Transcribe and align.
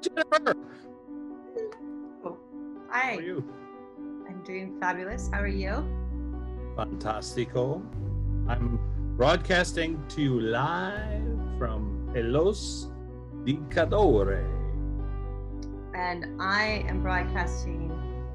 Jennifer. 0.00 0.54
Oh, 2.24 2.36
How 2.90 3.00
Hi, 3.00 3.16
are 3.16 3.22
you? 3.22 3.44
I'm 4.28 4.42
doing 4.44 4.78
fabulous. 4.80 5.30
How 5.32 5.40
are 5.40 5.46
you? 5.46 5.84
Fantastico. 6.76 7.82
I'm 8.48 8.78
broadcasting 9.16 10.02
to 10.08 10.22
you 10.22 10.40
live 10.40 11.22
from 11.58 12.10
Pelos 12.12 12.88
di 13.44 13.58
Cadore. 13.70 14.42
And 15.94 16.40
I 16.42 16.84
am 16.88 17.02
broadcasting 17.02 17.92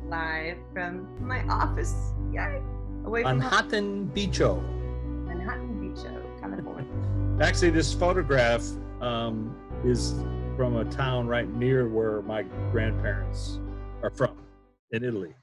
live 0.08 0.58
from 0.74 1.08
my 1.20 1.44
office. 1.48 1.94
Yay! 2.32 2.62
Away 3.06 3.24
from 3.24 3.40
home, 3.40 3.40
Manhattan 3.40 4.12
Beacho. 4.16 4.62
Manhattan 5.28 5.80
Beach, 5.80 6.04
California. 6.40 6.88
Actually, 7.42 7.72
this 7.72 7.94
photograph 7.94 8.64
um, 9.02 9.56
is 9.84 10.14
from 10.60 10.76
a 10.76 10.84
town 10.92 11.26
right 11.26 11.48
near 11.54 11.88
where 11.88 12.22
my 12.24 12.44
grandparents 12.70 13.60
are 14.04 14.10
from 14.10 14.38
in 14.92 15.06
Italy. 15.06 15.34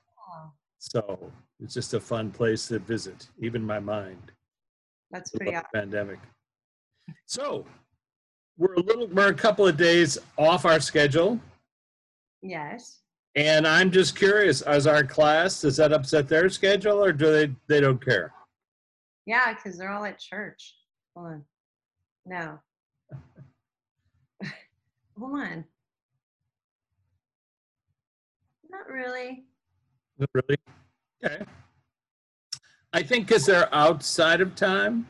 So 0.78 1.32
it's 1.58 1.72
just 1.72 1.94
a 1.94 2.00
fun 2.00 2.30
place 2.30 2.68
to 2.68 2.78
visit, 2.80 3.26
even 3.40 3.62
my 3.64 3.80
mind. 3.80 4.20
that's 5.10 5.30
pretty 5.30 5.54
awesome. 5.54 5.68
pandemic. 5.72 6.18
So 7.24 7.64
we're 8.58 8.74
a 8.74 8.80
little, 8.80 9.06
we're 9.06 9.28
a 9.28 9.34
couple 9.34 9.66
of 9.66 9.78
days 9.78 10.18
off 10.36 10.66
our 10.66 10.80
schedule, 10.80 11.40
Yes. 12.42 13.00
and 13.36 13.66
I'm 13.66 13.90
just 13.90 14.16
curious: 14.16 14.60
as 14.60 14.86
our 14.86 15.02
class, 15.02 15.62
does 15.62 15.78
that 15.78 15.94
upset 15.94 16.28
their 16.28 16.50
schedule, 16.50 17.02
or 17.02 17.10
do 17.14 17.32
they 17.32 17.54
they 17.68 17.80
don't 17.80 18.04
care? 18.04 18.34
Yeah, 19.24 19.54
because 19.54 19.78
they're 19.78 19.90
all 19.92 20.04
at 20.04 20.18
church. 20.18 20.76
Hold 21.16 21.26
on. 21.28 21.44
No. 22.26 22.58
Hold 25.18 25.32
on. 25.40 25.64
Not 28.70 28.86
really. 28.88 29.44
Not 30.18 30.28
Really? 30.34 30.58
Okay. 31.24 31.44
I 32.92 33.02
think 33.02 33.26
because 33.26 33.44
they're 33.46 33.72
outside 33.74 34.40
of 34.40 34.54
time, 34.54 35.06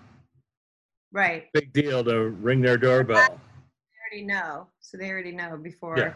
Right. 1.13 1.51
big 1.53 1.73
deal 1.73 2.03
to 2.05 2.31
ring 2.31 2.61
their 2.61 2.77
doorbell. 2.77 3.17
They 3.17 4.19
already 4.19 4.27
know. 4.27 4.69
So 4.81 4.97
they 4.97 5.11
already 5.11 5.33
know 5.33 5.57
before 5.57 5.99
Yeah. 5.99 6.15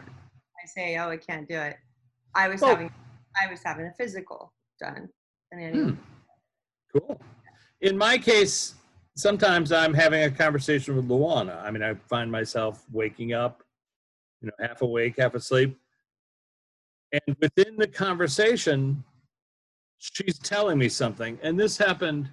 I 0.61 0.65
say, 0.65 0.97
"Oh, 0.97 1.09
I 1.09 1.17
can't 1.17 1.47
do 1.47 1.55
it." 1.55 1.77
I 2.35 2.47
was 2.49 2.61
Well- 2.61 2.71
having, 2.71 2.93
I 3.41 3.47
was 3.47 3.63
having 3.63 3.85
a 3.87 3.93
physical 3.93 4.53
done, 4.79 5.09
and 5.51 5.61
then 5.61 5.89
Hmm. 5.95 6.03
Cool. 6.97 7.21
In 7.81 7.97
my 7.97 8.17
case, 8.17 8.75
sometimes 9.15 9.71
I'm 9.71 9.93
having 9.93 10.23
a 10.23 10.31
conversation 10.31 10.95
with 10.95 11.07
Luana. 11.07 11.61
I 11.63 11.71
mean, 11.71 11.83
I 11.83 11.93
find 11.95 12.29
myself 12.31 12.85
waking 12.91 13.31
up, 13.33 13.63
you 14.41 14.47
know, 14.47 14.67
half 14.67 14.81
awake, 14.81 15.15
half 15.17 15.35
asleep. 15.35 15.77
And 17.11 17.35
within 17.39 17.75
the 17.77 17.87
conversation, 17.87 19.03
she's 19.97 20.39
telling 20.39 20.77
me 20.77 20.89
something. 20.89 21.37
And 21.43 21.59
this 21.59 21.77
happened, 21.77 22.29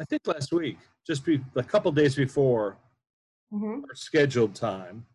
I 0.00 0.04
think 0.04 0.26
last 0.26 0.52
week, 0.52 0.78
just 1.06 1.24
be, 1.24 1.40
a 1.56 1.62
couple 1.62 1.90
days 1.92 2.14
before 2.14 2.76
Mhm. 3.52 3.82
our 3.88 3.94
scheduled 3.94 4.54
time. 4.54 5.06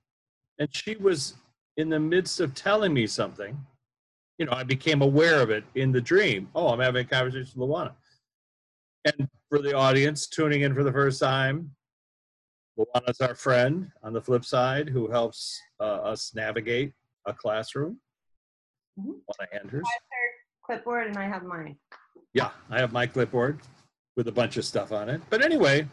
And 0.58 0.74
she 0.74 0.96
was 0.96 1.36
in 1.78 1.90
the 1.90 2.00
midst 2.00 2.40
of 2.40 2.54
telling 2.56 2.94
me 2.94 3.08
something. 3.08 3.66
You 4.38 4.46
know, 4.46 4.54
I 4.54 4.64
became 4.64 5.02
aware 5.02 5.42
of 5.42 5.50
it 5.50 5.64
in 5.76 5.92
the 5.92 6.02
dream. 6.02 6.50
Oh, 6.56 6.70
I'm 6.70 6.80
having 6.80 7.06
a 7.06 7.10
conversation 7.10 7.60
with 7.60 7.70
Luana. 7.70 7.96
And 9.06 9.30
for 9.50 9.62
the 9.62 9.74
audience 9.74 10.28
tuning 10.28 10.62
in 10.62 10.74
for 10.74 10.84
the 10.84 10.92
first 10.92 11.20
time, 11.20 11.76
Luana's 12.78 13.22
our 13.22 13.36
friend 13.36 13.92
on 14.04 14.14
the 14.14 14.22
flip 14.22 14.44
side 14.44 14.90
who 14.90 15.10
helps 15.10 15.60
uh, 15.80 15.84
us 15.84 16.34
navigate 16.36 16.94
a 17.26 17.34
classroom. 17.34 18.00
Mhm. 19.00 19.22
Luana 19.30 19.48
Anders. 19.54 19.88
clipboard, 20.66 21.08
and 21.08 21.18
I 21.18 21.26
have 21.26 21.44
mine. 21.44 21.78
Yeah, 22.34 22.52
I 22.70 22.80
have 22.80 22.92
my 22.92 23.06
clipboard 23.06 23.60
with 24.16 24.28
a 24.28 24.32
bunch 24.32 24.58
of 24.58 24.66
stuff 24.66 24.92
on 24.92 25.10
it. 25.10 25.22
But 25.30 25.44
anyway, 25.44 25.88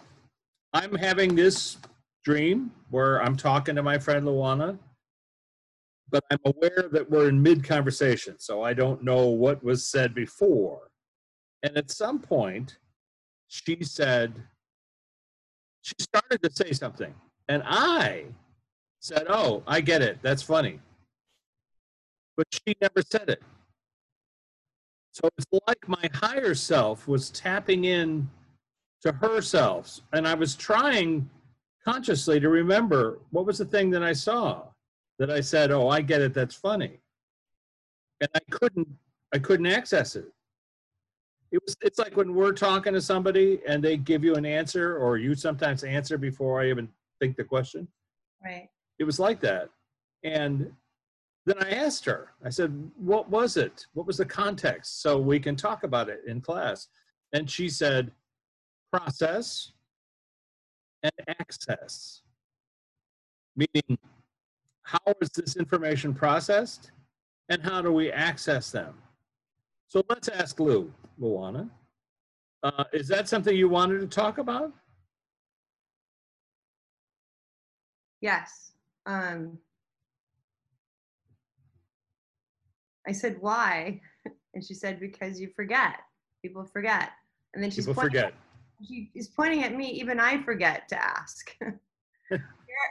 I'm 0.72 0.94
having 0.94 1.34
this 1.34 1.76
dream 2.24 2.72
where 2.90 3.22
I'm 3.22 3.36
talking 3.36 3.74
to 3.76 3.82
my 3.82 3.98
friend 3.98 4.26
Luana, 4.26 4.78
but 6.10 6.24
I'm 6.30 6.38
aware 6.46 6.88
that 6.90 7.10
we're 7.10 7.28
in 7.28 7.42
mid 7.42 7.64
conversation, 7.64 8.38
so 8.38 8.62
I 8.62 8.72
don't 8.72 9.02
know 9.02 9.26
what 9.26 9.62
was 9.62 9.86
said 9.86 10.14
before. 10.14 10.90
And 11.62 11.76
at 11.76 11.90
some 11.90 12.18
point, 12.18 12.78
she 13.48 13.84
said, 13.84 14.42
she 15.82 15.94
started 15.98 16.42
to 16.42 16.50
say 16.50 16.72
something, 16.72 17.14
and 17.48 17.62
I 17.66 18.24
said, 19.02 19.26
Oh, 19.28 19.62
I 19.66 19.80
get 19.80 20.00
it. 20.00 20.18
That's 20.22 20.42
funny. 20.42 20.80
But 22.36 22.46
she 22.50 22.74
never 22.80 23.02
said 23.02 23.28
it. 23.28 23.42
So 25.10 25.28
it's 25.36 25.46
like 25.66 25.86
my 25.88 26.08
higher 26.14 26.54
self 26.54 27.06
was 27.06 27.28
tapping 27.30 27.84
in 27.84 28.30
to 29.02 29.12
herself. 29.12 30.00
And 30.14 30.26
I 30.26 30.34
was 30.34 30.54
trying 30.54 31.28
consciously 31.84 32.40
to 32.40 32.48
remember 32.48 33.18
what 33.30 33.44
was 33.44 33.58
the 33.58 33.64
thing 33.64 33.90
that 33.90 34.02
I 34.02 34.14
saw 34.14 34.62
that 35.18 35.30
I 35.30 35.40
said, 35.40 35.70
Oh, 35.70 35.88
I 35.88 36.00
get 36.00 36.22
it, 36.22 36.32
that's 36.32 36.54
funny. 36.54 37.00
And 38.20 38.30
I 38.34 38.40
couldn't 38.50 38.88
I 39.34 39.38
couldn't 39.38 39.66
access 39.66 40.14
it. 40.14 40.26
It 41.52 41.62
was 41.64 41.76
it's 41.82 41.98
like 41.98 42.16
when 42.16 42.34
we're 42.34 42.52
talking 42.52 42.94
to 42.94 43.00
somebody 43.00 43.60
and 43.68 43.84
they 43.84 43.98
give 43.98 44.24
you 44.24 44.34
an 44.34 44.46
answer, 44.46 44.96
or 44.96 45.18
you 45.18 45.34
sometimes 45.34 45.84
answer 45.84 46.16
before 46.16 46.60
I 46.62 46.70
even 46.70 46.88
think 47.20 47.36
the 47.36 47.44
question 47.44 47.86
Right. 48.44 48.68
it 48.98 49.04
was 49.04 49.20
like 49.20 49.40
that. 49.42 49.68
And 50.24 50.72
then 51.44 51.56
I 51.60 51.70
asked 51.70 52.04
her, 52.06 52.30
I 52.44 52.48
said, 52.50 52.90
What 52.96 53.28
was 53.28 53.56
it? 53.56 53.86
What 53.92 54.06
was 54.06 54.16
the 54.16 54.24
context? 54.24 55.02
So 55.02 55.18
we 55.18 55.38
can 55.38 55.54
talk 55.54 55.84
about 55.84 56.08
it 56.08 56.22
in 56.26 56.40
class. 56.40 56.88
And 57.34 57.48
she 57.50 57.68
said, 57.68 58.10
Process 58.90 59.72
and 61.02 61.12
access. 61.28 62.22
Meaning, 63.56 63.98
how 64.84 65.00
is 65.20 65.28
this 65.30 65.56
information 65.56 66.14
processed 66.14 66.92
and 67.50 67.62
how 67.62 67.82
do 67.82 67.92
we 67.92 68.10
access 68.10 68.70
them? 68.70 68.94
So 69.88 70.02
let's 70.08 70.28
ask 70.28 70.58
Lou, 70.58 70.92
Luana. 71.20 71.70
Uh, 72.62 72.84
is 72.92 73.08
that 73.08 73.28
something 73.28 73.56
you 73.56 73.68
wanted 73.68 74.00
to 74.00 74.06
talk 74.06 74.38
about? 74.38 74.72
Yes. 78.20 78.72
Um, 79.04 79.58
I 83.06 83.12
said, 83.12 83.36
why? 83.40 84.00
And 84.54 84.62
she 84.62 84.74
said, 84.74 85.00
because 85.00 85.40
you 85.40 85.48
forget. 85.56 85.94
People 86.42 86.62
forget. 86.62 87.12
And 87.54 87.64
then 87.64 87.70
she's 87.70 87.86
People 87.86 88.02
pointing, 88.02 88.20
forget. 88.20 88.34
she 88.86 89.10
is 89.14 89.28
pointing 89.28 89.64
at 89.64 89.74
me. 89.74 89.88
Even 89.92 90.20
I 90.20 90.42
forget 90.42 90.88
to 90.88 91.02
ask. 91.02 91.56
here, 92.28 92.42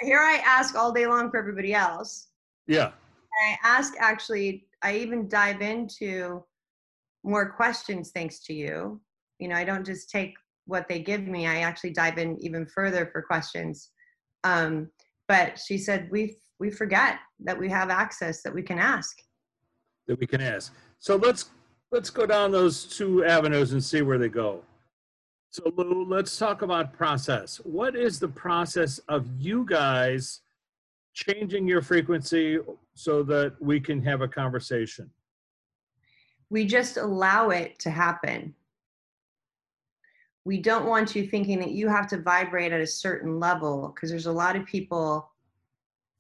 here 0.02 0.20
I 0.20 0.42
ask 0.44 0.76
all 0.76 0.92
day 0.92 1.06
long 1.06 1.30
for 1.30 1.38
everybody 1.38 1.76
else. 1.76 2.30
Yeah. 2.66 2.94
I 3.48 3.58
ask 3.64 3.94
actually, 4.00 4.66
I 4.82 4.96
even 4.96 5.28
dive 5.28 5.62
into 5.62 6.44
more 7.24 7.50
questions 7.52 8.12
thanks 8.12 8.40
to 8.46 8.54
you. 8.54 9.02
You 9.40 9.48
know, 9.48 9.56
I 9.56 9.64
don't 9.64 9.86
just 9.86 10.10
take 10.10 10.36
what 10.66 10.88
they 10.88 11.00
give 11.00 11.28
me, 11.28 11.48
I 11.48 11.58
actually 11.58 11.92
dive 11.92 12.18
in 12.18 12.38
even 12.40 12.66
further 12.66 13.10
for 13.12 13.22
questions. 13.22 13.90
Um, 14.44 14.90
but 15.28 15.60
she 15.60 15.78
said, 15.78 16.10
we, 16.12 16.38
we 16.60 16.70
forget 16.70 17.20
that 17.40 17.58
we 17.58 17.70
have 17.70 17.90
access 17.90 18.42
that 18.44 18.54
we 18.54 18.62
can 18.62 18.80
ask. 18.80 19.18
that 20.08 20.20
we 20.20 20.28
can 20.28 20.42
ask. 20.42 20.74
So 21.00 21.16
let's 21.16 21.50
let's 21.92 22.10
go 22.10 22.26
down 22.26 22.52
those 22.52 22.86
two 22.86 23.26
avenues 23.26 23.74
and 23.74 23.84
see 23.84 24.02
where 24.02 24.18
they 24.18 24.30
go. 24.30 24.64
So 25.50 25.64
Lou, 25.76 26.06
let's 26.06 26.38
talk 26.38 26.62
about 26.62 26.94
process. 26.94 27.58
What 27.58 27.96
is 27.96 28.20
the 28.20 28.28
process 28.28 29.00
of 29.10 29.28
you 29.38 29.66
guys 29.66 30.42
changing 31.14 31.68
your 31.68 31.82
frequency 31.82 32.60
so 32.94 33.24
that 33.24 33.56
we 33.60 33.80
can 33.80 34.02
have 34.04 34.22
a 34.22 34.28
conversation? 34.28 35.10
We 36.52 36.66
just 36.66 36.98
allow 36.98 37.50
it 37.50 37.80
to 37.80 37.90
happen. 37.90 38.54
We 40.46 40.60
don't 40.60 40.86
want 40.86 41.16
you 41.16 41.26
thinking 41.26 41.60
that 41.60 41.72
you 41.72 41.88
have 41.88 42.08
to 42.10 42.18
vibrate 42.18 42.74
at 42.74 42.82
a 42.82 42.88
certain 42.88 43.40
level 43.40 43.92
because 43.96 44.12
there's 44.12 44.28
a 44.28 44.32
lot 44.32 44.56
of 44.56 44.66
people, 44.66 45.32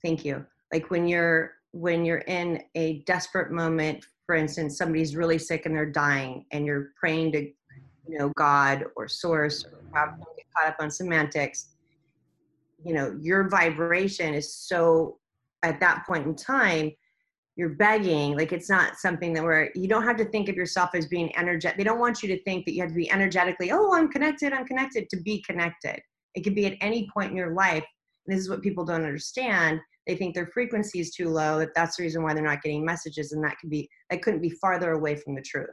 thank 0.01 0.25
you, 0.25 0.43
like 0.71 0.89
when 0.89 1.07
you're 1.07 1.53
when 1.71 2.03
you're 2.03 2.23
in 2.27 2.61
a 2.75 2.99
desperate 2.99 3.51
moment 3.51 4.05
for 4.25 4.35
instance 4.35 4.77
somebody's 4.77 5.15
really 5.15 5.37
sick 5.37 5.65
and 5.65 5.75
they're 5.75 5.85
dying 5.85 6.45
and 6.51 6.65
you're 6.65 6.89
praying 6.99 7.31
to 7.31 7.41
you 8.07 8.17
know 8.17 8.29
god 8.35 8.85
or 8.95 9.07
source 9.07 9.65
or 9.65 9.79
have, 9.93 10.17
get 10.35 10.45
caught 10.55 10.67
up 10.67 10.75
on 10.79 10.91
semantics 10.91 11.69
you 12.83 12.93
know 12.93 13.15
your 13.21 13.47
vibration 13.47 14.33
is 14.33 14.53
so 14.53 15.17
at 15.63 15.79
that 15.79 16.05
point 16.05 16.25
in 16.25 16.35
time 16.35 16.91
you're 17.61 17.75
begging 17.75 18.35
like 18.35 18.51
it's 18.51 18.69
not 18.69 18.97
something 18.97 19.33
that 19.33 19.43
where 19.43 19.69
you 19.75 19.87
don't 19.87 20.03
have 20.03 20.17
to 20.17 20.25
think 20.25 20.49
of 20.49 20.55
yourself 20.55 20.89
as 20.95 21.05
being 21.05 21.31
energetic 21.37 21.77
they 21.77 21.83
don't 21.83 21.99
want 21.99 22.23
you 22.23 22.27
to 22.27 22.41
think 22.43 22.65
that 22.65 22.73
you 22.73 22.81
have 22.81 22.89
to 22.89 22.95
be 22.95 23.11
energetically 23.11 23.71
oh 23.71 23.93
i'm 23.93 24.09
connected 24.09 24.51
i'm 24.51 24.65
connected 24.65 25.07
to 25.09 25.17
be 25.21 25.43
connected 25.43 26.01
it 26.35 26.41
could 26.41 26.55
be 26.55 26.65
at 26.65 26.77
any 26.81 27.09
point 27.13 27.31
in 27.31 27.37
your 27.37 27.53
life 27.53 27.85
And 28.25 28.35
this 28.35 28.43
is 28.43 28.49
what 28.49 28.61
people 28.61 28.85
don't 28.85 29.03
understand. 29.03 29.79
They 30.07 30.15
think 30.15 30.33
their 30.33 30.47
frequency 30.47 30.99
is 30.99 31.11
too 31.11 31.29
low. 31.29 31.59
That 31.59 31.69
that's 31.75 31.97
the 31.97 32.03
reason 32.03 32.23
why 32.23 32.33
they're 32.33 32.43
not 32.43 32.61
getting 32.61 32.83
messages, 32.85 33.33
and 33.33 33.43
that 33.43 33.57
could 33.59 33.69
be 33.69 33.87
that 34.09 34.21
couldn't 34.21 34.41
be 34.41 34.49
farther 34.49 34.91
away 34.93 35.15
from 35.15 35.35
the 35.35 35.41
truth. 35.41 35.69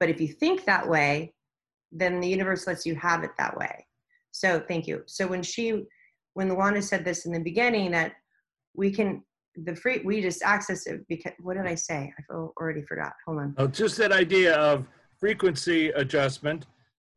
But 0.00 0.10
if 0.10 0.20
you 0.20 0.28
think 0.28 0.64
that 0.64 0.88
way, 0.88 1.32
then 1.90 2.20
the 2.20 2.28
universe 2.28 2.66
lets 2.66 2.86
you 2.86 2.94
have 2.96 3.24
it 3.24 3.30
that 3.38 3.56
way. 3.56 3.86
So 4.32 4.62
thank 4.66 4.86
you. 4.86 5.02
So 5.06 5.26
when 5.26 5.42
she, 5.42 5.84
when 6.34 6.50
Luana 6.50 6.82
said 6.82 7.04
this 7.04 7.24
in 7.24 7.32
the 7.32 7.40
beginning, 7.40 7.92
that 7.92 8.14
we 8.74 8.90
can 8.90 9.22
the 9.56 9.74
free 9.76 10.00
we 10.04 10.20
just 10.20 10.42
access 10.42 10.86
it 10.86 11.06
because 11.08 11.32
what 11.40 11.56
did 11.56 11.66
I 11.66 11.74
say? 11.74 12.12
I 12.18 12.34
already 12.34 12.82
forgot. 12.82 13.12
Hold 13.26 13.38
on. 13.38 13.54
Oh, 13.58 13.66
just 13.66 13.96
that 13.98 14.12
idea 14.12 14.56
of 14.56 14.86
frequency 15.18 15.88
adjustment. 15.90 16.66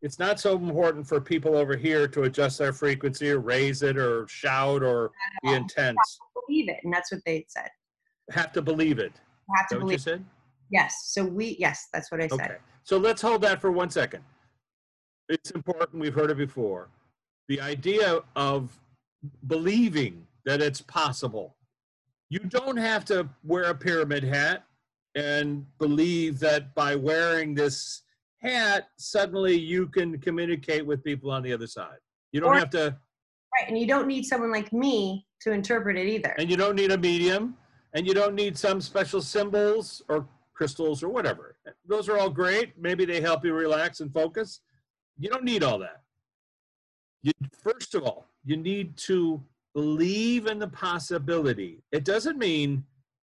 It's 0.04 0.20
not 0.20 0.40
so 0.40 0.56
important 0.56 1.08
for 1.08 1.20
people 1.20 1.58
over 1.58 1.76
here 1.76 2.08
to 2.10 2.24
adjust 2.24 2.60
their 2.60 2.72
frequency 2.72 3.32
or 3.32 3.40
raise 3.40 3.82
it 3.82 3.98
or 3.98 4.28
shout 4.28 4.84
or 4.84 5.12
be 5.44 5.54
intense. 5.54 5.98
Believe 6.48 6.70
it, 6.70 6.78
and 6.84 6.94
that's 6.94 7.12
what 7.12 7.22
they 7.26 7.46
said. 7.50 7.70
Have 8.32 8.52
to 8.54 8.62
believe 8.62 9.00
it. 9.00 9.14
Have 9.56 9.68
to 9.70 9.76
what 9.76 9.82
you 9.82 9.86
believe. 9.88 10.02
said? 10.02 10.26
Yes. 10.70 10.94
So 11.08 11.26
we 11.26 11.56
yes, 11.60 11.88
that's 11.92 12.12
what 12.12 12.22
I 12.22 12.28
said. 12.28 12.40
Okay. 12.42 12.56
So 12.84 12.98
let's 12.98 13.22
hold 13.22 13.42
that 13.42 13.60
for 13.60 13.72
one 13.72 13.90
second. 13.90 14.24
It's 15.30 15.52
important. 15.52 16.02
We've 16.02 16.14
heard 16.14 16.32
it 16.32 16.38
before. 16.38 16.90
The 17.48 17.60
idea 17.60 18.20
of 18.36 18.78
believing 19.48 20.26
that 20.46 20.62
it's 20.62 20.82
possible. 20.82 21.57
You 22.30 22.40
don't 22.40 22.78
have 22.78 23.06
to 23.06 23.30
wear 23.44 23.64
a 23.66 23.76
pyramid 23.76 24.24
hat 24.24 24.66
and 25.16 25.66
believe 25.80 26.40
that 26.40 26.76
by 26.76 26.96
wearing 26.96 27.54
this 27.54 28.04
hat, 28.42 28.90
suddenly 28.98 29.56
you 29.58 29.88
can 29.88 30.20
communicate 30.20 30.86
with 30.86 31.04
people 31.04 31.32
on 31.32 31.42
the 31.42 31.54
other 31.54 31.68
side. 31.68 31.98
You 32.32 32.42
don't 32.42 32.56
Or- 32.56 32.60
have 32.60 32.70
to, 32.72 32.98
Right, 33.60 33.70
and 33.70 33.80
you 33.80 33.88
don't 33.88 34.08
need 34.08 34.26
someone 34.26 34.52
like 34.52 34.72
me 34.74 35.26
to 35.42 35.52
interpret 35.52 35.98
it 35.98 36.08
either. 36.08 36.36
and 36.38 36.50
you 36.50 36.58
don't 36.58 36.76
need 36.76 36.92
a 36.92 36.98
medium, 36.98 37.58
and 37.94 38.06
you 38.06 38.14
don't 38.14 38.36
need 38.36 38.58
some 38.58 38.82
special 38.82 39.22
symbols 39.22 40.02
or 40.10 40.28
crystals 40.54 41.02
or 41.02 41.10
whatever. 41.10 41.58
Those 41.86 42.10
are 42.10 42.18
all 42.18 42.30
great. 42.30 42.78
Maybe 42.78 43.06
they 43.06 43.22
help 43.22 43.46
you 43.46 43.54
relax 43.54 44.02
and 44.02 44.12
focus. 44.14 44.62
You 45.18 45.30
don't 45.30 45.44
need 45.46 45.64
all 45.64 45.80
that. 45.80 46.04
You, 47.24 47.32
first 47.52 47.96
of 47.96 48.04
all, 48.04 48.28
you 48.44 48.58
need 48.58 48.98
to 48.98 49.42
believe 49.78 50.48
in 50.48 50.58
the 50.58 50.70
possibility. 50.70 51.84
It 51.92 52.04
doesn't 52.04 52.40
mean 52.40 52.84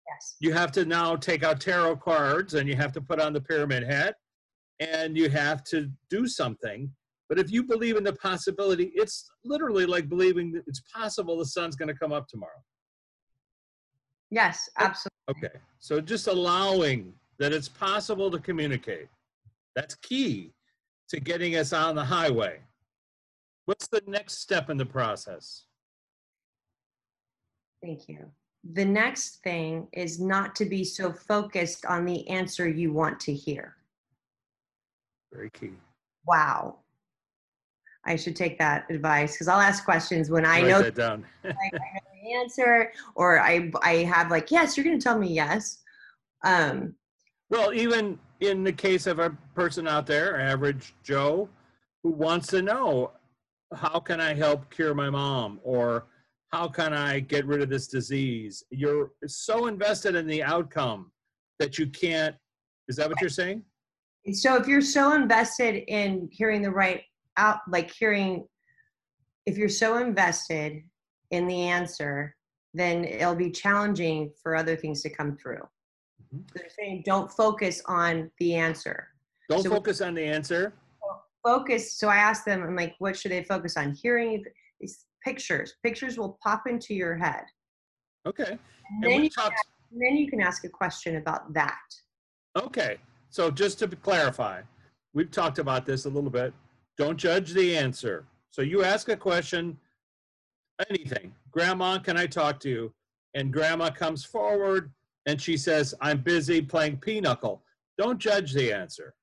yes. 0.08 0.38
you 0.40 0.54
have 0.54 0.72
to 0.72 0.86
now 0.86 1.18
take 1.18 1.44
out 1.44 1.60
tarot 1.60 1.98
cards 1.98 2.54
and 2.54 2.70
you 2.70 2.76
have 2.78 2.94
to 2.94 3.02
put 3.02 3.20
on 3.20 3.34
the 3.34 3.42
pyramid 3.42 3.84
hat 3.84 4.16
and 4.80 5.18
you 5.18 5.30
have 5.30 5.62
to 5.66 5.92
do 6.10 6.26
something. 6.26 6.90
But 7.28 7.38
if 7.38 7.52
you 7.52 7.64
believe 7.64 7.98
in 7.98 8.06
the 8.06 8.14
possibility, 8.14 8.94
it's 8.96 9.30
literally 9.44 9.86
like 9.86 10.08
believing 10.08 10.54
that 10.54 10.64
it's 10.68 10.80
possible 10.96 11.38
the 11.38 11.46
sun's 11.46 11.76
going 11.76 11.90
to 11.90 12.00
come 12.00 12.14
up 12.14 12.30
tomorrow. 12.30 12.64
Yes, 14.32 14.70
absolutely. 14.78 15.48
Okay. 15.50 15.60
So 15.80 16.00
just 16.00 16.28
allowing 16.28 17.12
that 17.40 17.52
it's 17.52 17.68
possible 17.68 18.32
to 18.32 18.40
communicate. 18.40 19.10
That's 19.76 19.96
key 19.96 20.54
to 21.10 21.20
getting 21.20 21.58
us 21.58 21.74
on 21.74 21.96
the 21.96 22.06
highway. 22.06 22.60
What's 23.66 23.90
the 23.90 24.02
next 24.08 24.38
step 24.40 24.70
in 24.70 24.78
the 24.78 24.86
process? 24.86 25.67
Thank 27.82 28.08
you. 28.08 28.32
The 28.74 28.86
next 28.86 29.44
thing 29.44 29.88
is 29.94 30.20
not 30.20 30.56
to 30.56 30.66
be 30.66 30.84
so 30.84 31.14
focused 31.14 31.86
on 31.86 32.06
the 32.06 32.28
answer 32.28 32.68
you 32.68 32.92
want 32.92 33.20
to 33.22 33.34
hear. 33.34 33.76
Very 35.32 35.50
key. 35.50 35.72
Wow. 36.26 36.80
I 38.06 38.16
should 38.16 38.36
take 38.36 38.58
that 38.60 38.90
advice 38.90 39.34
because 39.34 39.48
I'll 39.48 39.60
ask 39.60 39.84
questions 39.84 40.30
when 40.30 40.46
I 40.46 40.62
Write 40.62 40.70
know 40.70 40.82
that 40.82 40.96
down. 40.96 41.26
I 41.44 41.50
know 41.50 41.80
the 42.24 42.34
answer 42.34 42.92
or 43.16 43.40
I 43.40 43.72
I 43.82 43.96
have 44.04 44.32
like 44.32 44.50
yes, 44.50 44.76
you're 44.76 44.86
going 44.86 44.98
to 44.98 45.04
tell 45.04 45.20
me 45.20 45.34
yes. 45.34 45.80
Um, 46.44 46.96
Well, 47.50 47.74
even 47.74 48.18
in 48.40 48.64
the 48.64 48.72
case 48.72 49.08
of 49.08 49.20
a 49.20 49.32
person 49.56 49.88
out 49.88 50.06
there, 50.06 50.40
average 50.40 50.94
Joe, 51.04 51.50
who 52.04 52.12
wants 52.12 52.48
to 52.48 52.62
know, 52.62 53.12
how 53.76 54.00
can 54.00 54.22
I 54.22 54.34
help 54.34 54.70
cure 54.70 54.94
my 54.94 55.10
mom? 55.10 55.60
Or 55.64 56.06
how 56.52 56.68
can 56.68 56.94
I 56.94 57.20
get 57.20 57.46
rid 57.46 57.62
of 57.62 57.70
this 57.70 57.88
disease? 57.88 58.64
You're 58.70 59.12
so 59.28 59.68
invested 59.68 60.16
in 60.16 60.28
the 60.28 60.44
outcome 60.44 61.12
that 61.60 61.78
you 61.78 61.88
can't. 61.88 62.36
Is 62.88 62.96
that 62.98 63.10
what 63.10 63.20
you're 63.22 63.30
saying? 63.30 63.64
so 64.34 64.58
if 64.58 64.68
you're 64.68 64.82
so 64.82 65.14
invested 65.14 65.86
in 65.88 66.28
hearing 66.34 66.62
the 66.62 66.70
right 66.70 67.02
out 67.38 67.60
like 67.70 67.90
hearing 67.98 68.46
if 69.46 69.58
you're 69.58 69.70
so 69.70 70.00
invested 70.00 70.84
in 71.32 71.48
the 71.48 71.62
answer 71.62 72.36
then 72.74 73.06
it'll 73.06 73.36
be 73.36 73.50
challenging 73.50 74.30
for 74.44 74.54
other 74.54 74.76
things 74.76 75.02
to 75.02 75.10
come 75.10 75.38
through 75.38 75.62
Mhm. 76.36 76.44
they're 76.54 76.70
saying 76.78 77.04
don't 77.06 77.32
focus 77.32 77.82
on 77.86 78.30
the 78.40 78.54
answer 78.54 79.08
Don't 79.50 79.64
So- 79.64 79.70
focus 79.70 80.02
on 80.02 80.14
the 80.14 80.26
answer. 80.26 80.74
focus 81.42 81.94
so 81.94 82.10
i 82.10 82.18
asked 82.18 82.44
them 82.44 82.62
i'm 82.64 82.76
like 82.76 82.96
what 83.00 83.16
should 83.18 83.32
they 83.32 83.46
focus 83.46 83.78
on 83.78 83.94
hearing 83.94 84.44
pictures 85.28 85.74
pictures 85.84 86.18
will 86.18 86.38
pop 86.44 86.64
into 86.68 86.94
your 86.94 87.16
head 87.18 87.44
Okay. 88.26 88.52
and 88.52 89.04
And 89.04 89.12
then, 89.12 89.24
you, 89.24 89.30
talked. 89.30 89.56
then 89.92 90.16
you 90.22 90.28
can 90.30 90.42
ask 90.42 90.64
a 90.66 90.70
question 90.70 91.18
about 91.18 91.54
that 91.54 91.80
Okay. 92.58 92.98
So 93.30 93.52
just 93.52 93.78
to 93.80 93.88
clarify, 93.88 94.62
we've 95.14 95.30
talked 95.30 95.60
about 95.60 95.86
this 95.86 96.06
a 96.06 96.10
little 96.10 96.30
bit. 96.32 96.52
Don't 96.98 97.16
judge 97.18 97.54
the 97.54 97.78
answer. 97.78 98.26
So 98.50 98.62
you 98.64 98.84
ask 98.84 99.10
a 99.10 99.16
question, 99.16 99.78
anything. 100.90 101.34
Grandma, 101.52 102.00
can 102.00 102.18
I 102.18 102.26
talk 102.26 102.60
to 102.62 102.70
you? 102.70 102.94
And 103.36 103.54
grandma 103.54 103.92
comes 103.92 104.26
forward 104.26 104.92
and 105.28 105.40
she 105.40 105.56
says, 105.56 105.94
I'm 106.02 106.20
busy 106.22 106.60
playing 106.62 106.98
pinochle. 106.98 107.62
Don't 108.00 108.18
judge 108.18 108.54
the 108.54 108.74
answer. 108.74 109.14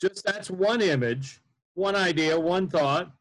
Just 0.00 0.24
that's 0.24 0.50
one 0.50 0.80
image, 0.80 1.40
one 1.74 1.94
idea, 1.94 2.38
one 2.38 2.66
thought. 2.68 3.12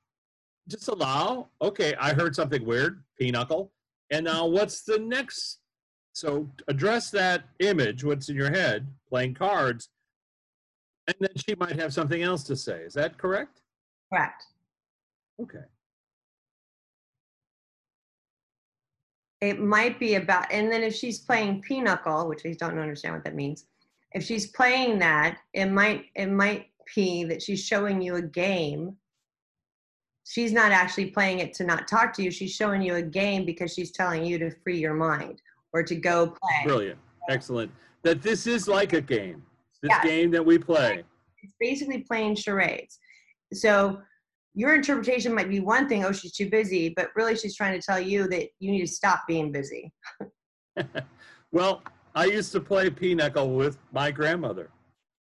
Just 0.68 0.88
allow, 0.88 1.50
okay, 1.62 1.94
I 2.00 2.14
heard 2.14 2.36
something 2.36 2.66
weird, 2.66 3.04
pinochle. 3.20 3.72
And 4.12 4.26
now 4.26 4.46
what's 4.48 4.84
the 4.84 5.00
next? 5.00 5.60
So 6.14 6.50
address 6.68 7.12
that 7.12 7.44
image, 7.60 8.04
what's 8.04 8.30
in 8.30 8.36
your 8.36 8.50
head, 8.50 8.88
playing 9.10 9.34
cards, 9.36 9.90
and 11.08 11.16
then 11.20 11.30
she 11.36 11.56
might 11.56 11.80
have 11.80 11.94
something 11.94 12.24
else 12.24 12.44
to 12.46 12.56
say. 12.56 12.82
Is 12.82 12.94
that 12.94 13.18
correct? 13.18 13.62
correct 14.12 14.46
Okay. 15.42 15.66
it 19.42 19.60
might 19.60 20.00
be 20.00 20.16
about 20.16 20.46
and 20.52 20.72
then 20.72 20.82
if 20.82 20.96
she's 20.96 21.20
playing 21.20 21.62
pinochle 21.62 22.28
which 22.28 22.46
i 22.46 22.54
don't 22.54 22.80
understand 22.80 23.14
what 23.14 23.24
that 23.24 23.36
means 23.36 23.66
if 24.14 24.24
she's 24.24 24.48
playing 24.48 24.98
that 25.00 25.38
it 25.54 25.66
might 25.66 26.06
it 26.16 26.28
might 26.28 26.68
be 26.96 27.24
that 27.26 27.42
she's 27.42 27.64
showing 27.64 28.02
you 28.02 28.16
a 28.16 28.22
game 28.22 28.96
she's 30.28 30.52
not 30.52 30.72
actually 30.72 31.08
playing 31.12 31.40
it 31.40 31.54
to 31.54 31.64
not 31.64 31.88
talk 31.88 32.12
to 32.14 32.24
you 32.24 32.32
she's 32.32 32.52
showing 32.52 32.82
you 32.82 32.96
a 32.96 33.02
game 33.02 33.46
because 33.46 33.74
she's 33.74 33.92
telling 33.92 34.26
you 34.26 34.38
to 34.40 34.50
free 34.64 34.78
your 34.78 34.94
mind 34.94 35.42
or 35.74 35.84
to 35.84 35.96
go 35.96 36.28
play 36.28 36.64
Brilliant. 36.64 37.00
Excellent. 37.30 37.72
That 38.04 38.22
this 38.22 38.46
is 38.48 38.68
like 38.68 38.94
a 38.94 39.02
game. 39.02 39.44
This 39.82 39.90
Yeah. 39.92 40.04
game 40.04 40.32
that 40.32 40.46
we 40.46 40.58
play. 40.58 41.04
it's 41.44 41.54
basically 41.60 42.00
playing 42.02 42.36
charades 42.36 42.98
so 43.54 44.00
your 44.56 44.74
interpretation 44.74 45.34
might 45.34 45.50
be 45.50 45.60
one 45.60 45.88
thing 45.88 46.04
oh 46.06 46.12
she's 46.12 46.32
too 46.34 46.50
busy 46.50 46.90
but 46.96 47.10
really 47.16 47.36
she's 47.36 47.56
trying 47.56 47.80
to 47.80 47.86
tell 47.86 48.00
you 48.00 48.28
that 48.28 48.48
you 48.60 48.72
need 48.72 48.82
to 48.82 48.88
stop 49.02 49.20
being 49.28 49.52
busy 49.52 49.94
well, 51.52 51.82
I 52.16 52.26
used 52.26 52.52
to 52.54 52.60
play 52.60 52.90
pinochle 52.90 53.56
with 53.56 53.78
my 53.92 54.12
grandmother. 54.12 54.70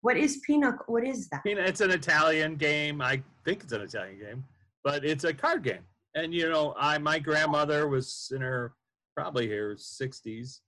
what 0.02 0.18
is 0.18 0.38
pinochle 0.46 0.86
what 0.94 1.06
is 1.06 1.30
that 1.30 1.42
It's 1.46 1.82
an 1.82 1.92
Italian 1.92 2.56
game. 2.56 3.02
I 3.02 3.22
think 3.46 3.64
it's 3.64 3.74
an 3.74 3.82
Italian 3.82 4.20
game, 4.20 4.44
but 4.84 5.06
it's 5.06 5.24
a 5.24 5.34
card 5.34 5.64
game. 5.64 5.84
And 6.16 6.34
you 6.34 6.50
know, 6.50 6.74
I 6.78 6.98
my 6.98 7.20
grandmother 7.20 7.88
was 7.88 8.32
in 8.34 8.42
her 8.42 8.74
probably 9.16 9.50
her 9.50 9.76
60s, 9.76 10.60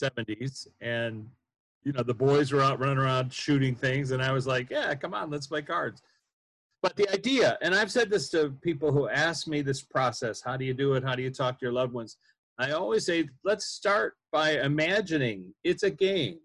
70s, 0.00 0.66
and 0.80 1.26
you 1.84 1.92
know 1.92 2.02
the 2.02 2.14
boys 2.14 2.52
were 2.52 2.62
out 2.62 2.80
running 2.80 2.98
around 2.98 3.32
shooting 3.32 3.74
things, 3.74 4.10
and 4.10 4.22
I 4.22 4.32
was 4.32 4.46
like, 4.46 4.70
"Yeah, 4.70 4.94
come 4.94 5.14
on, 5.14 5.30
let's 5.30 5.46
play 5.46 5.62
cards." 5.62 6.02
But 6.82 6.94
the 6.96 7.08
idea, 7.10 7.58
and 7.60 7.74
I've 7.74 7.90
said 7.90 8.10
this 8.10 8.28
to 8.30 8.50
people 8.62 8.92
who 8.92 9.08
ask 9.08 9.48
me 9.48 9.62
this 9.62 9.82
process: 9.82 10.42
How 10.42 10.56
do 10.56 10.64
you 10.64 10.74
do 10.74 10.94
it? 10.94 11.02
How 11.02 11.14
do 11.14 11.22
you 11.22 11.30
talk 11.30 11.58
to 11.58 11.64
your 11.64 11.72
loved 11.72 11.92
ones? 11.92 12.18
I 12.58 12.72
always 12.72 13.06
say, 13.06 13.28
let's 13.44 13.66
start 13.66 14.16
by 14.32 14.60
imagining 14.60 15.54
it's 15.62 15.84
a 15.84 15.90
game 15.90 16.40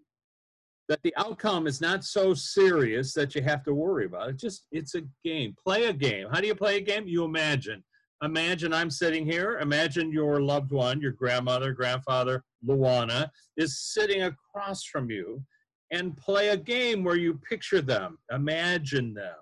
that 0.88 1.02
the 1.02 1.14
outcome 1.16 1.66
is 1.66 1.80
not 1.80 2.04
so 2.04 2.34
serious 2.34 3.12
that 3.14 3.34
you 3.34 3.42
have 3.42 3.62
to 3.64 3.74
worry 3.74 4.06
about 4.06 4.30
it. 4.30 4.36
Just 4.36 4.66
it's 4.72 4.94
a 4.94 5.02
game. 5.24 5.54
Play 5.62 5.84
a 5.84 5.92
game. 5.92 6.28
How 6.30 6.40
do 6.40 6.46
you 6.46 6.54
play 6.54 6.76
a 6.76 6.80
game? 6.80 7.06
You 7.06 7.24
imagine. 7.24 7.82
Imagine 8.22 8.72
I'm 8.72 8.90
sitting 8.90 9.26
here. 9.26 9.58
Imagine 9.60 10.12
your 10.12 10.40
loved 10.40 10.72
one, 10.72 11.00
your 11.00 11.12
grandmother, 11.12 11.72
grandfather, 11.72 12.42
Luana, 12.66 13.28
is 13.56 13.80
sitting 13.80 14.22
across 14.22 14.84
from 14.84 15.10
you 15.10 15.42
and 15.90 16.16
play 16.16 16.48
a 16.48 16.56
game 16.56 17.04
where 17.04 17.16
you 17.16 17.34
picture 17.48 17.80
them, 17.80 18.18
imagine 18.32 19.14
them, 19.14 19.36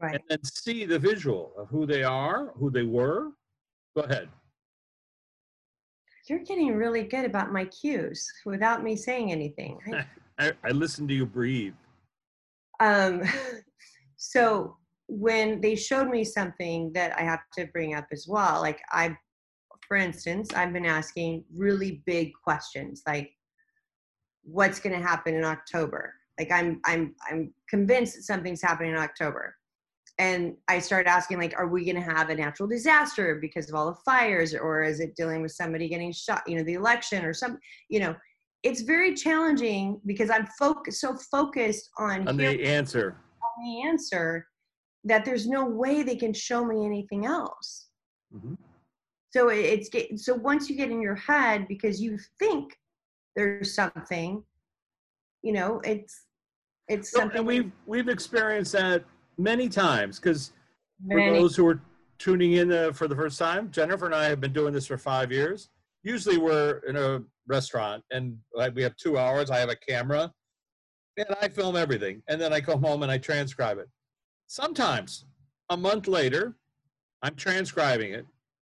right 0.00 0.14
and 0.14 0.22
then 0.28 0.38
see 0.44 0.84
the 0.86 0.98
visual 0.98 1.52
of 1.58 1.68
who 1.68 1.84
they 1.86 2.04
are, 2.04 2.52
who 2.56 2.70
they 2.70 2.84
were, 2.84 3.32
Go 3.96 4.02
ahead. 4.02 4.28
You're 6.28 6.38
getting 6.40 6.74
really 6.76 7.02
good 7.02 7.24
about 7.24 7.52
my 7.52 7.64
cues 7.64 8.30
without 8.46 8.84
me 8.84 8.94
saying 8.96 9.32
anything. 9.32 9.78
I- 9.92 10.06
I, 10.40 10.52
I 10.64 10.70
listen 10.70 11.06
to 11.08 11.14
you 11.14 11.26
breathe. 11.26 11.74
Um, 12.80 13.22
so 14.16 14.76
when 15.06 15.60
they 15.60 15.76
showed 15.76 16.08
me 16.08 16.24
something 16.24 16.92
that 16.94 17.16
I 17.18 17.22
have 17.22 17.40
to 17.58 17.66
bring 17.66 17.94
up 17.94 18.06
as 18.10 18.26
well, 18.26 18.60
like 18.60 18.80
I, 18.90 19.16
for 19.86 19.96
instance, 19.96 20.52
I've 20.54 20.72
been 20.72 20.86
asking 20.86 21.44
really 21.54 22.02
big 22.06 22.32
questions, 22.42 23.02
like 23.06 23.32
what's 24.42 24.80
going 24.80 24.98
to 24.98 25.06
happen 25.06 25.34
in 25.34 25.44
October. 25.44 26.14
Like 26.38 26.50
I'm, 26.50 26.80
I'm, 26.86 27.14
I'm 27.30 27.52
convinced 27.68 28.16
that 28.16 28.22
something's 28.22 28.62
happening 28.62 28.92
in 28.92 28.98
October. 28.98 29.56
And 30.18 30.54
I 30.68 30.80
started 30.80 31.08
asking, 31.08 31.38
like, 31.38 31.58
are 31.58 31.66
we 31.66 31.84
going 31.84 31.96
to 31.96 32.02
have 32.02 32.28
a 32.28 32.34
natural 32.34 32.68
disaster 32.68 33.36
because 33.36 33.70
of 33.70 33.74
all 33.74 33.86
the 33.86 33.98
fires, 34.04 34.54
or 34.54 34.82
is 34.82 35.00
it 35.00 35.16
dealing 35.16 35.40
with 35.40 35.52
somebody 35.52 35.88
getting 35.88 36.12
shot? 36.12 36.42
You 36.46 36.58
know, 36.58 36.62
the 36.62 36.74
election 36.74 37.24
or 37.24 37.32
some, 37.32 37.58
you 37.88 38.00
know, 38.00 38.14
it's 38.62 38.82
very 38.82 39.14
challenging 39.14 40.00
because 40.06 40.30
I'm 40.30 40.46
focused 40.58 41.00
so 41.00 41.16
focused 41.30 41.90
on 41.98 42.28
On 42.28 42.36
the 42.36 42.64
answer. 42.64 43.16
the 43.62 43.82
answer 43.88 44.46
that 45.04 45.24
there's 45.24 45.46
no 45.46 45.64
way 45.64 46.02
they 46.02 46.16
can 46.16 46.32
show 46.34 46.64
me 46.64 46.84
anything 46.84 47.24
else. 47.26 47.88
Mhm. 48.34 48.56
So 49.30 49.48
it's 49.48 49.88
get, 49.88 50.18
so 50.18 50.34
once 50.34 50.68
you 50.68 50.76
get 50.76 50.90
in 50.90 51.00
your 51.00 51.14
head 51.14 51.68
because 51.68 52.00
you 52.02 52.18
think 52.38 52.76
there's 53.36 53.74
something, 53.74 54.44
you 55.42 55.52
know, 55.52 55.80
it's 55.84 56.26
it's 56.88 57.10
So, 57.10 57.20
something 57.20 57.38
and 57.38 57.46
we've 57.46 57.70
we've 57.86 58.08
experienced 58.08 58.72
that 58.72 59.04
many 59.38 59.68
times 59.68 60.18
because 60.18 60.52
for 61.10 61.18
those 61.34 61.54
who 61.56 61.66
are 61.68 61.80
tuning 62.18 62.54
in 62.54 62.72
uh, 62.72 62.92
for 62.92 63.08
the 63.08 63.14
first 63.16 63.38
time, 63.38 63.70
Jennifer 63.70 64.04
and 64.06 64.14
I 64.14 64.24
have 64.24 64.40
been 64.40 64.52
doing 64.52 64.74
this 64.74 64.86
for 64.86 64.98
five 64.98 65.30
years. 65.32 65.70
Usually, 66.02 66.38
we're 66.38 66.78
in 66.88 66.96
a 66.96 67.22
restaurant 67.46 68.02
and 68.10 68.36
like 68.54 68.74
we 68.74 68.82
have 68.82 68.96
two 68.96 69.18
hours. 69.18 69.50
I 69.50 69.58
have 69.58 69.68
a 69.68 69.76
camera, 69.76 70.32
and 71.16 71.26
I 71.40 71.48
film 71.48 71.76
everything, 71.76 72.22
and 72.28 72.40
then 72.40 72.52
I 72.52 72.60
go 72.60 72.76
home 72.76 73.02
and 73.02 73.12
I 73.12 73.18
transcribe 73.18 73.78
it. 73.78 73.88
Sometimes, 74.46 75.26
a 75.68 75.76
month 75.76 76.08
later, 76.08 76.56
I'm 77.22 77.34
transcribing 77.34 78.12
it. 78.12 78.26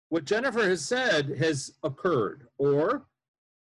What 0.09 0.25
Jennifer 0.25 0.67
has 0.67 0.83
said 0.83 1.37
has 1.37 1.71
occurred, 1.83 2.47
or 2.57 3.05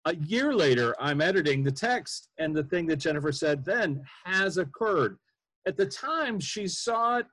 a 0.07 0.17
year 0.17 0.55
later, 0.55 0.95
I'm 0.99 1.21
editing 1.21 1.63
the 1.63 1.71
text, 1.71 2.31
and 2.39 2.57
the 2.57 2.65
thing 2.65 2.87
that 2.87 2.97
Jennifer 2.97 3.33
said 3.33 3.65
then 3.65 4.03
has 4.25 4.57
occurred 4.57 5.19
at 5.69 5.77
the 5.77 5.87
time 5.87 6.41
she 6.41 6.67
saw 6.67 7.19
it 7.19 7.27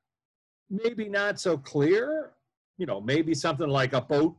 maybe 0.69 1.07
not 1.07 1.39
so 1.39 1.57
clear 1.57 2.31
you 2.77 2.85
know 2.85 2.99
maybe 2.99 3.33
something 3.33 3.69
like 3.69 3.93
a 3.93 4.01
boat 4.01 4.35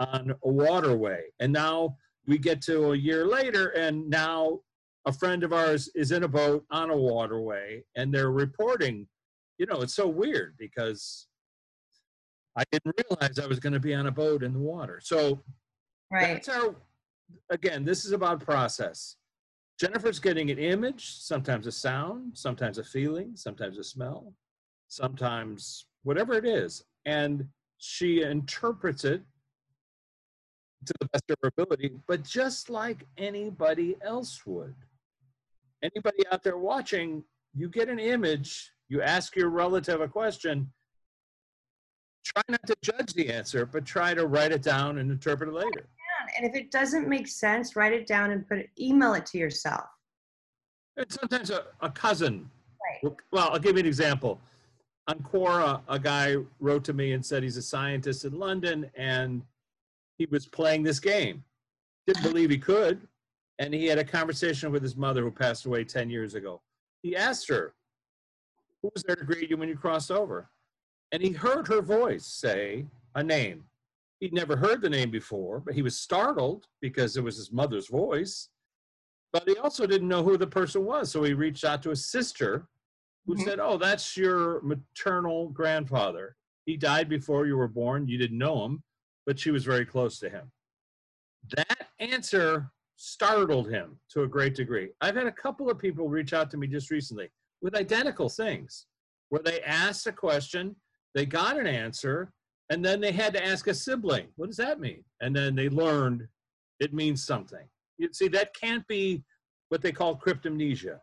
on 0.00 0.34
a 0.44 0.48
waterway. 0.48 1.24
And 1.38 1.52
now 1.52 1.96
we 2.26 2.38
get 2.38 2.60
to 2.62 2.92
a 2.92 2.96
year 2.96 3.26
later 3.26 3.68
and 3.68 4.08
now 4.08 4.60
a 5.06 5.12
friend 5.12 5.44
of 5.44 5.52
ours 5.52 5.88
is 5.94 6.10
in 6.10 6.24
a 6.24 6.28
boat 6.28 6.64
on 6.70 6.90
a 6.90 6.96
waterway 6.96 7.84
and 7.96 8.12
they're 8.12 8.32
reporting. 8.32 9.06
You 9.58 9.66
know 9.66 9.82
it's 9.82 9.94
so 9.94 10.08
weird 10.08 10.56
because 10.58 11.26
i 12.56 12.64
didn't 12.72 12.94
realize 12.96 13.38
i 13.38 13.46
was 13.46 13.60
going 13.60 13.74
to 13.74 13.80
be 13.80 13.94
on 13.94 14.06
a 14.06 14.10
boat 14.10 14.42
in 14.42 14.54
the 14.54 14.58
water. 14.58 15.00
So 15.02 15.40
right. 16.10 16.34
that's 16.34 16.48
our 16.48 16.74
again 17.50 17.84
this 17.84 18.04
is 18.04 18.12
about 18.12 18.40
process. 18.40 19.16
Jennifer's 19.78 20.18
getting 20.18 20.50
an 20.50 20.58
image 20.58 21.14
sometimes 21.16 21.66
a 21.66 21.72
sound 21.72 22.36
sometimes 22.36 22.78
a 22.78 22.84
feeling 22.84 23.32
sometimes 23.34 23.78
a 23.78 23.84
smell 23.84 24.32
sometimes 24.88 25.86
whatever 26.02 26.34
it 26.34 26.44
is 26.46 26.82
and 27.06 27.46
she 27.78 28.22
interprets 28.22 29.04
it 29.04 29.22
to 30.86 30.94
the 31.00 31.08
best 31.12 31.24
of 31.30 31.36
her 31.42 31.48
ability 31.48 31.92
but 32.06 32.22
just 32.24 32.70
like 32.70 33.06
anybody 33.18 33.96
else 34.02 34.44
would 34.46 34.74
anybody 35.82 36.24
out 36.32 36.42
there 36.42 36.58
watching 36.58 37.22
you 37.54 37.68
get 37.68 37.88
an 37.88 37.98
image 37.98 38.72
you 38.88 39.02
ask 39.02 39.36
your 39.36 39.50
relative 39.50 40.00
a 40.00 40.08
question 40.08 40.70
try 42.24 42.42
not 42.48 42.66
to 42.66 42.74
judge 42.82 43.12
the 43.14 43.28
answer 43.30 43.66
but 43.66 43.84
try 43.84 44.14
to 44.14 44.26
write 44.26 44.52
it 44.52 44.62
down 44.62 44.98
and 44.98 45.10
interpret 45.10 45.48
it 45.48 45.54
later 45.54 45.88
And 46.36 46.46
if 46.46 46.54
it 46.54 46.70
doesn't 46.70 47.08
make 47.08 47.28
sense, 47.28 47.76
write 47.76 47.92
it 47.92 48.06
down 48.06 48.30
and 48.30 48.46
put 48.46 48.58
it, 48.58 48.70
email 48.78 49.14
it 49.14 49.26
to 49.26 49.38
yourself. 49.38 49.84
And 50.96 51.10
sometimes 51.10 51.50
a, 51.50 51.64
a 51.80 51.90
cousin. 51.90 52.50
Right. 53.04 53.14
Well, 53.32 53.50
I'll 53.50 53.58
give 53.58 53.76
you 53.76 53.80
an 53.80 53.86
example. 53.86 54.40
On 55.08 55.18
Quora, 55.20 55.80
a 55.88 55.98
guy 55.98 56.36
wrote 56.60 56.84
to 56.84 56.92
me 56.92 57.12
and 57.12 57.24
said 57.24 57.42
he's 57.42 57.56
a 57.56 57.62
scientist 57.62 58.24
in 58.24 58.38
London 58.38 58.90
and 58.96 59.42
he 60.20 60.26
was 60.30 60.46
playing 60.46 60.82
this 60.82 61.00
game. 61.00 61.42
Didn't 62.06 62.22
believe 62.22 62.50
he 62.50 62.58
could. 62.58 63.08
And 63.58 63.72
he 63.72 63.86
had 63.86 63.98
a 63.98 64.04
conversation 64.04 64.70
with 64.70 64.82
his 64.82 64.94
mother 64.94 65.22
who 65.22 65.30
passed 65.30 65.64
away 65.64 65.82
10 65.82 66.10
years 66.10 66.34
ago. 66.34 66.60
He 67.02 67.16
asked 67.16 67.48
her, 67.48 67.72
Who 68.82 68.90
was 68.94 69.02
there 69.02 69.16
to 69.16 69.24
greet 69.24 69.48
you 69.48 69.56
when 69.56 69.70
you 69.70 69.76
crossed 69.78 70.10
over? 70.10 70.50
And 71.12 71.22
he 71.22 71.32
heard 71.32 71.66
her 71.68 71.80
voice 71.80 72.26
say 72.26 72.84
a 73.14 73.22
name. 73.22 73.64
He'd 74.20 74.34
never 74.34 74.56
heard 74.56 74.82
the 74.82 74.90
name 74.90 75.10
before, 75.10 75.58
but 75.60 75.72
he 75.74 75.80
was 75.80 75.98
startled 75.98 76.66
because 76.82 77.16
it 77.16 77.24
was 77.24 77.36
his 77.36 77.50
mother's 77.50 77.88
voice 77.88 78.48
but 79.32 79.48
he 79.48 79.56
also 79.58 79.86
didn't 79.86 80.08
know 80.08 80.24
who 80.24 80.36
the 80.36 80.44
person 80.44 80.84
was. 80.84 81.08
So 81.08 81.22
he 81.22 81.34
reached 81.34 81.62
out 81.64 81.84
to 81.84 81.90
his 81.90 82.04
sister, 82.10 82.66
who 83.26 83.36
Mhm. 83.36 83.44
said, 83.44 83.60
Oh, 83.60 83.76
that's 83.78 84.16
your 84.16 84.60
maternal 84.62 85.50
grandfather. 85.50 86.36
He 86.66 86.76
died 86.76 87.08
before 87.08 87.46
you 87.46 87.56
were 87.56 87.68
born. 87.68 88.08
You 88.08 88.18
didn't 88.18 88.38
know 88.38 88.64
him, 88.64 88.82
but 89.26 89.38
she 89.38 89.50
was 89.50 89.64
very 89.64 89.84
close 89.84 90.18
to 90.20 90.28
him. 90.28 90.50
That 91.56 91.88
answer 91.98 92.70
startled 92.96 93.70
him 93.70 93.98
to 94.10 94.22
a 94.22 94.28
great 94.28 94.54
degree. 94.54 94.90
I've 95.00 95.16
had 95.16 95.26
a 95.26 95.32
couple 95.32 95.70
of 95.70 95.78
people 95.78 96.08
reach 96.08 96.32
out 96.32 96.50
to 96.50 96.56
me 96.56 96.66
just 96.66 96.90
recently 96.90 97.30
with 97.62 97.74
identical 97.74 98.28
things 98.28 98.86
where 99.30 99.42
they 99.42 99.60
asked 99.62 100.06
a 100.06 100.12
question, 100.12 100.76
they 101.14 101.24
got 101.24 101.58
an 101.58 101.66
answer, 101.66 102.32
and 102.70 102.84
then 102.84 103.00
they 103.00 103.12
had 103.12 103.32
to 103.34 103.44
ask 103.44 103.66
a 103.66 103.74
sibling, 103.74 104.28
What 104.36 104.46
does 104.46 104.56
that 104.56 104.80
mean? 104.80 105.02
And 105.20 105.34
then 105.34 105.54
they 105.54 105.68
learned 105.68 106.26
it 106.78 106.92
means 106.94 107.24
something. 107.24 107.66
You 107.98 108.08
see, 108.12 108.28
that 108.28 108.54
can't 108.54 108.86
be 108.86 109.22
what 109.68 109.82
they 109.82 109.92
call 109.92 110.16
cryptomnesia, 110.18 110.98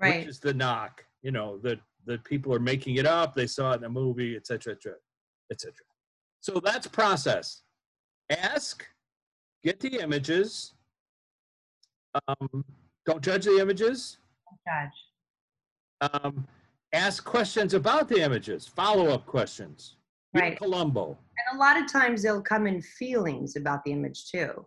Right. 0.00 0.20
which 0.20 0.28
is 0.28 0.40
the 0.40 0.54
knock. 0.54 1.04
You 1.22 1.32
know 1.32 1.58
that 1.58 1.80
that 2.06 2.24
people 2.24 2.54
are 2.54 2.60
making 2.60 2.96
it 2.96 3.06
up. 3.06 3.34
They 3.34 3.46
saw 3.46 3.72
it 3.72 3.76
in 3.78 3.84
a 3.84 3.88
movie, 3.88 4.34
et 4.36 4.46
cetera, 4.46 4.72
et 4.72 4.82
cetera, 4.82 4.98
et 5.52 5.60
cetera. 5.60 5.86
So 6.40 6.60
that's 6.64 6.86
process. 6.86 7.62
Ask, 8.30 8.86
get 9.62 9.80
the 9.80 10.00
images. 10.00 10.74
Um, 12.26 12.64
don't 13.06 13.22
judge 13.22 13.44
the 13.44 13.58
images. 13.60 14.18
Don't 14.66 14.90
judge. 16.10 16.22
Um, 16.24 16.46
ask 16.92 17.24
questions 17.24 17.74
about 17.74 18.08
the 18.08 18.20
images. 18.22 18.66
Follow 18.66 19.08
up 19.08 19.26
questions. 19.26 19.96
Right. 20.34 20.58
Columbo. 20.58 21.18
And 21.48 21.58
a 21.58 21.60
lot 21.60 21.80
of 21.80 21.90
times 21.90 22.22
they'll 22.22 22.42
come 22.42 22.66
in 22.66 22.82
feelings 22.82 23.56
about 23.56 23.82
the 23.84 23.92
image 23.92 24.30
too. 24.30 24.66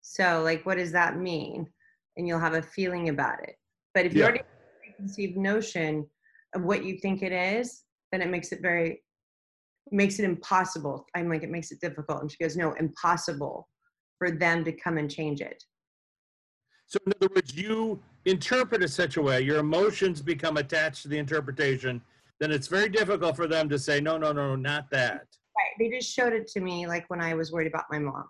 So, 0.00 0.42
like, 0.42 0.64
what 0.64 0.78
does 0.78 0.92
that 0.92 1.18
mean? 1.18 1.68
And 2.16 2.26
you'll 2.26 2.40
have 2.40 2.54
a 2.54 2.62
feeling 2.62 3.10
about 3.10 3.42
it. 3.42 3.56
But 3.94 4.06
if 4.06 4.14
you 4.14 4.20
Yeah. 4.20 4.24
already 4.26 4.38
have 4.38 4.46
a 4.46 4.78
preconceived 4.80 5.36
notion 5.36 6.08
of 6.54 6.62
what 6.62 6.84
you 6.84 6.98
think 6.98 7.22
it 7.22 7.32
is, 7.32 7.84
then 8.10 8.22
it 8.22 8.30
makes 8.30 8.52
it 8.52 8.62
very, 8.62 9.02
makes 9.92 10.18
it 10.18 10.24
impossible. 10.24 11.06
I'm 11.14 11.28
like, 11.28 11.42
it 11.42 11.50
makes 11.50 11.70
it 11.70 11.80
difficult. 11.80 12.22
And 12.22 12.30
she 12.30 12.38
goes, 12.38 12.56
no, 12.56 12.72
impossible 12.74 13.68
for 14.18 14.30
them 14.30 14.64
to 14.64 14.72
come 14.72 14.98
and 14.98 15.10
change 15.10 15.40
it. 15.40 15.62
So, 16.86 16.98
in 17.06 17.12
other 17.20 17.28
words, 17.34 17.54
you 17.54 18.00
interpret 18.24 18.82
it 18.82 18.90
such 18.90 19.16
a 19.16 19.22
way, 19.22 19.40
your 19.42 19.58
emotions 19.58 20.22
become 20.22 20.56
attached 20.56 21.02
to 21.02 21.08
the 21.08 21.18
interpretation, 21.18 22.00
then 22.40 22.50
it's 22.50 22.66
very 22.66 22.88
difficult 22.88 23.36
for 23.36 23.46
them 23.46 23.68
to 23.68 23.78
say, 23.78 24.00
no, 24.00 24.16
no, 24.16 24.32
no, 24.32 24.56
not 24.56 24.90
that. 24.90 25.26
Right. 25.56 25.74
They 25.78 25.90
just 25.90 26.10
showed 26.10 26.32
it 26.32 26.46
to 26.48 26.60
me 26.60 26.86
like 26.86 27.08
when 27.08 27.20
I 27.20 27.34
was 27.34 27.52
worried 27.52 27.66
about 27.66 27.84
my 27.90 27.98
mom. 27.98 28.24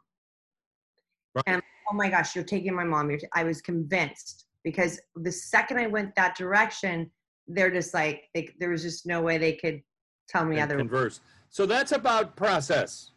Right. 1.35 1.45
And 1.47 1.63
oh 1.91 1.95
my 1.95 2.09
gosh, 2.09 2.35
you're 2.35 2.45
taking 2.45 2.75
my 2.75 2.85
mom. 2.85 3.11
You're 3.11 3.19
t- 3.19 3.29
I 3.35 3.45
was 3.45 3.61
convinced 3.61 4.47
because 4.65 5.01
the 5.17 5.33
second 5.33 5.79
I 5.79 5.87
went 5.87 6.15
that 6.17 6.37
direction, 6.37 7.11
they're 7.47 7.71
just 7.71 7.95
like, 7.95 8.25
they, 8.35 8.49
there 8.59 8.71
was 8.71 8.83
just 8.83 9.07
no 9.07 9.21
way 9.21 9.39
they 9.39 9.53
could 9.53 9.83
tell 10.29 10.45
me 10.45 10.57
and 10.57 10.65
other. 10.65 10.79
converse. 10.79 11.21
So 11.51 11.67
that's 11.67 11.93
about 11.93 12.37
process, 12.37 13.13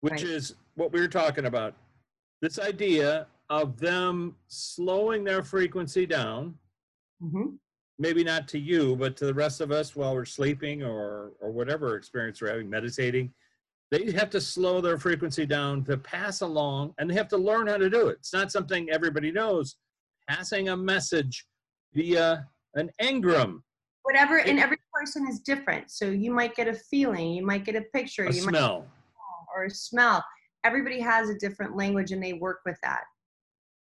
which 0.00 0.12
Right. 0.14 0.24
is 0.24 0.54
what 0.74 0.92
we 0.92 1.00
were 1.00 1.08
talking 1.08 1.46
about. 1.46 1.74
This 2.40 2.58
idea 2.58 3.26
of 3.48 3.78
them 3.78 4.36
slowing 4.48 5.24
their 5.24 5.42
frequency 5.42 6.06
down, 6.06 6.58
Mhm. 7.22 7.58
maybe 7.98 8.24
not 8.24 8.48
to 8.48 8.58
you, 8.58 8.96
but 8.96 9.16
to 9.18 9.26
the 9.26 9.34
rest 9.34 9.60
of 9.60 9.70
us 9.70 9.94
while 9.94 10.14
we're 10.14 10.24
sleeping 10.24 10.82
or 10.82 11.32
or 11.40 11.50
whatever 11.50 11.96
experience 11.96 12.40
we're 12.40 12.48
having, 12.50 12.68
meditating. 12.68 13.32
They 13.90 14.10
have 14.12 14.30
to 14.30 14.40
slow 14.40 14.80
their 14.80 14.98
frequency 14.98 15.46
down 15.46 15.84
to 15.84 15.96
pass 15.96 16.40
along, 16.40 16.94
and 16.98 17.08
they 17.08 17.14
have 17.14 17.28
to 17.28 17.36
learn 17.36 17.68
how 17.68 17.76
to 17.76 17.88
do 17.88 18.08
it. 18.08 18.14
It's 18.18 18.32
not 18.32 18.50
something 18.50 18.90
everybody 18.90 19.30
knows. 19.30 19.76
Passing 20.28 20.68
a 20.70 20.76
message 20.76 21.46
via 21.92 22.48
an 22.74 22.90
engram, 23.00 23.62
Whatever, 24.02 24.38
and 24.38 24.58
every 24.58 24.78
person 24.96 25.26
is 25.28 25.40
different. 25.40 25.90
So 25.90 26.06
you 26.06 26.30
might 26.30 26.54
get 26.54 26.68
a 26.68 26.74
feeling, 26.74 27.32
you 27.32 27.44
might 27.44 27.64
get 27.64 27.76
a 27.76 27.82
picture, 27.94 28.24
a 28.24 28.32
you 28.32 28.44
might 28.44 28.50
smell. 28.50 28.86
or 29.54 29.64
a 29.64 29.70
smell. 29.70 30.24
Everybody 30.64 31.00
has 31.00 31.28
a 31.28 31.34
different 31.34 31.76
language 31.76 32.12
and 32.12 32.22
they 32.22 32.32
work 32.32 32.60
with 32.64 32.76
that. 32.82 33.04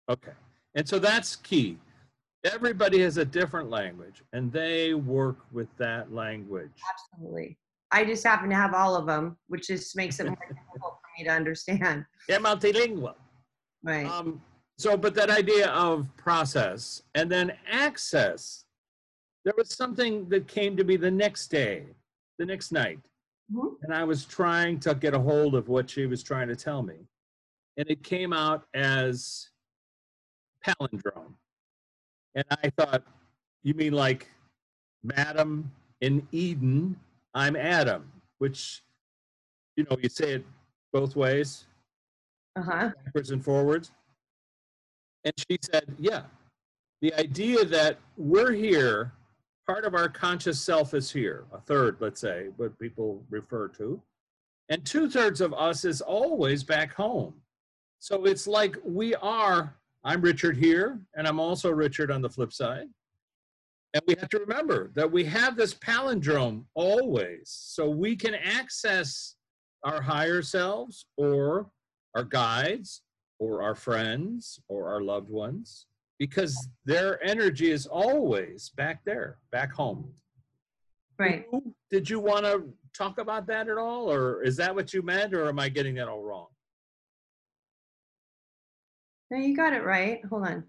Okay. 0.09 0.31
And 0.75 0.87
so 0.87 0.99
that's 0.99 1.35
key. 1.35 1.77
Everybody 2.43 3.01
has 3.01 3.17
a 3.17 3.25
different 3.25 3.69
language 3.69 4.23
and 4.33 4.51
they 4.51 4.93
work 4.93 5.37
with 5.51 5.67
that 5.77 6.13
language. 6.13 6.71
Absolutely. 6.89 7.57
I 7.91 8.05
just 8.05 8.23
happen 8.23 8.49
to 8.49 8.55
have 8.55 8.73
all 8.73 8.95
of 8.95 9.05
them, 9.05 9.37
which 9.47 9.67
just 9.67 9.95
makes 9.95 10.19
it 10.19 10.25
more 10.25 10.37
difficult 10.47 10.97
for 11.01 11.09
me 11.17 11.25
to 11.25 11.29
understand. 11.29 12.05
Yeah, 12.29 12.37
multilingual. 12.37 13.15
Right. 13.83 14.05
Um, 14.05 14.41
so, 14.77 14.95
but 14.95 15.13
that 15.15 15.29
idea 15.29 15.67
of 15.67 16.07
process 16.17 17.03
and 17.13 17.29
then 17.29 17.51
access, 17.69 18.65
there 19.43 19.53
was 19.57 19.73
something 19.73 20.27
that 20.29 20.47
came 20.47 20.77
to 20.77 20.83
me 20.83 20.97
the 20.97 21.11
next 21.11 21.47
day, 21.47 21.85
the 22.37 22.45
next 22.45 22.71
night. 22.71 22.99
Mhm. 23.51 23.75
And 23.83 23.93
I 23.93 24.03
was 24.03 24.25
trying 24.25 24.79
to 24.81 24.93
get 24.95 25.13
a 25.13 25.19
hold 25.19 25.55
of 25.55 25.67
what 25.67 25.89
she 25.89 26.05
was 26.05 26.23
trying 26.23 26.47
to 26.47 26.55
tell 26.55 26.83
me. 26.83 27.07
And 27.77 27.89
it 27.89 28.03
came 28.03 28.33
out 28.33 28.67
as 28.73 29.49
palindrome. 30.65 31.33
And 32.35 32.45
I 32.49 32.69
thought, 32.69 33.03
you 33.63 33.73
mean 33.73 33.93
like 33.93 34.29
Madam 35.03 35.71
in 36.01 36.27
Eden, 36.31 36.99
I'm 37.33 37.55
Adam, 37.55 38.11
which, 38.37 38.83
you 39.75 39.85
know, 39.89 39.97
you 40.01 40.09
say 40.09 40.33
it 40.33 40.45
both 40.93 41.15
ways 41.15 41.65
Uh 42.55 42.61
huh. 42.61 42.91
backwards 43.05 43.31
and 43.31 43.43
forwards. 43.43 43.91
And 45.23 45.33
she 45.37 45.57
said, 45.61 45.95
Yeah, 45.97 46.25
the 47.01 47.13
idea 47.15 47.65
that 47.65 47.97
we're 48.17 48.51
here, 48.51 49.13
part 49.71 49.85
of 49.85 49.95
our 49.95 50.09
conscious 50.09 50.59
self 50.59 50.93
is 50.93 51.09
here, 51.09 51.45
a 51.53 51.61
third, 51.61 51.95
let's 52.01 52.19
say, 52.19 52.47
what 52.57 52.77
people 52.77 53.23
refer 53.29 53.69
to, 53.69 54.01
and 54.67 54.83
two 54.83 55.09
thirds 55.09 55.39
of 55.39 55.53
us 55.53 55.85
is 55.85 56.01
always 56.01 56.61
back 56.61 56.93
home. 56.93 57.33
So 57.99 58.25
it's 58.25 58.47
like 58.47 58.75
we 58.83 59.15
are, 59.15 59.73
I'm 60.03 60.19
Richard 60.19 60.57
here, 60.57 60.99
and 61.15 61.25
I'm 61.25 61.39
also 61.39 61.71
Richard 61.71 62.11
on 62.11 62.21
the 62.21 62.29
flip 62.29 62.51
side. 62.51 62.87
And 63.93 64.03
we 64.07 64.15
have 64.19 64.27
to 64.31 64.39
remember 64.39 64.91
that 64.93 65.09
we 65.09 65.23
have 65.23 65.55
this 65.55 65.73
palindrome 65.73 66.65
always. 66.73 67.43
So 67.45 67.89
we 67.89 68.17
can 68.17 68.35
access 68.35 69.35
our 69.85 70.01
higher 70.01 70.41
selves 70.41 71.05
or 71.15 71.71
our 72.13 72.25
guides 72.25 73.03
or 73.39 73.61
our 73.61 73.75
friends 73.75 74.59
or 74.67 74.89
our 74.89 75.01
loved 75.01 75.29
ones 75.29 75.85
because 76.21 76.69
their 76.85 77.19
energy 77.23 77.71
is 77.71 77.87
always 77.87 78.69
back 78.77 79.03
there, 79.03 79.39
back 79.51 79.73
home. 79.73 80.07
Right. 81.17 81.47
Did 81.89 82.07
you 82.07 82.19
want 82.19 82.45
to 82.45 82.71
talk 82.95 83.17
about 83.17 83.47
that 83.47 83.67
at 83.67 83.79
all, 83.79 84.11
or 84.11 84.43
is 84.43 84.55
that 84.57 84.75
what 84.75 84.93
you 84.93 85.01
meant, 85.01 85.33
or 85.33 85.49
am 85.49 85.57
I 85.57 85.67
getting 85.67 85.95
that 85.95 86.07
all 86.07 86.21
wrong? 86.21 86.45
No, 89.31 89.39
you 89.39 89.55
got 89.55 89.73
it 89.73 89.83
right. 89.83 90.23
Hold 90.29 90.45
on. 90.45 90.63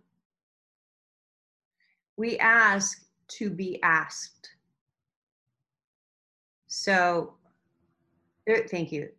We 2.16 2.38
ask 2.38 3.04
to 3.32 3.50
be 3.50 3.78
asked. 3.82 4.48
So, 6.66 7.34
there- 8.46 8.66
thank 8.68 8.90
you. 8.90 9.10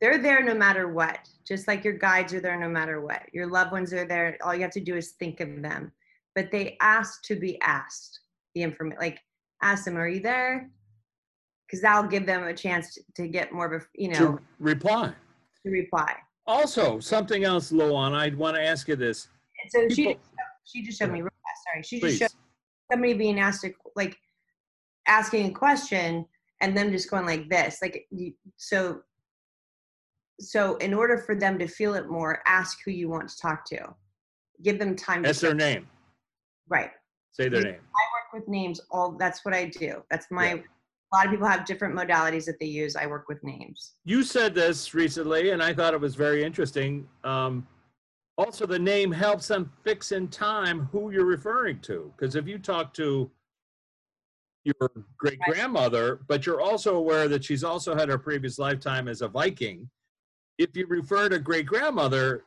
They're 0.00 0.18
there 0.18 0.42
no 0.42 0.54
matter 0.54 0.88
what, 0.88 1.28
just 1.46 1.68
like 1.68 1.84
your 1.84 1.92
guides 1.92 2.32
are 2.32 2.40
there 2.40 2.58
no 2.58 2.68
matter 2.68 3.00
what. 3.00 3.22
Your 3.32 3.46
loved 3.46 3.72
ones 3.72 3.92
are 3.92 4.06
there. 4.06 4.38
All 4.42 4.54
you 4.54 4.62
have 4.62 4.70
to 4.72 4.80
do 4.80 4.96
is 4.96 5.10
think 5.12 5.40
of 5.40 5.60
them. 5.62 5.92
But 6.34 6.50
they 6.50 6.76
ask 6.80 7.22
to 7.24 7.36
be 7.36 7.60
asked 7.60 8.20
the 8.54 8.62
information, 8.62 8.98
like 9.00 9.18
ask 9.62 9.84
them, 9.84 9.96
are 9.98 10.08
you 10.08 10.20
there? 10.20 10.70
Because 11.66 11.82
that'll 11.82 12.08
give 12.08 12.24
them 12.24 12.44
a 12.44 12.54
chance 12.54 12.94
to, 12.94 13.02
to 13.16 13.28
get 13.28 13.52
more 13.52 13.66
of 13.72 13.82
a, 13.82 13.84
you 13.94 14.08
know, 14.08 14.18
To 14.36 14.40
reply. 14.58 15.12
to 15.64 15.70
reply. 15.70 16.14
Also, 16.46 16.98
something 16.98 17.44
else, 17.44 17.70
Luan, 17.70 18.14
I'd 18.14 18.36
want 18.36 18.56
to 18.56 18.62
ask 18.62 18.88
you 18.88 18.96
this. 18.96 19.28
And 19.62 19.70
so 19.90 19.94
she, 19.94 20.06
People- 20.06 20.20
she 20.64 20.82
just 20.82 20.98
showed 20.98 21.12
me, 21.12 21.20
sorry, 21.20 21.82
she 21.82 22.00
just 22.00 22.02
Please. 22.02 22.18
showed 22.18 22.30
somebody 22.90 23.12
being 23.12 23.38
asked 23.38 23.64
a, 23.64 23.72
like 23.96 24.16
asking 25.06 25.50
a 25.50 25.50
question 25.52 26.24
and 26.60 26.76
them 26.76 26.90
just 26.90 27.10
going 27.10 27.26
like 27.26 27.48
this 27.50 27.78
like 27.82 28.06
so 28.56 29.00
so 30.40 30.76
in 30.76 30.94
order 30.94 31.18
for 31.18 31.34
them 31.34 31.58
to 31.58 31.66
feel 31.66 31.94
it 31.94 32.08
more 32.08 32.42
ask 32.46 32.78
who 32.84 32.90
you 32.90 33.08
want 33.08 33.28
to 33.28 33.36
talk 33.38 33.64
to 33.66 33.78
give 34.62 34.78
them 34.78 34.96
time 34.96 35.22
That's 35.22 35.40
their 35.40 35.54
name. 35.54 35.86
right 36.68 36.90
Say 37.32 37.48
their 37.48 37.62
name. 37.62 37.74
work 37.74 38.32
with 38.32 38.48
names 38.48 38.80
all 38.90 39.12
that's 39.12 39.44
what 39.44 39.54
i 39.54 39.66
do 39.66 40.02
that's 40.10 40.26
my 40.30 40.54
Yeah. 40.54 40.60
a 41.12 41.16
lot 41.16 41.26
of 41.26 41.30
people 41.32 41.46
have 41.46 41.64
different 41.64 41.94
modalities 41.94 42.44
that 42.46 42.58
they 42.58 42.66
use 42.66 42.96
i 42.96 43.06
work 43.06 43.28
with 43.28 43.42
names 43.44 43.94
You 44.04 44.22
said 44.22 44.54
this 44.54 44.94
recently, 44.94 45.50
and 45.50 45.62
I 45.62 45.74
thought 45.74 45.94
it 45.94 46.00
was 46.00 46.14
very 46.14 46.42
interesting. 46.44 47.06
Um, 47.24 47.66
also, 48.38 48.64
the 48.66 48.78
name 48.78 49.12
helps 49.12 49.48
them 49.48 49.70
fix 49.84 50.12
in 50.12 50.28
time 50.28 50.88
who 50.92 51.10
you're 51.10 51.26
referring 51.26 51.78
to. 51.80 52.10
Because 52.16 52.34
if 52.36 52.48
you 52.48 52.58
talk 52.58 52.94
to 52.94 53.30
your 54.64 54.90
great 55.18 55.38
grandmother, 55.40 56.20
but 56.26 56.46
you're 56.46 56.60
also 56.62 56.96
aware 56.96 57.28
that 57.28 57.44
she's 57.44 57.62
also 57.64 57.94
had 57.94 58.08
her 58.08 58.16
previous 58.18 58.58
lifetime 58.58 59.08
as 59.08 59.20
a 59.20 59.28
Viking, 59.28 59.88
if 60.60 60.76
you 60.76 60.86
refer 60.86 61.28
to 61.30 61.38
great 61.38 61.64
grandmother, 61.64 62.44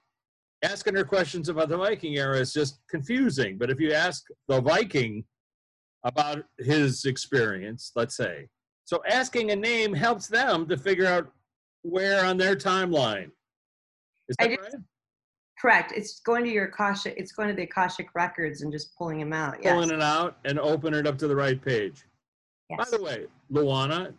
asking 0.63 0.95
her 0.95 1.03
questions 1.03 1.49
about 1.49 1.67
the 1.67 1.77
Viking 1.77 2.15
era 2.15 2.37
is 2.37 2.53
just 2.53 2.79
confusing. 2.87 3.57
But 3.57 3.71
if 3.71 3.79
you 3.79 3.91
ask 3.91 4.23
the 4.47 4.61
Viking 4.61 5.25
about 6.03 6.43
his 6.59 7.05
experience, 7.05 7.91
let's 7.95 8.15
say, 8.15 8.47
so 8.85 9.01
asking 9.09 9.49
a 9.49 9.55
name 9.55 9.93
helps 9.93 10.27
them 10.27 10.67
to 10.67 10.77
figure 10.77 11.07
out 11.07 11.31
where 11.81 12.23
on 12.23 12.37
their 12.37 12.55
timeline. 12.55 13.31
Is 14.29 14.35
that 14.39 14.49
just- 14.49 14.61
right? 14.61 14.73
correct 15.59 15.93
it's 15.95 16.19
going 16.21 16.43
to 16.43 16.49
your 16.49 16.65
akashic 16.65 17.13
it's 17.15 17.31
going 17.31 17.47
to 17.47 17.53
the 17.53 17.61
akashic 17.61 18.09
records 18.15 18.63
and 18.63 18.71
just 18.71 18.93
pulling 18.97 19.19
them 19.19 19.31
out 19.31 19.55
yes, 19.61 19.71
Pulling 19.71 19.91
it 19.91 20.01
out 20.01 20.37
and 20.43 20.59
open 20.59 20.93
it 20.93 21.07
up 21.07 21.17
to 21.19 21.27
the 21.27 21.35
right 21.35 21.61
page. 21.61 22.03
By 22.75 22.85
the 22.91 23.01
way, 23.01 23.27
Luana, 23.49 24.13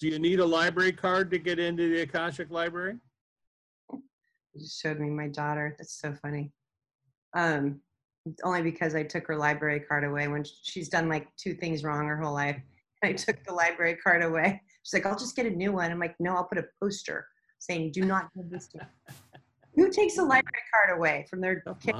do 0.00 0.08
you 0.08 0.18
need 0.18 0.40
a 0.40 0.44
library 0.44 0.92
card 0.92 1.30
to 1.30 1.38
get 1.38 1.58
into 1.58 1.88
the 1.88 2.02
Akashic 2.02 2.50
Library? 2.50 2.96
You 4.54 4.60
just 4.60 4.80
showed 4.80 5.00
me 5.00 5.08
my 5.10 5.28
daughter. 5.28 5.74
That's 5.78 5.98
so 6.00 6.12
funny. 6.20 6.52
Um, 7.34 7.80
only 8.44 8.62
because 8.62 8.94
I 8.94 9.02
took 9.02 9.26
her 9.26 9.36
library 9.36 9.80
card 9.80 10.04
away 10.04 10.28
when 10.28 10.44
she's 10.62 10.88
done 10.88 11.08
like 11.08 11.26
two 11.36 11.54
things 11.54 11.82
wrong 11.82 12.06
her 12.06 12.20
whole 12.20 12.34
life. 12.34 12.60
I 13.04 13.12
took 13.12 13.42
the 13.44 13.52
library 13.52 13.96
card 13.96 14.22
away. 14.22 14.60
She's 14.82 14.94
like, 14.94 15.06
I'll 15.06 15.18
just 15.18 15.34
get 15.34 15.46
a 15.46 15.50
new 15.50 15.72
one. 15.72 15.90
I'm 15.90 15.98
like, 15.98 16.14
no, 16.20 16.34
I'll 16.36 16.44
put 16.44 16.58
a 16.58 16.66
poster 16.80 17.26
saying, 17.58 17.92
do 17.92 18.02
not 18.04 18.32
give 18.34 18.50
this 18.50 18.68
to 18.68 18.78
me. 18.78 18.84
Who 19.76 19.90
takes 19.90 20.18
a 20.18 20.22
library 20.22 20.62
card 20.72 20.98
away 20.98 21.26
from 21.30 21.40
their 21.40 21.62
Oh, 21.66 21.74
kid? 21.74 21.94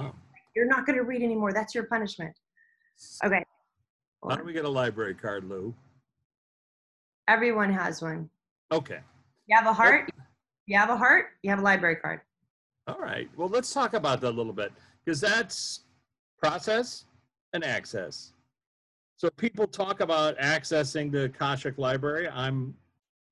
You're 0.55 0.67
not 0.67 0.85
going 0.85 0.99
to 0.99 1.05
read 1.05 1.23
anymore. 1.23 1.53
That's 1.53 1.75
your 1.75 1.85
punishment. 1.85 2.35
Okay. 3.25 3.43
How 4.29 4.37
do 4.37 4.45
we 4.45 4.53
get 4.53 4.67
a 4.67 4.69
library 4.69 5.15
card, 5.15 5.45
Lou? 5.45 5.75
Everyone 7.27 7.73
has 7.73 8.03
one. 8.03 8.29
Okay. 8.71 8.99
You 9.47 9.57
have 9.57 9.67
a 9.67 9.73
heart. 9.73 10.11
You 10.67 10.79
have 10.79 10.91
a 10.91 10.97
heart. 10.97 11.27
You 11.43 11.51
have 11.51 11.61
a 11.61 11.63
library 11.63 11.97
card. 11.97 12.21
All 12.87 12.99
right. 12.99 13.29
Well, 13.37 13.49
let's 13.49 13.73
talk 13.73 13.95
about 13.95 14.21
that 14.23 14.31
a 14.31 14.37
little 14.37 14.53
bit 14.53 14.73
because 15.05 15.21
that's 15.21 15.81
process 16.41 17.05
and 17.53 17.65
access. 17.65 18.33
So 19.17 19.31
people 19.31 19.69
talk 19.69 20.01
about 20.01 20.37
accessing 20.39 21.13
the 21.13 21.25
Akashic 21.25 21.79
Library. 21.79 22.29
I'm 22.29 22.75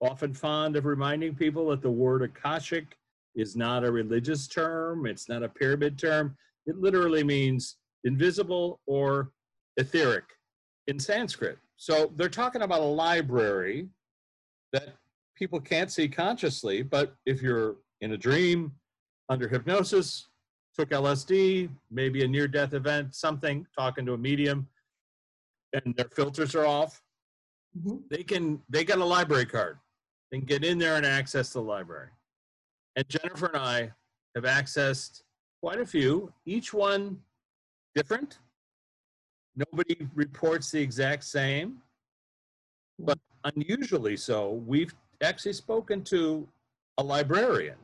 often 0.00 0.32
fond 0.32 0.76
of 0.76 0.84
reminding 0.86 1.34
people 1.34 1.68
that 1.70 1.82
the 1.82 1.90
word 1.90 2.22
Akashic 2.22 2.96
is 3.34 3.56
not 3.56 3.84
a 3.84 3.90
religious 3.90 4.46
term, 4.46 5.06
it's 5.06 5.28
not 5.28 5.42
a 5.42 5.48
pyramid 5.48 5.98
term. 5.98 6.36
It 6.66 6.76
literally 6.76 7.24
means 7.24 7.76
invisible 8.04 8.80
or 8.86 9.32
etheric 9.76 10.24
in 10.86 10.98
Sanskrit. 11.00 11.58
So 11.76 12.12
they're 12.16 12.28
talking 12.28 12.62
about 12.62 12.82
a 12.82 12.84
library 12.84 13.88
that 14.72 14.94
people 15.34 15.60
can't 15.60 15.90
see 15.90 16.08
consciously, 16.08 16.82
but 16.82 17.14
if 17.26 17.42
you're 17.42 17.76
in 18.00 18.12
a 18.12 18.16
dream, 18.16 18.72
under 19.30 19.48
hypnosis, 19.48 20.26
took 20.76 20.90
LSD, 20.90 21.70
maybe 21.90 22.24
a 22.24 22.28
near 22.28 22.48
death 22.48 22.74
event, 22.74 23.14
something, 23.14 23.66
talking 23.78 24.04
to 24.04 24.12
a 24.12 24.18
medium, 24.18 24.68
and 25.72 25.94
their 25.94 26.08
filters 26.08 26.54
are 26.54 26.66
off, 26.66 27.02
Mhm. 27.78 28.08
they 28.08 28.24
can 28.24 28.62
they 28.68 28.84
get 28.84 28.98
a 28.98 29.04
library 29.04 29.46
card. 29.46 29.78
Can 30.32 30.40
get 30.40 30.64
in 30.64 30.78
there 30.78 30.96
and 30.96 31.06
access 31.06 31.52
the 31.52 31.62
library. 31.62 32.10
And 32.96 33.08
Jennifer 33.08 33.46
and 33.46 33.56
I 33.56 33.94
have 34.34 34.44
accessed 34.44 35.22
quite 35.60 35.80
a 35.80 35.86
few, 35.86 36.32
each 36.44 36.72
one 36.72 37.24
different. 37.94 38.40
Nobody 39.54 40.08
reports 40.14 40.70
the 40.70 40.80
exact 40.80 41.24
same, 41.24 41.82
but 42.98 43.18
unusually 43.44 44.16
so. 44.16 44.52
We've 44.52 44.94
actually 45.20 45.52
spoken 45.52 46.02
to 46.04 46.48
a 46.98 47.02
librarian, 47.02 47.78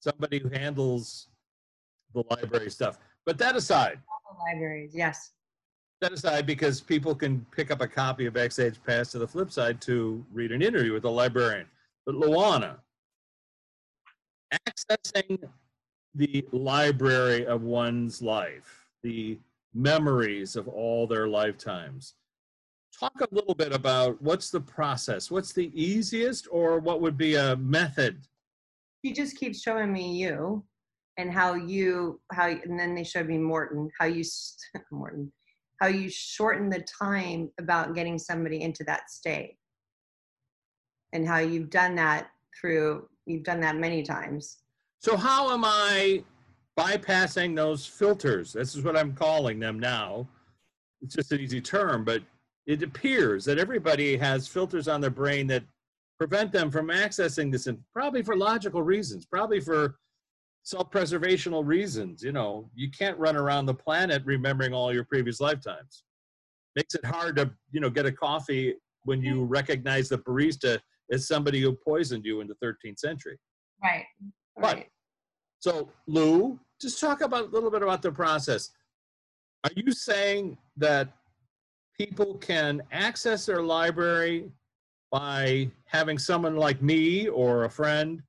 somebody 0.00 0.38
who 0.38 0.48
handles 0.48 1.28
the 2.14 2.22
library 2.30 2.70
stuff. 2.70 2.98
But 3.24 3.38
that 3.38 3.56
aside, 3.56 3.98
Libraries. 4.52 4.92
Yes. 4.94 5.32
that 6.00 6.12
aside, 6.12 6.46
because 6.46 6.80
people 6.80 7.14
can 7.14 7.44
pick 7.50 7.70
up 7.70 7.80
a 7.80 7.88
copy 7.88 8.26
of 8.26 8.34
Backstage 8.34 8.76
Pass 8.86 9.10
to 9.12 9.18
the 9.18 9.26
flip 9.26 9.50
side 9.50 9.80
to 9.82 10.24
read 10.32 10.52
an 10.52 10.62
interview 10.62 10.92
with 10.92 11.04
a 11.04 11.10
librarian. 11.10 11.66
But 12.04 12.16
Luana, 12.16 12.76
accessing 14.68 15.38
the 16.14 16.46
library 16.52 17.46
of 17.46 17.62
one's 17.62 18.22
life, 18.22 18.88
the 19.02 19.38
memories 19.74 20.56
of 20.56 20.68
all 20.68 21.06
their 21.06 21.28
lifetimes. 21.28 22.14
Talk 22.98 23.20
a 23.20 23.34
little 23.34 23.54
bit 23.54 23.72
about 23.74 24.20
what's 24.22 24.50
the 24.50 24.60
process, 24.60 25.30
what's 25.30 25.52
the 25.52 25.70
easiest, 25.74 26.46
or 26.50 26.78
what 26.78 27.00
would 27.02 27.18
be 27.18 27.34
a 27.34 27.56
method? 27.56 28.26
She 29.06 29.12
just 29.12 29.36
keeps 29.36 29.62
showing 29.62 29.92
me 29.92 30.16
you 30.16 30.64
and 31.16 31.32
how 31.32 31.54
you 31.54 32.20
how 32.32 32.48
and 32.48 32.76
then 32.76 32.92
they 32.92 33.04
showed 33.04 33.28
me 33.28 33.38
Morton 33.38 33.88
how 34.00 34.06
you 34.06 34.24
Morton 34.90 35.32
how 35.80 35.86
you 35.86 36.10
shorten 36.10 36.68
the 36.68 36.84
time 37.00 37.48
about 37.60 37.94
getting 37.94 38.18
somebody 38.18 38.62
into 38.62 38.82
that 38.82 39.08
state 39.08 39.58
and 41.12 41.24
how 41.24 41.38
you've 41.38 41.70
done 41.70 41.94
that 41.94 42.30
through 42.60 43.08
you've 43.26 43.44
done 43.44 43.60
that 43.60 43.76
many 43.76 44.02
times 44.02 44.56
So 44.98 45.16
how 45.16 45.52
am 45.52 45.64
I 45.64 46.24
bypassing 46.76 47.54
those 47.54 47.86
filters? 47.86 48.54
This 48.54 48.74
is 48.74 48.82
what 48.82 48.96
I'm 48.96 49.12
calling 49.12 49.60
them 49.60 49.78
now. 49.78 50.26
It's 51.00 51.14
just 51.14 51.30
an 51.30 51.38
easy 51.38 51.60
term, 51.60 52.04
but 52.04 52.22
it 52.66 52.82
appears 52.82 53.44
that 53.44 53.58
everybody 53.58 54.16
has 54.16 54.48
filters 54.48 54.88
on 54.88 55.00
their 55.00 55.10
brain 55.10 55.46
that 55.46 55.62
prevent 56.18 56.52
them 56.52 56.70
from 56.70 56.88
accessing 56.88 57.52
this, 57.52 57.66
and 57.66 57.78
probably 57.92 58.22
for 58.22 58.36
logical 58.36 58.82
reasons, 58.82 59.26
probably 59.26 59.60
for 59.60 59.96
self-preservational 60.62 61.64
reasons. 61.64 62.22
You 62.22 62.32
know, 62.32 62.70
you 62.74 62.90
can't 62.90 63.18
run 63.18 63.36
around 63.36 63.66
the 63.66 63.74
planet 63.74 64.22
remembering 64.24 64.72
all 64.72 64.92
your 64.92 65.04
previous 65.04 65.40
lifetimes. 65.40 66.04
Makes 66.74 66.94
it 66.94 67.04
hard 67.04 67.36
to, 67.36 67.50
you 67.70 67.80
know, 67.80 67.90
get 67.90 68.06
a 68.06 68.12
coffee 68.12 68.74
when 69.04 69.22
you 69.22 69.36
mm-hmm. 69.36 69.48
recognize 69.48 70.08
the 70.08 70.18
barista 70.18 70.78
as 71.12 71.28
somebody 71.28 71.60
who 71.60 71.72
poisoned 71.72 72.24
you 72.24 72.40
in 72.40 72.48
the 72.48 72.56
13th 72.56 72.98
century. 72.98 73.38
right 74.56 74.84
But 74.84 74.86
so 75.60 75.90
Lou, 76.06 76.58
just 76.80 77.00
talk 77.00 77.20
about 77.20 77.44
a 77.44 77.48
little 77.48 77.70
bit 77.70 77.82
about 77.82 78.02
the 78.02 78.10
process. 78.10 78.70
Are 79.64 79.70
you 79.76 79.92
saying 79.92 80.58
that 80.76 81.12
people 81.98 82.34
can 82.34 82.82
access 82.92 83.46
their 83.46 83.62
library 83.62 84.50
by 85.16 85.66
having 85.86 86.18
someone 86.18 86.56
like 86.56 86.82
me 86.82 87.26
or 87.28 87.64
a 87.64 87.70
friend 87.70 88.22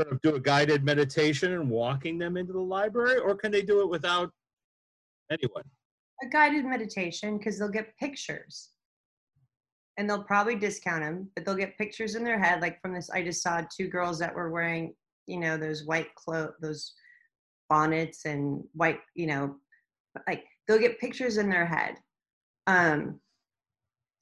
sort 0.00 0.10
of 0.10 0.18
do 0.22 0.36
a 0.36 0.40
guided 0.40 0.82
meditation 0.82 1.52
and 1.52 1.68
walking 1.68 2.16
them 2.16 2.38
into 2.38 2.54
the 2.54 2.60
library, 2.60 3.18
or 3.18 3.34
can 3.34 3.52
they 3.52 3.60
do 3.60 3.80
it 3.80 3.90
without 3.90 4.30
anyone? 5.30 5.64
a 6.20 6.26
guided 6.30 6.64
meditation 6.64 7.38
because 7.38 7.58
they'll 7.58 7.68
get 7.68 7.96
pictures 7.96 8.70
and 9.98 10.10
they'll 10.10 10.24
probably 10.24 10.56
discount 10.56 11.00
them 11.00 11.30
but 11.36 11.44
they'll 11.44 11.54
get 11.54 11.78
pictures 11.78 12.16
in 12.16 12.24
their 12.24 12.40
head 12.40 12.60
like 12.60 12.80
from 12.82 12.92
this 12.92 13.08
i 13.10 13.22
just 13.22 13.40
saw 13.40 13.62
two 13.72 13.86
girls 13.86 14.18
that 14.18 14.34
were 14.34 14.50
wearing 14.50 14.92
you 15.28 15.38
know 15.38 15.56
those 15.56 15.84
white 15.86 16.12
clo 16.16 16.48
those 16.60 16.92
bonnets 17.70 18.24
and 18.24 18.64
white 18.72 18.98
you 19.14 19.28
know 19.28 19.54
like 20.26 20.42
they'll 20.66 20.76
get 20.80 20.98
pictures 20.98 21.36
in 21.36 21.48
their 21.48 21.66
head 21.66 21.94
um 22.66 23.20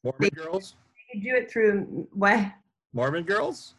Mormon 0.04 0.18
They- 0.20 0.28
girls? 0.42 0.74
You 1.12 1.22
do 1.22 1.36
it 1.36 1.50
through 1.50 2.08
what? 2.12 2.40
Mormon 2.92 3.24
girls? 3.24 3.74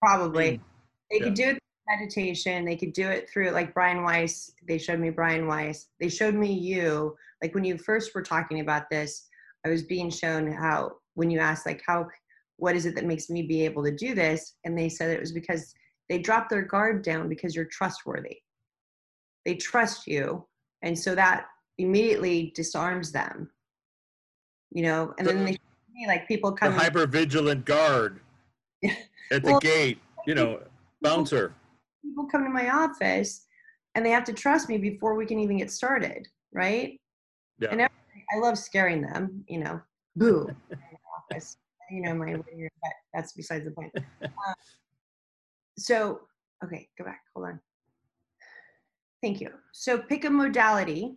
probably. 0.00 0.56
Hmm. 0.56 0.62
They 1.10 1.18
could 1.20 1.34
do 1.34 1.44
it 1.44 1.58
through 1.58 1.96
meditation. 1.98 2.64
They 2.64 2.76
could 2.76 2.92
do 2.92 3.08
it 3.08 3.28
through 3.30 3.50
like 3.50 3.74
brian 3.74 4.04
weiss. 4.04 4.52
They 4.66 4.78
showed 4.78 5.00
me 5.00 5.10
brian 5.10 5.46
weiss. 5.46 5.88
They 6.00 6.08
showed 6.08 6.34
me 6.34 6.52
you. 6.52 7.16
Like 7.42 7.54
when 7.54 7.64
you 7.64 7.78
first 7.78 8.14
were 8.14 8.22
talking 8.22 8.60
about 8.60 8.90
this 8.90 9.26
i 9.66 9.68
was 9.68 9.82
being 9.82 10.08
shown 10.08 10.52
how 10.52 10.92
when 11.14 11.32
you 11.32 11.40
asked 11.40 11.66
like 11.66 11.82
how 11.84 12.06
what 12.58 12.76
is 12.76 12.86
it 12.86 12.94
that 12.96 13.06
makes 13.06 13.30
me 13.30 13.42
be 13.42 13.64
able 13.64 13.84
to 13.84 13.94
do 13.94 14.14
this? 14.14 14.54
And 14.64 14.76
they 14.76 14.88
said 14.88 15.10
it 15.10 15.20
was 15.20 15.32
because 15.32 15.72
they 16.08 16.18
dropped 16.18 16.50
their 16.50 16.62
guard 16.62 17.02
down 17.02 17.28
because 17.28 17.54
you're 17.54 17.64
trustworthy. 17.66 18.38
They 19.46 19.54
trust 19.54 20.06
you. 20.06 20.46
And 20.82 20.98
so 20.98 21.14
that 21.14 21.46
immediately 21.78 22.52
disarms 22.54 23.12
them. 23.12 23.50
You 24.72 24.82
know? 24.82 25.14
And 25.18 25.26
then 25.26 25.44
they 25.44 25.56
like 26.06 26.28
people 26.28 26.52
The 26.52 26.56
come 26.58 26.72
hyper 26.74 27.06
vigilant 27.06 27.64
guard 27.64 28.20
at 28.84 29.42
the 29.42 29.50
Well, 29.52 29.60
gate, 29.60 29.98
you 30.26 30.34
know, 30.34 30.60
bouncer. 31.02 31.54
people 32.02 32.26
come 32.26 32.44
to 32.44 32.50
my 32.50 32.70
office 32.70 33.46
and 33.94 34.04
they 34.04 34.10
have 34.10 34.24
to 34.24 34.32
trust 34.32 34.68
me 34.68 34.78
before 34.78 35.14
we 35.14 35.26
can 35.26 35.38
even 35.38 35.58
get 35.58 35.70
started, 35.70 36.28
right? 36.52 37.00
Yeah. 37.58 37.68
And 37.72 37.82
I 37.82 38.36
love 38.36 38.58
scaring 38.58 39.02
them, 39.02 39.44
you 39.48 39.58
know, 39.58 39.80
boo, 40.16 40.48
office. 41.32 41.56
You 41.90 42.02
know, 42.02 42.14
my 42.14 42.34
but 42.34 42.44
that's 43.14 43.32
besides 43.32 43.64
the 43.64 43.70
point. 43.70 43.92
Um, 44.22 44.54
so, 45.78 46.20
okay, 46.64 46.88
go 46.98 47.04
back. 47.04 47.20
Hold 47.34 47.48
on. 47.48 47.60
Thank 49.22 49.40
you. 49.40 49.50
So, 49.72 49.98
pick 49.98 50.24
a 50.24 50.30
modality 50.30 51.16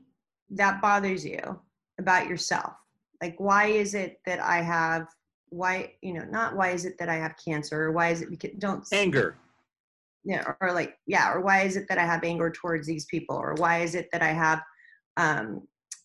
that 0.52 0.82
bothers 0.82 1.26
you 1.26 1.60
about 2.00 2.28
yourself. 2.28 2.74
Like, 3.22 3.36
why 3.38 3.66
is 3.68 3.94
it 3.94 4.20
that 4.26 4.40
I 4.40 4.62
have? 4.62 5.08
Why, 5.50 5.94
you 6.02 6.14
know, 6.14 6.26
not 6.30 6.56
why 6.56 6.70
is 6.70 6.86
it 6.86 6.96
that 7.00 7.10
I 7.10 7.16
have 7.16 7.36
cancer, 7.44 7.84
or 7.84 7.92
why 7.92 8.10
is 8.10 8.22
it 8.22 8.30
because 8.30 8.52
don't 8.58 8.86
Anger. 8.94 9.36
yeah 10.24 10.44
or, 10.46 10.58
or 10.62 10.74
like 10.74 10.98
yeah 11.08 11.32
or 11.32 11.42
why 11.42 11.62
is 11.62 11.76
it 11.76 11.86
that 11.90 11.98
i 11.98 12.06
have 12.06 12.24
anger 12.24 12.52
towards 12.52 12.88
these 12.88 13.06
people 13.06 13.36
or 13.36 13.56
why 13.58 13.80
is 13.80 13.96
it 13.96 14.08
that 14.12 14.22
i 14.22 14.32
have 14.32 14.62
um 15.18 15.62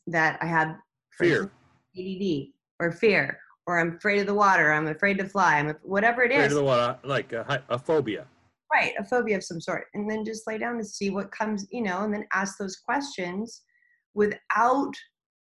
that 0.07 0.38
i 0.42 0.46
have 0.46 0.76
Fear. 1.18 1.50
add 1.98 2.46
or 2.81 2.92
fear 2.92 3.38
or 3.66 3.79
i'm 3.79 3.96
afraid 3.96 4.20
of 4.20 4.26
the 4.26 4.35
water 4.35 4.72
i'm 4.72 4.88
afraid 4.88 5.18
to 5.18 5.29
fly 5.29 5.59
i'm 5.59 5.74
whatever 5.83 6.22
it 6.22 6.31
Afraid 6.31 6.46
is 6.46 6.52
of 6.52 6.59
the 6.59 6.64
water, 6.64 6.98
like 7.05 7.33
a, 7.33 7.62
a 7.68 7.79
phobia. 7.79 8.26
right 8.72 8.92
a 8.98 9.05
phobia 9.05 9.37
of 9.37 9.44
some 9.44 9.61
sort 9.61 9.87
and 9.94 10.11
then 10.11 10.24
just 10.24 10.46
lay 10.46 10.59
down 10.59 10.76
and 10.76 10.87
see 10.87 11.11
what 11.11 11.31
comes 11.31 11.66
you 11.70 11.83
know 11.83 12.02
and 12.02 12.12
then 12.12 12.24
ask 12.33 12.59
those 12.59 12.76
questions 12.76 13.62
without 14.14 14.92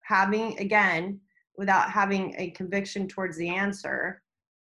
having 0.04 0.58
again 0.60 1.20
without 1.60 1.92
having 1.92 2.34
a 2.38 2.52
conviction 2.52 3.06
towards 3.06 3.36
the 3.36 3.50
answer 3.50 4.22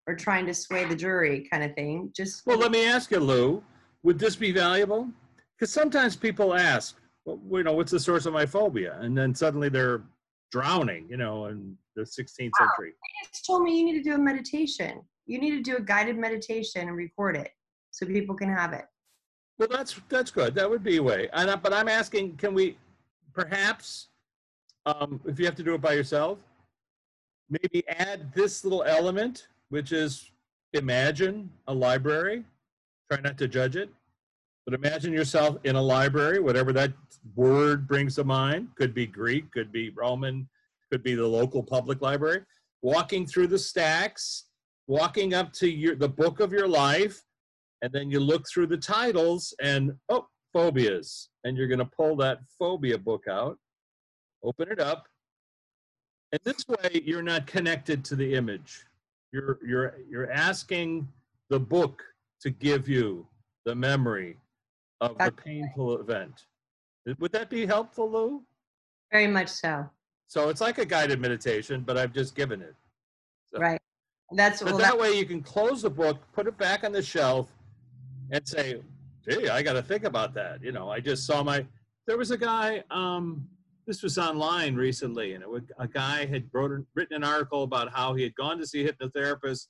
or 0.07 0.15
trying 0.15 0.45
to 0.45 0.53
sway 0.53 0.85
the 0.85 0.95
jury 0.95 1.45
kind 1.51 1.61
of 1.61 1.75
thing 1.75 2.09
just 2.15 2.47
Well, 2.47 2.57
let 2.57 2.71
me 2.71 2.87
ask 2.87 3.11
you, 3.11 3.19
Lou, 3.19 3.61
would 4.03 4.17
this 4.17 4.37
be 4.37 4.53
valuable? 4.53 5.09
Because 5.59 5.73
sometimes 5.73 6.15
people 6.15 6.55
ask, 6.55 6.95
well, 7.25 7.59
you 7.59 7.63
know, 7.63 7.73
what's 7.73 7.91
the 7.91 7.99
source 7.99 8.25
of 8.25 8.33
my 8.33 8.45
phobia? 8.45 8.97
And 9.01 9.15
then 9.15 9.35
suddenly 9.35 9.67
they're 9.67 10.03
drowning, 10.53 11.05
you 11.09 11.17
know, 11.17 11.47
in 11.47 11.77
the 11.97 12.03
16th 12.03 12.37
century. 12.37 12.93
just 13.29 13.45
told 13.45 13.63
me 13.63 13.77
you 13.77 13.85
need 13.85 14.01
to 14.01 14.09
do 14.09 14.15
a 14.15 14.17
meditation. 14.17 15.01
You 15.25 15.39
need 15.39 15.51
to 15.51 15.61
do 15.61 15.75
a 15.75 15.81
guided 15.81 16.17
meditation 16.17 16.87
and 16.87 16.95
record 16.95 17.35
it 17.35 17.49
so 17.91 18.05
people 18.05 18.35
can 18.35 18.47
have 18.47 18.71
it. 18.71 18.85
Well, 19.57 19.67
that's 19.69 19.99
that's 20.07 20.31
good. 20.31 20.53
That 20.55 20.69
would 20.69 20.83
be 20.83 20.97
a 20.97 21.03
way. 21.03 21.29
And 21.33 21.61
but 21.61 21.73
I'm 21.73 21.87
asking, 21.89 22.37
can 22.37 22.53
we 22.53 22.77
perhaps, 23.33 24.09
um, 24.85 25.19
if 25.25 25.39
you 25.39 25.45
have 25.45 25.55
to 25.55 25.63
do 25.63 25.73
it 25.73 25.81
by 25.81 25.93
yourself, 25.93 26.39
maybe 27.49 27.87
add 27.87 28.33
this 28.33 28.63
little 28.63 28.83
element, 28.83 29.47
which 29.69 29.91
is 29.91 30.31
imagine 30.73 31.49
a 31.67 31.73
library. 31.73 32.43
Try 33.11 33.21
not 33.21 33.37
to 33.37 33.47
judge 33.47 33.75
it, 33.75 33.89
but 34.65 34.73
imagine 34.73 35.13
yourself 35.13 35.57
in 35.63 35.75
a 35.75 35.81
library, 35.81 36.39
whatever 36.39 36.73
that 36.73 36.93
word 37.35 37.87
brings 37.87 38.15
to 38.15 38.23
mind. 38.23 38.69
Could 38.75 38.93
be 38.93 39.05
Greek, 39.05 39.51
could 39.51 39.71
be 39.71 39.91
Roman, 39.91 40.47
could 40.91 41.03
be 41.03 41.15
the 41.15 41.27
local 41.27 41.61
public 41.61 42.01
library. 42.01 42.41
Walking 42.81 43.25
through 43.25 43.47
the 43.47 43.59
stacks, 43.59 44.45
walking 44.87 45.33
up 45.33 45.53
to 45.53 45.69
your 45.69 45.95
the 45.95 46.09
book 46.09 46.39
of 46.39 46.51
your 46.51 46.67
life, 46.67 47.21
and 47.81 47.93
then 47.93 48.09
you 48.09 48.19
look 48.19 48.45
through 48.51 48.67
the 48.67 48.77
titles 48.77 49.53
and 49.61 49.93
oh 50.09 50.27
phobias 50.53 51.29
and 51.43 51.57
you're 51.57 51.67
going 51.67 51.79
to 51.79 51.85
pull 51.85 52.15
that 52.15 52.39
phobia 52.57 52.97
book 52.97 53.23
out 53.29 53.57
open 54.43 54.71
it 54.71 54.79
up 54.79 55.05
and 56.35 56.43
this 56.43 56.67
way 56.67 57.01
you're 57.05 57.21
not 57.23 57.47
connected 57.47 58.03
to 58.03 58.15
the 58.15 58.35
image 58.35 58.85
you're 59.31 59.57
you're 59.65 59.95
you're 60.09 60.31
asking 60.31 61.07
the 61.49 61.59
book 61.59 62.03
to 62.41 62.49
give 62.49 62.87
you 62.89 63.25
the 63.65 63.73
memory 63.73 64.37
of 65.01 65.11
the 65.17 65.25
That's 65.25 65.43
painful 65.43 65.99
event 65.99 66.45
would 67.19 67.31
that 67.31 67.49
be 67.49 67.65
helpful 67.65 68.11
lou 68.11 68.43
Very 69.11 69.27
much 69.27 69.47
so. 69.47 69.89
so 70.27 70.49
it's 70.49 70.61
like 70.61 70.77
a 70.77 70.85
guided 70.85 71.19
meditation 71.21 71.83
but 71.85 71.97
i've 71.97 72.13
just 72.13 72.35
given 72.35 72.61
it 72.61 72.75
So- 73.53 73.59
Right. 73.59 73.79
That's 74.31 74.59
but 74.63 74.71
well, 74.71 74.77
that 74.79 74.93
that, 74.93 74.99
way 74.99 75.13
you 75.19 75.25
can 75.27 75.39
close 75.43 75.83
the 75.83 75.89
book, 75.89 76.17
put 76.33 76.47
it 76.47 76.57
back 76.57 76.83
on 76.83 76.91
the 76.91 77.01
shelf, 77.01 77.47
and 78.31 78.41
say, 78.45 78.81
"Gee, 79.23 79.49
I 79.49 79.61
got 79.61 79.73
to 79.73 79.83
think 79.83 80.03
about 80.03 80.33
that." 80.33 80.63
You 80.63 80.71
know, 80.71 80.89
I 80.89 80.99
just 80.99 81.27
saw 81.27 81.43
my. 81.43 81.63
There 82.07 82.17
was 82.17 82.31
a 82.31 82.37
guy. 82.37 82.83
Um, 82.89 83.47
this 83.85 84.01
was 84.01 84.17
online 84.17 84.75
recently, 84.75 85.33
and 85.33 85.43
it 85.43 85.49
a 85.79 85.87
guy 85.87 86.25
had 86.25 86.45
wrote, 86.51 86.85
written 86.95 87.15
an 87.15 87.23
article 87.23 87.63
about 87.63 87.91
how 87.91 88.13
he 88.13 88.23
had 88.23 88.35
gone 88.35 88.57
to 88.57 88.67
see 88.67 88.85
a 88.85 88.91
hypnotherapist, 88.91 89.67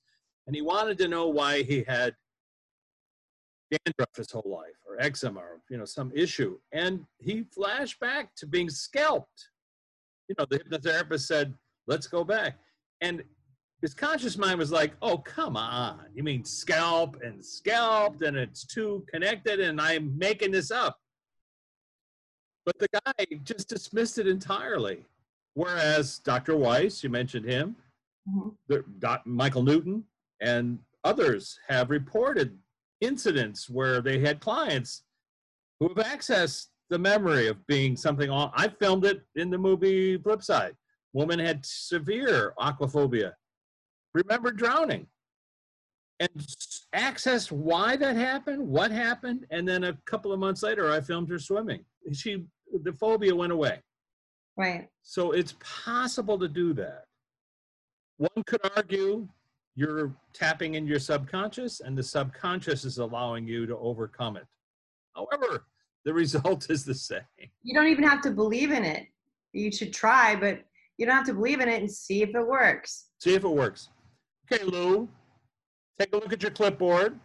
and 0.47 0.55
he 0.55 0.61
wanted 0.61 0.97
to 0.99 1.07
know 1.07 1.27
why 1.27 1.63
he 1.63 1.83
had 1.87 2.15
dandruff 3.71 4.15
his 4.15 4.31
whole 4.31 4.43
life, 4.45 4.77
or 4.87 4.99
eczema, 5.01 5.39
or 5.39 5.61
you 5.69 5.77
know, 5.77 5.85
some 5.85 6.11
issue, 6.15 6.57
and 6.71 7.05
he 7.19 7.43
flashed 7.43 7.99
back 7.99 8.35
to 8.35 8.47
being 8.47 8.69
scalped. 8.69 9.49
You 10.29 10.35
know, 10.39 10.45
the 10.49 10.59
hypnotherapist 10.59 11.21
said, 11.21 11.53
"Let's 11.87 12.07
go 12.07 12.23
back," 12.23 12.57
and 13.01 13.23
his 13.81 13.93
conscious 13.93 14.37
mind 14.37 14.57
was 14.57 14.71
like, 14.71 14.93
oh, 15.03 15.17
come 15.19 15.55
on. 15.55 16.05
You 16.15 16.23
mean 16.23 16.43
scalp 16.43 17.21
and 17.21 17.45
scalped 17.45 18.23
and 18.23 18.35
it's 18.35 18.65
too 18.65 19.05
connected 19.07 19.59
and 19.59 19.79
I'm 19.79 20.17
making 20.17 20.51
this 20.51 20.71
up. 20.71 20.97
But 22.65 22.79
the 22.79 22.87
guy 22.87 23.25
just 23.43 23.69
dismissed 23.69 24.17
it 24.17 24.27
entirely. 24.27 25.05
Whereas 25.53 26.19
Dr. 26.19 26.57
Weiss, 26.57 27.03
you 27.03 27.09
mentioned 27.09 27.45
him, 27.45 27.75
Mhm. 28.27 28.57
the, 28.67 28.83
Doc, 28.99 29.25
Michael 29.25 29.63
Newton, 29.63 30.05
and 30.41 30.83
others 31.03 31.59
have 31.67 31.89
reported 31.91 32.59
incidents 33.01 33.69
where 33.69 34.01
they 34.01 34.19
had 34.19 34.39
clients 34.39 35.03
who 35.79 35.87
have 35.89 35.97
accessed 35.97 36.69
the 36.89 36.97
memory 36.97 37.47
of 37.47 37.65
being 37.67 37.95
something 37.95 38.29
on. 38.29 38.51
I 38.55 38.67
filmed 38.67 39.05
it 39.05 39.25
in 39.35 39.49
the 39.49 39.57
movie 39.57 40.17
Flipside. 40.17 40.75
Woman 41.13 41.39
had 41.39 41.65
severe 41.65 42.53
aquaphobia, 42.57 43.35
remembered 44.13 44.57
drowning, 44.57 45.07
and 46.19 46.29
accessed 46.93 47.51
why 47.51 47.95
that 47.97 48.15
happened, 48.15 48.67
what 48.67 48.91
happened, 48.91 49.45
and 49.51 49.67
then 49.67 49.83
a 49.85 49.93
couple 50.05 50.31
of 50.33 50.39
months 50.39 50.63
later, 50.63 50.91
I 50.91 50.99
filmed 51.01 51.29
her 51.29 51.39
swimming. 51.39 51.85
She 52.11 52.47
the 52.83 52.93
phobia 52.93 53.35
went 53.35 53.51
away. 53.51 53.79
Right. 54.57 54.87
So 55.03 55.31
it's 55.31 55.55
possible 55.59 56.39
to 56.39 56.47
do 56.47 56.73
that. 56.73 57.05
One 58.17 58.43
could 58.45 58.61
argue 58.75 59.27
you're 59.75 60.15
tapping 60.33 60.75
in 60.75 60.87
your 60.87 60.99
subconscious, 60.99 61.81
and 61.81 61.97
the 61.97 62.03
subconscious 62.03 62.85
is 62.85 62.97
allowing 62.97 63.45
you 63.45 63.65
to 63.65 63.77
overcome 63.77 64.37
it. 64.37 64.45
However, 65.15 65.65
the 66.05 66.13
result 66.13 66.69
is 66.69 66.85
the 66.85 66.93
same. 66.93 67.19
You 67.63 67.73
don't 67.73 67.87
even 67.87 68.05
have 68.05 68.21
to 68.21 68.31
believe 68.31 68.71
in 68.71 68.85
it. 68.85 69.07
You 69.51 69.71
should 69.71 69.93
try, 69.93 70.35
but 70.35 70.59
you 70.97 71.05
don't 71.05 71.15
have 71.15 71.25
to 71.25 71.33
believe 71.33 71.59
in 71.59 71.67
it 71.67 71.81
and 71.81 71.91
see 71.91 72.21
if 72.21 72.29
it 72.29 72.47
works. 72.47 73.09
See 73.19 73.33
if 73.33 73.43
it 73.43 73.49
works. 73.49 73.89
Okay, 74.51 74.63
Lou, 74.63 75.09
take 75.99 76.13
a 76.13 76.17
look 76.17 76.31
at 76.31 76.41
your 76.41 76.51
clipboard. 76.51 77.19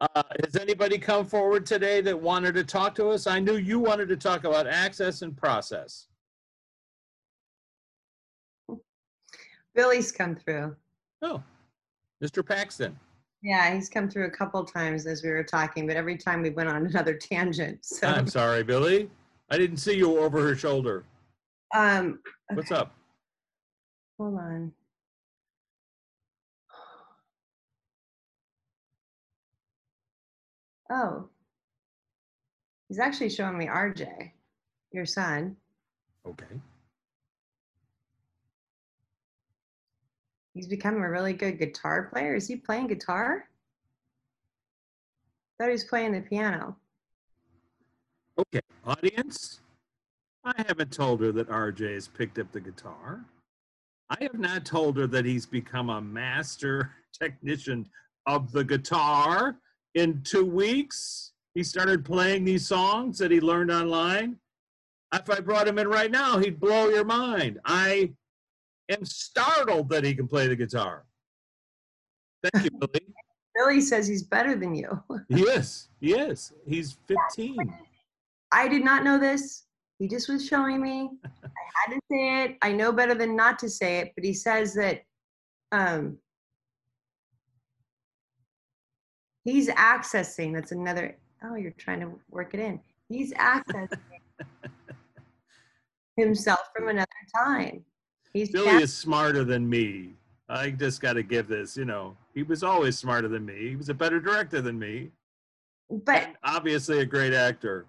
Uh, 0.00 0.22
has 0.44 0.56
anybody 0.56 0.98
come 0.98 1.24
forward 1.24 1.64
today 1.64 2.00
that 2.02 2.18
wanted 2.20 2.54
to 2.54 2.64
talk 2.64 2.94
to 2.96 3.08
us? 3.08 3.26
I 3.26 3.38
knew 3.38 3.56
you 3.56 3.78
wanted 3.78 4.08
to 4.10 4.16
talk 4.16 4.44
about 4.44 4.66
access 4.66 5.22
and 5.22 5.34
process. 5.34 6.08
Billy's 9.74 10.12
come 10.12 10.36
through. 10.36 10.76
Oh, 11.22 11.42
Mr. 12.22 12.46
Paxton. 12.46 12.98
Yeah, 13.42 13.74
he's 13.74 13.88
come 13.88 14.08
through 14.10 14.26
a 14.26 14.30
couple 14.30 14.64
times 14.64 15.06
as 15.06 15.22
we 15.22 15.30
were 15.30 15.44
talking, 15.44 15.86
but 15.86 15.96
every 15.96 16.16
time 16.16 16.42
we 16.42 16.50
went 16.50 16.68
on 16.68 16.86
another 16.86 17.14
tangent. 17.14 17.84
So, 17.84 18.06
I'm 18.06 18.26
sorry, 18.26 18.62
Billy. 18.62 19.10
I 19.50 19.56
didn't 19.56 19.76
see 19.78 19.96
you 19.96 20.18
over 20.18 20.42
her 20.42 20.56
shoulder. 20.56 21.04
um, 21.74 22.18
What's 22.52 22.72
up? 22.72 22.92
Hold 24.18 24.38
on. 24.38 24.72
Oh, 30.90 31.28
he's 32.88 32.98
actually 32.98 33.30
showing 33.30 33.58
me 33.58 33.66
RJ, 33.66 34.32
your 34.92 35.06
son. 35.06 35.56
Okay. 36.26 36.60
He's 40.54 40.68
become 40.68 40.96
a 40.96 41.10
really 41.10 41.32
good 41.32 41.58
guitar 41.58 42.08
player. 42.12 42.34
Is 42.34 42.48
he 42.48 42.56
playing 42.56 42.86
guitar? 42.86 43.48
I 45.58 45.62
Thought 45.62 45.68
he 45.68 45.72
was 45.72 45.84
playing 45.84 46.12
the 46.12 46.20
piano. 46.20 46.76
Okay, 48.38 48.60
audience, 48.84 49.60
I 50.44 50.54
haven't 50.66 50.92
told 50.92 51.20
her 51.22 51.32
that 51.32 51.48
RJ 51.48 51.94
has 51.94 52.08
picked 52.08 52.38
up 52.38 52.52
the 52.52 52.60
guitar. 52.60 53.24
I 54.08 54.16
have 54.20 54.38
not 54.38 54.64
told 54.64 54.96
her 54.98 55.06
that 55.08 55.24
he's 55.24 55.46
become 55.46 55.90
a 55.90 56.00
master 56.00 56.92
technician 57.12 57.88
of 58.26 58.52
the 58.52 58.62
guitar. 58.62 59.56
In 59.96 60.20
two 60.22 60.44
weeks, 60.44 61.32
he 61.54 61.62
started 61.62 62.04
playing 62.04 62.44
these 62.44 62.66
songs 62.66 63.16
that 63.16 63.30
he 63.30 63.40
learned 63.40 63.70
online. 63.70 64.36
If 65.14 65.30
I 65.30 65.40
brought 65.40 65.66
him 65.66 65.78
in 65.78 65.88
right 65.88 66.10
now, 66.10 66.36
he'd 66.36 66.60
blow 66.60 66.90
your 66.90 67.04
mind. 67.04 67.58
I 67.64 68.12
am 68.90 69.06
startled 69.06 69.88
that 69.88 70.04
he 70.04 70.14
can 70.14 70.28
play 70.28 70.48
the 70.48 70.54
guitar. 70.54 71.06
Thank 72.42 72.66
you, 72.66 72.78
Billy. 72.78 73.06
Billy 73.56 73.80
says 73.80 74.06
he's 74.06 74.22
better 74.22 74.54
than 74.54 74.74
you. 74.74 75.02
He 75.30 75.44
is. 75.44 75.88
He 75.98 76.12
is. 76.12 76.52
He's 76.68 76.98
15. 77.08 77.56
I 78.52 78.68
did 78.68 78.84
not 78.84 79.02
know 79.02 79.18
this. 79.18 79.64
He 79.98 80.08
just 80.08 80.28
was 80.28 80.46
showing 80.46 80.82
me. 80.82 81.08
I 81.24 81.38
had 81.74 81.94
to 81.94 82.00
say 82.12 82.44
it. 82.44 82.58
I 82.60 82.70
know 82.70 82.92
better 82.92 83.14
than 83.14 83.34
not 83.34 83.58
to 83.60 83.70
say 83.70 84.00
it, 84.00 84.12
but 84.14 84.26
he 84.26 84.34
says 84.34 84.74
that 84.74 85.04
um, 85.72 86.18
he's 89.46 89.68
accessing. 89.68 90.52
That's 90.52 90.72
another. 90.72 91.16
Oh, 91.42 91.54
you're 91.54 91.70
trying 91.72 92.00
to 92.00 92.10
work 92.30 92.52
it 92.52 92.60
in. 92.60 92.80
He's 93.08 93.32
accessing 93.34 93.98
himself 96.16 96.60
from 96.76 96.88
another 96.88 97.06
time. 97.34 97.84
He's 98.32 98.50
Billy 98.50 98.82
is 98.82 98.94
smarter 98.94 99.44
than 99.44 99.66
me. 99.66 100.14
I 100.48 100.70
just 100.70 101.00
got 101.00 101.14
to 101.14 101.22
give 101.22 101.48
this, 101.48 101.76
you 101.76 101.84
know, 101.84 102.16
he 102.34 102.42
was 102.42 102.62
always 102.62 102.98
smarter 102.98 103.28
than 103.28 103.44
me. 103.44 103.70
He 103.70 103.76
was 103.76 103.88
a 103.88 103.94
better 103.94 104.20
director 104.20 104.60
than 104.60 104.78
me. 104.78 105.10
but 105.90 106.22
and 106.22 106.36
obviously 106.44 107.00
a 107.00 107.06
great 107.06 107.32
actor. 107.32 107.86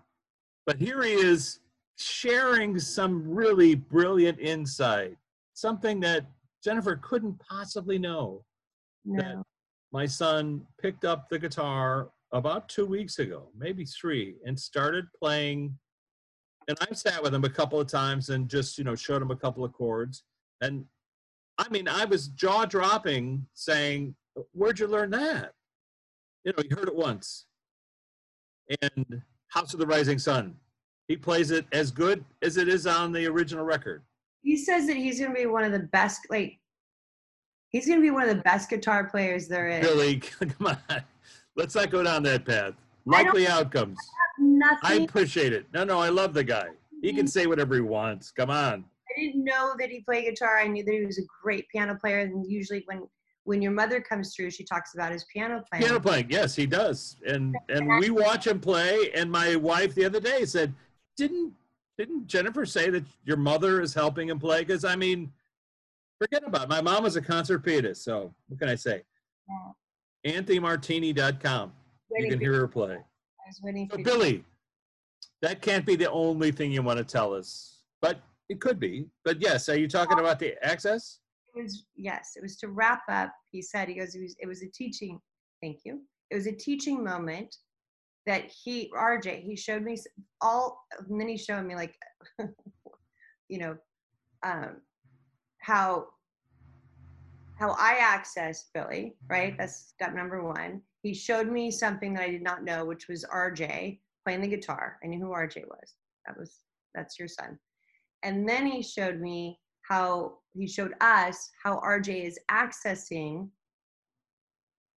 But 0.65 0.77
here 0.77 1.03
he 1.03 1.11
is 1.11 1.59
sharing 1.97 2.79
some 2.79 3.27
really 3.27 3.75
brilliant 3.75 4.39
insight, 4.39 5.17
something 5.53 5.99
that 6.01 6.25
Jennifer 6.63 6.99
couldn't 7.01 7.39
possibly 7.39 7.99
know. 7.99 8.43
no. 9.05 9.43
My 9.97 10.05
son 10.05 10.61
picked 10.79 11.05
up 11.05 11.27
the 11.27 11.39
guitar 11.39 12.09
about 12.31 12.69
two 12.69 12.85
weeks 12.85 13.17
ago, 13.17 13.49
maybe 13.57 13.83
three, 13.83 14.35
and 14.45 14.59
started 14.59 15.05
playing. 15.19 15.75
And 16.67 16.77
I've 16.81 16.99
sat 16.99 17.23
with 17.23 17.33
him 17.33 17.45
a 17.45 17.49
couple 17.49 17.79
of 17.79 17.87
times 17.87 18.29
and 18.29 18.47
just, 18.47 18.77
you 18.77 18.83
know, 18.83 18.93
showed 18.93 19.23
him 19.23 19.31
a 19.31 19.35
couple 19.35 19.65
of 19.65 19.73
chords. 19.73 20.21
And 20.61 20.85
I 21.57 21.67
mean, 21.69 21.87
I 21.87 22.05
was 22.05 22.27
jaw 22.27 22.65
dropping 22.65 23.47
saying, 23.55 24.13
Where'd 24.51 24.77
you 24.77 24.85
learn 24.85 25.09
that? 25.09 25.53
You 26.43 26.53
know, 26.55 26.61
he 26.61 26.69
heard 26.69 26.89
it 26.89 26.95
once. 26.95 27.47
And 28.83 29.23
House 29.47 29.73
of 29.73 29.79
the 29.79 29.87
Rising 29.87 30.19
Sun. 30.19 30.57
He 31.07 31.17
plays 31.17 31.49
it 31.49 31.65
as 31.71 31.89
good 31.89 32.23
as 32.43 32.57
it 32.57 32.67
is 32.67 32.85
on 32.85 33.11
the 33.11 33.25
original 33.25 33.65
record. 33.65 34.03
He 34.43 34.57
says 34.57 34.85
that 34.85 34.95
he's 34.95 35.17
going 35.17 35.31
to 35.33 35.35
be 35.35 35.47
one 35.47 35.63
of 35.63 35.71
the 35.71 35.87
best. 35.91 36.21
Like 36.29 36.59
he's 37.69 37.87
going 37.87 37.99
to 37.99 38.01
be 38.01 38.11
one 38.11 38.27
of 38.27 38.35
the 38.35 38.41
best 38.43 38.69
guitar 38.69 39.05
players 39.09 39.47
there 39.47 39.67
is. 39.67 39.85
Billy, 39.85 40.17
come 40.39 40.67
on. 40.67 41.01
Let's 41.55 41.75
not 41.75 41.89
go 41.89 42.03
down 42.03 42.23
that 42.23 42.45
path. 42.45 42.73
I 43.11 43.23
Likely 43.23 43.47
outcomes. 43.47 43.97
I 44.39 44.43
Nothing. 44.43 45.03
appreciate 45.05 45.53
it. 45.53 45.65
No, 45.73 45.83
no, 45.83 45.99
I 45.99 46.09
love 46.09 46.33
the 46.33 46.43
guy. 46.43 46.67
He 47.01 47.13
can 47.13 47.27
say 47.27 47.47
whatever 47.47 47.75
he 47.75 47.81
wants. 47.81 48.31
Come 48.31 48.49
on. 48.49 48.83
I 49.09 49.21
didn't 49.21 49.43
know 49.43 49.73
that 49.79 49.89
he 49.89 50.01
played 50.01 50.25
guitar. 50.25 50.57
I 50.57 50.67
knew 50.67 50.83
that 50.83 50.91
he 50.91 51.05
was 51.05 51.17
a 51.17 51.23
great 51.41 51.67
piano 51.69 51.95
player. 51.95 52.19
And 52.19 52.45
usually, 52.49 52.83
when 52.85 53.07
when 53.45 53.61
your 53.61 53.71
mother 53.71 54.01
comes 54.01 54.35
through, 54.35 54.51
she 54.51 54.65
talks 54.65 54.93
about 54.93 55.13
his 55.13 55.23
piano 55.33 55.63
playing. 55.69 55.85
Piano 55.85 55.99
playing, 56.01 56.27
yes, 56.29 56.53
he 56.55 56.65
does. 56.65 57.15
And 57.25 57.55
and 57.69 57.87
we 57.99 58.09
watch 58.09 58.45
him 58.45 58.59
play. 58.59 59.11
And 59.15 59.31
my 59.31 59.55
wife 59.55 59.95
the 59.95 60.05
other 60.05 60.19
day 60.19 60.43
said, 60.43 60.73
"Didn't 61.15 61.53
didn't 61.97 62.27
Jennifer 62.27 62.65
say 62.65 62.89
that 62.89 63.05
your 63.23 63.37
mother 63.37 63.81
is 63.81 63.93
helping 63.93 64.27
him 64.29 64.39
play?" 64.39 64.59
Because 64.61 64.83
I 64.83 64.95
mean, 64.95 65.31
forget 66.19 66.43
about 66.45 66.63
it. 66.63 66.69
My 66.69 66.81
mom 66.81 67.03
was 67.03 67.15
a 67.15 67.21
concert 67.21 67.59
pianist, 67.59 68.03
so 68.03 68.33
what 68.47 68.59
can 68.59 68.69
I 68.69 68.75
say? 68.75 69.03
Yeah. 70.23 70.41
AnthonyMartini.com. 70.41 71.71
You 72.17 72.29
can 72.29 72.39
hear 72.39 72.53
her 72.53 72.67
play. 72.67 72.93
I 72.93 73.47
was 73.47 73.59
waiting 73.63 73.87
So 73.89 73.97
for 73.97 74.03
Billy, 74.03 74.43
that 75.41 75.61
can't 75.61 75.85
be 75.85 75.95
the 75.95 76.09
only 76.09 76.51
thing 76.51 76.71
you 76.71 76.81
want 76.81 76.97
to 76.97 77.03
tell 77.03 77.33
us, 77.33 77.83
but 78.01 78.19
it 78.49 78.59
could 78.59 78.79
be. 78.79 79.05
But 79.23 79.41
yes, 79.41 79.69
are 79.69 79.77
you 79.77 79.87
talking 79.87 80.19
about 80.19 80.39
the 80.39 80.55
access? 80.65 81.19
it 81.57 81.63
was 81.63 81.85
yes 81.95 82.31
it 82.35 82.41
was 82.41 82.55
to 82.57 82.69
wrap 82.69 83.01
up 83.09 83.33
he 83.51 83.61
said 83.61 83.87
he 83.87 83.95
goes 83.95 84.15
it 84.15 84.21
was, 84.21 84.35
it 84.39 84.47
was 84.47 84.61
a 84.61 84.69
teaching 84.69 85.19
thank 85.61 85.79
you 85.83 86.01
it 86.29 86.35
was 86.35 86.47
a 86.47 86.51
teaching 86.51 87.03
moment 87.03 87.55
that 88.25 88.45
he 88.45 88.91
rj 88.95 89.41
he 89.41 89.55
showed 89.55 89.83
me 89.83 89.97
all 90.41 90.85
and 90.99 91.19
then 91.19 91.27
he 91.27 91.37
showed 91.37 91.65
me 91.65 91.75
like 91.75 91.95
you 93.49 93.57
know 93.57 93.75
um 94.43 94.77
how 95.67 96.07
how 97.59 97.75
i 97.77 97.95
accessed 97.95 98.65
billy 98.73 99.15
right? 99.29 99.49
Mm-hmm. 99.49 99.57
That's 99.57 99.75
step 99.75 100.15
number 100.15 100.41
one. 100.41 100.81
He 101.03 101.13
showed 101.13 101.47
me 101.47 101.71
something 101.71 102.13
that 102.13 102.23
i 102.23 102.29
did 102.29 102.41
not 102.41 102.63
know 102.63 102.85
which 102.85 103.07
was 103.09 103.25
rj 103.25 103.99
playing 104.23 104.41
the 104.41 104.47
guitar. 104.47 104.97
I 105.03 105.07
knew 105.07 105.19
who 105.19 105.31
rj 105.31 105.67
was. 105.67 105.95
That 106.25 106.37
was 106.37 106.59
that's 106.95 107.19
your 107.19 107.27
son. 107.27 107.59
And 108.23 108.47
then 108.47 108.65
he 108.65 108.81
showed 108.81 109.19
me 109.19 109.59
how 109.81 110.37
he 110.53 110.67
showed 110.67 110.93
us 111.01 111.49
how 111.63 111.79
RJ 111.79 112.25
is 112.25 112.39
accessing 112.51 113.49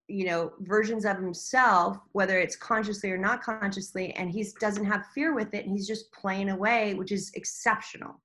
you 0.08 0.24
know 0.24 0.52
versions 0.60 1.04
of 1.04 1.16
himself 1.16 1.98
whether 2.12 2.40
it's 2.40 2.56
consciously 2.56 3.12
or 3.12 3.18
not 3.18 3.42
consciously 3.42 4.12
and 4.14 4.28
he 4.28 4.44
doesn't 4.58 4.84
have 4.84 5.06
fear 5.14 5.34
with 5.34 5.54
it 5.54 5.64
and 5.64 5.72
he's 5.72 5.86
just 5.86 6.10
playing 6.12 6.48
away 6.48 6.94
which 6.94 7.12
is 7.12 7.30
exceptional 7.34 8.20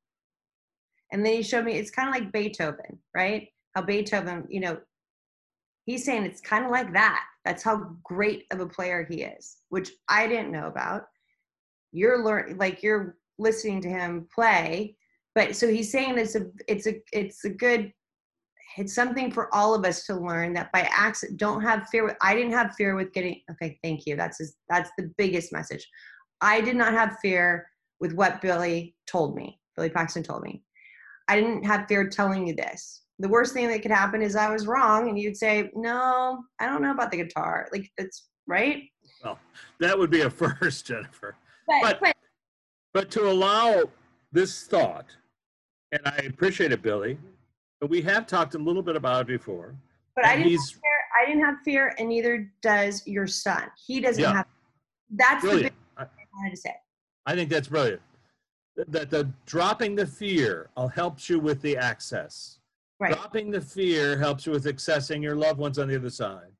and 1.15 1.25
then 1.25 1.33
he 1.33 1.41
showed 1.41 1.63
me 1.63 1.73
it's 1.73 1.89
kind 1.89 2.09
of 2.09 2.13
like 2.13 2.31
beethoven 2.31 2.99
right 3.15 3.47
how 3.75 3.81
Beethoven, 3.81 4.47
you 4.49 4.61
know, 4.61 4.77
he's 5.85 6.05
saying 6.05 6.23
it's 6.23 6.41
kind 6.41 6.65
of 6.65 6.71
like 6.71 6.93
that. 6.93 7.23
That's 7.43 7.61
how 7.61 7.95
great 8.03 8.45
of 8.51 8.61
a 8.61 8.65
player 8.65 9.05
he 9.09 9.23
is, 9.23 9.57
which 9.69 9.91
I 10.07 10.27
didn't 10.27 10.51
know 10.51 10.67
about. 10.67 11.03
You're 11.91 12.23
learning, 12.23 12.57
like 12.57 12.81
you're 12.81 13.17
listening 13.37 13.81
to 13.81 13.89
him 13.89 14.27
play, 14.33 14.95
but 15.35 15.55
so 15.55 15.67
he's 15.67 15.91
saying 15.91 16.17
it's 16.17 16.35
a, 16.35 16.47
it's 16.67 16.87
a, 16.87 16.95
it's 17.11 17.43
a 17.45 17.49
good, 17.49 17.91
it's 18.77 18.95
something 18.95 19.29
for 19.29 19.53
all 19.53 19.75
of 19.75 19.85
us 19.85 20.05
to 20.05 20.15
learn 20.15 20.53
that 20.53 20.71
by 20.71 20.89
accident, 20.91 21.37
don't 21.37 21.61
have 21.61 21.87
fear. 21.89 22.05
With, 22.05 22.15
I 22.21 22.33
didn't 22.33 22.53
have 22.53 22.75
fear 22.75 22.95
with 22.95 23.13
getting. 23.13 23.41
Okay, 23.51 23.77
thank 23.83 24.05
you. 24.05 24.15
That's 24.15 24.39
his, 24.39 24.55
that's 24.69 24.89
the 24.97 25.11
biggest 25.17 25.53
message. 25.53 25.87
I 26.41 26.61
did 26.61 26.75
not 26.75 26.93
have 26.93 27.17
fear 27.21 27.67
with 27.99 28.13
what 28.13 28.41
Billy 28.41 28.95
told 29.05 29.35
me. 29.35 29.59
Billy 29.75 29.89
Paxton 29.89 30.23
told 30.23 30.43
me. 30.43 30.63
I 31.27 31.35
didn't 31.39 31.63
have 31.63 31.87
fear 31.87 32.07
telling 32.07 32.47
you 32.47 32.55
this 32.55 33.01
the 33.19 33.29
worst 33.29 33.53
thing 33.53 33.67
that 33.69 33.81
could 33.81 33.91
happen 33.91 34.21
is 34.21 34.35
I 34.35 34.51
was 34.51 34.67
wrong, 34.67 35.07
and 35.07 35.17
you'd 35.17 35.37
say, 35.37 35.71
"No, 35.73 36.43
I 36.59 36.65
don't 36.65 36.81
know 36.81 36.91
about 36.91 37.11
the 37.11 37.17
guitar." 37.17 37.67
Like 37.71 37.89
that's 37.97 38.27
right. 38.45 38.83
Well, 39.23 39.39
that 39.79 39.97
would 39.97 40.09
be 40.09 40.21
a 40.21 40.29
first, 40.41 40.85
Jennifer. 40.87 41.35
But 41.67 41.81
But- 41.81 41.99
but, 42.01 42.15
But 42.93 43.11
to 43.11 43.29
allow 43.29 43.83
this 44.33 44.67
thought, 44.67 45.15
and 45.93 46.01
I 46.05 46.17
appreciate 46.27 46.71
it, 46.73 46.81
Billy, 46.81 47.17
but 47.79 47.89
we 47.89 48.01
have 48.03 48.27
talked 48.27 48.53
a 48.55 48.57
little 48.57 48.81
bit 48.83 48.95
about 48.97 49.21
it 49.21 49.27
before. 49.27 49.75
but 50.15 50.25
I 50.25 50.35
didn't 50.37 50.51
have 50.53 50.59
fear. 50.69 50.91
I 51.21 51.25
didn't 51.25 51.43
have 51.45 51.55
fear, 51.63 51.93
and 51.97 52.09
neither 52.09 52.51
does 52.61 53.05
your 53.07 53.27
son. 53.27 53.63
He 53.87 53.99
doesn't 54.01 54.21
Yeah. 54.21 54.33
have. 54.33 54.45
That's 55.09 55.41
the 55.41 55.47
big 55.47 55.51
brilliant. 55.51 55.73
thing 55.97 56.07
I 56.33 56.37
wanted 56.37 56.51
to 56.51 56.57
say. 56.57 56.75
I 57.25 57.35
think 57.35 57.49
that's 57.49 57.67
brilliant. 57.69 58.01
That, 58.75 59.09
the 59.09 59.29
dropping 59.45 59.95
the 59.95 60.05
fear 60.05 60.69
uh, 60.75 60.87
helps 60.87 61.29
you 61.29 61.39
with 61.39 61.61
the 61.61 61.77
access. 61.77 62.59
Right. 62.99 63.13
Dropping 63.13 63.51
the 63.51 63.61
fear 63.61 64.17
helps 64.17 64.45
you 64.45 64.51
with 64.51 64.65
accessing 64.65 65.21
your 65.21 65.35
loved 65.35 65.59
ones 65.59 65.79
on 65.79 65.87
the 65.87 65.95
other 65.95 66.09
side. 66.09 66.51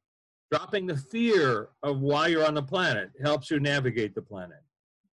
Dropping 0.51 0.86
the 0.86 0.97
fear 0.97 1.69
of 1.84 1.99
why 1.99 2.28
you're 2.28 2.45
on 2.45 2.54
the 2.54 2.63
planet 2.63 3.10
helps 3.21 3.51
you 3.51 3.60
navigate 3.60 4.15
the 4.15 4.21
planet. 4.21 4.62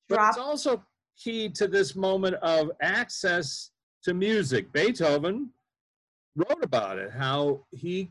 But 0.08 0.16
Drop. 0.16 0.28
it's 0.30 0.38
also 0.38 0.84
key 1.16 1.48
to 1.50 1.68
this 1.68 1.94
moment 1.94 2.34
of 2.36 2.70
access 2.82 3.70
to 4.02 4.14
music. 4.14 4.72
Beethoven 4.72 5.50
wrote 6.36 6.62
about 6.62 6.98
it, 6.98 7.10
how 7.10 7.64
he 7.70 8.10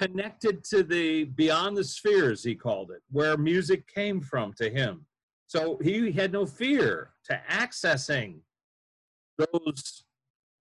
connected 0.00 0.64
to 0.64 0.82
the 0.82 1.24
beyond 1.24 1.76
the 1.76 1.84
spheres, 1.84 2.42
he 2.42 2.54
called 2.54 2.90
it, 2.90 3.02
where 3.10 3.36
music 3.36 3.86
came 3.92 4.20
from 4.20 4.52
to 4.54 4.68
him. 4.68 5.06
So 5.52 5.76
he 5.82 6.10
had 6.12 6.32
no 6.32 6.46
fear 6.46 7.10
to 7.24 7.38
accessing 7.50 8.36
those 9.36 10.04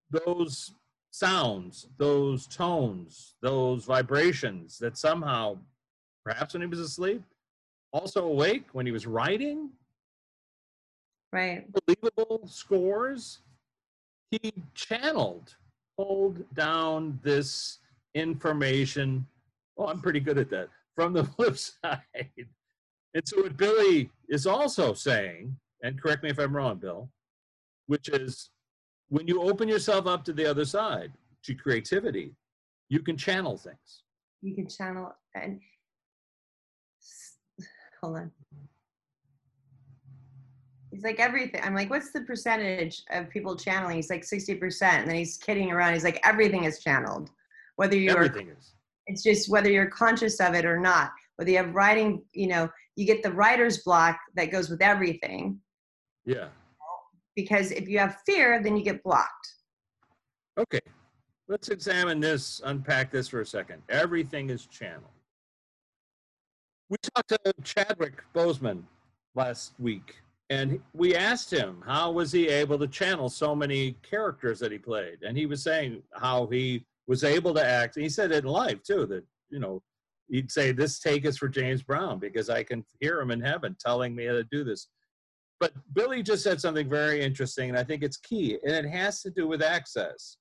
those 0.10 0.73
sounds, 1.12 1.88
those 1.97 2.45
tones, 2.47 3.36
those 3.41 3.86
vibrations 3.86 4.77
that 4.80 4.97
somehow, 4.97 5.60
perhaps 6.25 6.54
when 6.54 6.62
he 6.63 6.67
was 6.67 6.80
asleep, 6.82 7.23
also 7.93 8.25
awake 8.25 8.65
when 8.73 8.86
he 8.86 8.91
was 8.91 9.08
writing, 9.08 9.69
Right. 11.32 11.65
believable 11.71 12.45
scores, 12.45 13.39
he 14.30 14.51
channeled, 14.75 15.56
pulled 15.97 16.43
down 16.54 17.17
this 17.23 17.80
information. 18.13 19.25
Oh, 19.77 19.88
I'm 19.88 20.01
pretty 20.01 20.19
good 20.19 20.38
at 20.38 20.49
that. 20.49 20.67
From 20.97 21.13
the 21.13 21.23
flip 21.36 21.58
side. 21.58 22.49
And 23.13 23.28
so 23.28 23.41
what 23.41 23.58
Billy 23.58 24.10
is 24.30 24.47
also 24.47 24.93
saying, 24.93 25.56
and 25.84 26.02
correct 26.02 26.24
me 26.24 26.30
if 26.30 26.39
I'm 26.39 26.56
wrong, 26.56 26.78
Bill, 26.78 27.10
which 27.88 28.08
is 28.10 28.50
when 29.10 29.28
you 29.28 29.41
open 29.41 29.67
yourself 29.67 30.08
up 30.08 30.24
to 30.26 30.34
the 30.34 30.45
other 30.45 30.65
side, 30.65 31.12
to 31.43 31.56
creativity, 31.56 32.34
you 32.89 33.00
can 33.00 33.17
channel 33.17 33.58
things. 33.58 34.04
You 34.41 34.56
can 34.56 34.67
channel 34.69 35.13
and 35.36 35.60
hold 38.02 38.17
on. 38.17 38.32
He's 40.91 41.04
like 41.04 41.19
everything. 41.19 41.62
I'm 41.63 41.74
like, 41.74 41.89
what's 41.89 42.12
the 42.12 42.21
percentage 42.21 43.04
of 43.12 43.30
people 43.30 43.56
channeling? 43.56 43.95
He's 43.95 44.10
like 44.10 44.24
60%. 44.24 44.82
And 44.82 45.08
then 45.08 45.15
he's 45.15 45.38
kidding 45.38 45.71
around. 45.71 45.93
He's 45.93 46.04
like, 46.04 46.19
everything 46.26 46.65
is 46.65 46.80
channeled. 46.80 47.30
Whether 47.78 47.97
you're 47.97 48.15
Everything 48.17 48.50
is. 48.50 48.74
it's 49.08 49.24
just 49.24 49.50
whether 49.50 49.69
you're 49.69 49.88
conscious 49.88 50.39
of 50.41 50.54
it 50.54 50.65
or 50.65 50.80
not. 50.80 51.12
Whether 51.41 51.49
you 51.54 51.58
have 51.58 51.73
writing, 51.73 52.21
you 52.34 52.45
know, 52.45 52.69
you 52.95 53.08
get 53.08 53.23
the 53.23 53.32
writer's 53.32 53.80
block 53.80 54.19
that 54.36 54.51
goes 54.51 54.69
with 54.69 54.80
everything. 54.80 55.60
Yeah. 56.23 56.49
Because 57.36 57.71
if 57.71 57.89
you 57.89 57.97
have 57.97 58.19
fear, 58.27 58.62
then 58.62 58.77
you 58.77 58.84
get 58.84 59.01
blocked. 59.01 59.47
Okay. 60.60 60.82
Let's 61.47 61.69
examine 61.69 62.19
this, 62.19 62.62
unpack 62.63 63.10
this 63.10 63.27
for 63.27 63.41
a 63.41 63.45
second. 63.47 63.82
Everything 63.89 64.51
is 64.51 64.67
channeled. 64.67 65.01
We 66.89 66.97
talked 67.15 67.30
to 67.30 67.54
Chadwick 67.63 68.21
Boseman 68.36 68.84
last 69.34 69.73
week, 69.80 70.17
and 70.51 70.80
we 70.93 71.15
asked 71.15 71.51
him 71.51 71.84
how 71.88 72.12
was 72.12 72.32
he 72.32 72.49
able 72.49 72.77
to 72.77 72.88
channel 72.88 73.30
so 73.30 73.56
many 73.56 73.93
characters 74.04 74.60
that 74.60 74.71
he 74.71 74.77
played, 74.77 75.23
and 75.23 75.36
he 75.36 75.47
was 75.47 75.63
saying 75.63 76.04
how 76.13 76.45
he 76.45 76.86
was 77.08 77.23
able 77.23 77.56
to 77.56 77.65
act. 77.65 77.95
And 77.95 78.04
he 78.04 78.10
said 78.10 78.32
it 78.32 78.43
in 78.43 78.51
life 78.51 78.84
too 78.84 79.08
that 79.08 79.23
you 79.49 79.58
know 79.58 79.82
he'd 80.32 80.52
say 80.52 80.72
this 80.72 81.00
take 81.00 81.26
is 81.26 81.38
for 81.38 81.48
James 81.48 81.84
Brown 81.84 82.17
because 82.17 82.50
I 82.50 82.63
can 82.63 82.84
hear 83.00 83.20
him 83.22 83.32
in 83.32 83.41
heaven 83.41 83.76
telling 83.80 84.15
me 84.15 84.26
how 84.26 84.34
to 84.34 84.44
do 84.46 84.63
this. 84.63 84.88
But 85.60 85.74
Billy 85.94 86.24
just 86.24 86.44
said 86.44 86.60
something 86.60 86.89
very 86.89 87.22
interesting, 87.22 87.70
and 87.70 87.78
I 87.78 87.84
think 87.84 88.02
it's 88.02 88.17
key, 88.17 88.58
and 88.63 88.74
it 88.74 88.89
has 88.89 89.22
to 89.22 89.30
do 89.30 89.48
with 89.48 89.62
access 89.62 90.38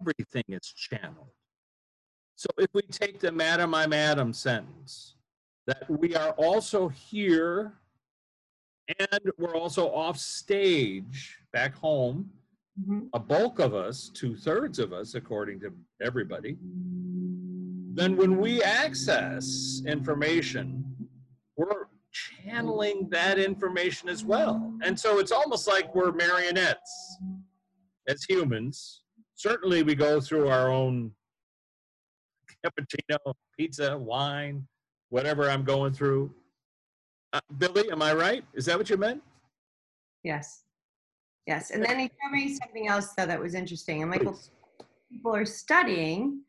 everything 0.00 0.44
is 0.48 0.66
channeled. 0.76 1.30
So 2.36 2.48
if 2.58 2.68
we 2.74 2.82
take 2.82 3.20
the 3.20 3.32
Madam 3.32 3.74
I'm 3.74 3.92
Adam 3.92 4.32
sentence, 4.32 5.14
that 5.66 5.88
we 5.88 6.14
are 6.14 6.30
also 6.32 6.88
here 6.88 7.74
and 8.98 9.32
we're 9.38 9.56
also 9.56 9.88
off 9.88 10.18
stage 10.18 11.38
back 11.52 11.74
home, 11.74 12.30
Mhm. 12.80 13.08
a 13.12 13.20
bulk 13.20 13.60
of 13.60 13.72
us, 13.74 14.08
two 14.08 14.36
thirds 14.36 14.78
of 14.80 14.92
us, 14.92 15.14
according 15.14 15.60
to 15.60 15.72
everybody, 16.02 16.58
then 17.94 18.16
when 18.16 18.38
we 18.40 18.62
access 18.62 19.80
information, 19.86 21.08
we're 21.56 21.86
channeling 22.10 23.08
that 23.10 23.38
information 23.38 24.08
as 24.08 24.24
well. 24.24 24.76
And 24.82 24.98
so 24.98 25.18
it's 25.20 25.30
almost 25.30 25.68
like 25.68 25.94
we're 25.94 26.10
marionettes 26.12 27.18
as 28.08 28.24
humans. 28.24 29.02
Certainly, 29.36 29.84
we 29.84 29.94
go 29.94 30.20
through 30.20 30.48
our 30.48 30.68
own 30.68 31.14
cappuccino, 32.64 33.34
pizza, 33.56 33.96
wine, 33.96 34.66
whatever 35.10 35.48
I'm 35.48 35.64
going 35.64 35.92
through. 35.92 36.34
Uh, 37.32 37.40
Billy, 37.58 37.90
am 37.90 38.02
I 38.02 38.14
right? 38.14 38.44
Is 38.54 38.64
that 38.66 38.78
what 38.78 38.90
you 38.90 38.96
meant? 38.96 39.22
Yes. 40.24 40.63
Yes. 41.46 41.70
And 41.70 41.84
then 41.84 41.98
he 41.98 42.06
showed 42.06 42.32
me 42.32 42.54
something 42.54 42.88
else 42.88 43.08
though 43.16 43.26
that 43.26 43.40
was 43.40 43.54
interesting. 43.54 44.02
I'm 44.02 44.10
like, 44.10 44.22
well, 44.22 44.38
people 45.10 45.34
are 45.34 45.44
studying, 45.44 46.40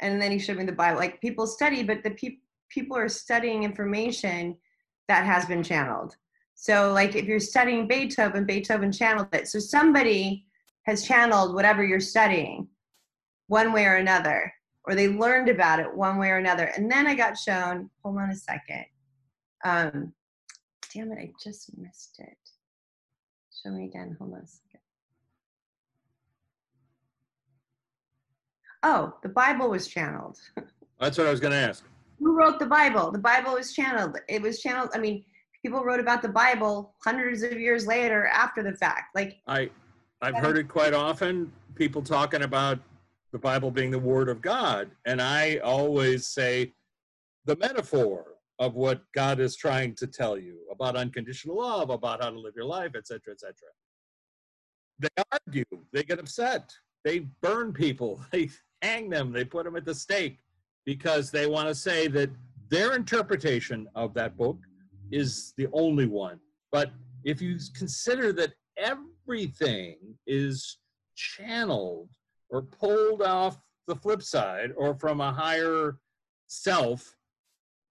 and 0.00 0.20
then 0.20 0.30
he 0.30 0.38
showed 0.38 0.58
me 0.58 0.64
the 0.64 0.72
Bible. 0.72 0.98
Like 0.98 1.20
people 1.20 1.46
study, 1.46 1.82
but 1.82 2.02
the 2.02 2.10
peop 2.10 2.40
people 2.68 2.96
are 2.96 3.08
studying 3.08 3.62
information 3.62 4.56
that 5.08 5.24
has 5.24 5.46
been 5.46 5.62
channeled. 5.62 6.16
So, 6.54 6.92
like 6.92 7.16
if 7.16 7.24
you're 7.24 7.40
studying 7.40 7.88
Beethoven, 7.88 8.44
Beethoven 8.44 8.92
channeled 8.92 9.28
it. 9.32 9.48
So 9.48 9.58
somebody 9.58 10.46
has 10.82 11.06
channeled 11.06 11.54
whatever 11.54 11.82
you're 11.82 12.00
studying, 12.00 12.68
one 13.48 13.72
way 13.72 13.86
or 13.86 13.96
another, 13.96 14.52
or 14.84 14.94
they 14.94 15.08
learned 15.08 15.48
about 15.48 15.80
it 15.80 15.94
one 15.94 16.18
way 16.18 16.30
or 16.30 16.36
another. 16.36 16.64
And 16.76 16.90
then 16.90 17.06
I 17.06 17.14
got 17.14 17.38
shown. 17.38 17.90
Hold 18.02 18.18
on 18.18 18.30
a 18.30 18.36
second. 18.36 18.84
Um, 19.64 20.12
damn 20.92 21.10
it! 21.12 21.18
I 21.18 21.32
just 21.42 21.76
missed 21.78 22.16
it. 22.18 22.36
Show 23.64 23.72
me 23.72 23.86
again. 23.86 24.16
Hold 24.18 24.34
on 24.34 24.40
a 24.40 24.46
second. 24.46 24.80
Oh, 28.82 29.14
the 29.22 29.28
Bible 29.30 29.70
was 29.70 29.88
channeled. 29.88 30.38
That's 31.00 31.16
what 31.16 31.26
I 31.26 31.30
was 31.30 31.40
going 31.40 31.52
to 31.52 31.58
ask. 31.58 31.84
Who 32.18 32.36
wrote 32.36 32.58
the 32.58 32.66
Bible? 32.66 33.10
The 33.10 33.18
Bible 33.18 33.54
was 33.54 33.72
channeled. 33.72 34.18
It 34.28 34.42
was 34.42 34.60
channeled. 34.60 34.90
I 34.94 34.98
mean, 34.98 35.24
people 35.62 35.82
wrote 35.82 36.00
about 36.00 36.20
the 36.20 36.28
Bible 36.28 36.94
hundreds 37.02 37.42
of 37.42 37.58
years 37.58 37.86
later 37.86 38.26
after 38.26 38.62
the 38.62 38.74
fact. 38.74 39.14
Like, 39.14 39.38
I, 39.46 39.70
I've 40.20 40.36
heard 40.36 40.58
it 40.58 40.68
quite 40.68 40.92
often. 40.92 41.50
People 41.74 42.02
talking 42.02 42.42
about 42.42 42.78
the 43.32 43.38
Bible 43.38 43.70
being 43.70 43.90
the 43.90 43.98
Word 43.98 44.28
of 44.28 44.42
God, 44.42 44.90
and 45.06 45.20
I 45.20 45.56
always 45.56 46.28
say 46.28 46.72
the 47.46 47.56
metaphor 47.56 48.33
of 48.58 48.74
what 48.74 49.02
God 49.14 49.40
is 49.40 49.56
trying 49.56 49.94
to 49.96 50.06
tell 50.06 50.38
you 50.38 50.58
about 50.70 50.96
unconditional 50.96 51.58
love, 51.58 51.90
about 51.90 52.22
how 52.22 52.30
to 52.30 52.38
live 52.38 52.54
your 52.54 52.66
life, 52.66 52.92
etc., 52.96 53.32
etc. 53.32 53.54
They 54.98 55.08
argue. 55.32 55.64
They 55.92 56.04
get 56.04 56.20
upset. 56.20 56.72
They 57.04 57.26
burn 57.42 57.72
people. 57.72 58.20
They 58.32 58.50
hang 58.82 59.08
them. 59.08 59.32
They 59.32 59.44
put 59.44 59.64
them 59.64 59.76
at 59.76 59.84
the 59.84 59.94
stake 59.94 60.38
because 60.84 61.30
they 61.30 61.46
want 61.46 61.68
to 61.68 61.74
say 61.74 62.06
that 62.08 62.30
their 62.68 62.94
interpretation 62.94 63.88
of 63.94 64.14
that 64.14 64.36
book 64.36 64.58
is 65.10 65.54
the 65.56 65.68
only 65.72 66.06
one. 66.06 66.38
But 66.70 66.92
if 67.24 67.40
you 67.40 67.58
consider 67.74 68.32
that 68.34 68.52
everything 68.76 69.96
is 70.26 70.78
channeled 71.16 72.08
or 72.50 72.62
pulled 72.62 73.22
off 73.22 73.58
the 73.86 73.96
flip 73.96 74.22
side 74.22 74.70
or 74.76 74.94
from 74.94 75.20
a 75.20 75.32
higher 75.32 75.96
self, 76.46 77.16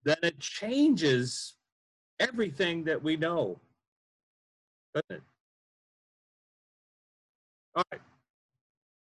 then 0.04 0.18
it 0.24 0.40
changes 0.40 1.54
everything 2.20 2.84
that 2.86 3.02
we 3.02 3.16
know. 3.18 3.60
Doesn't 4.94 5.18
it? 5.18 5.24
All 7.76 7.84
right. 7.92 8.02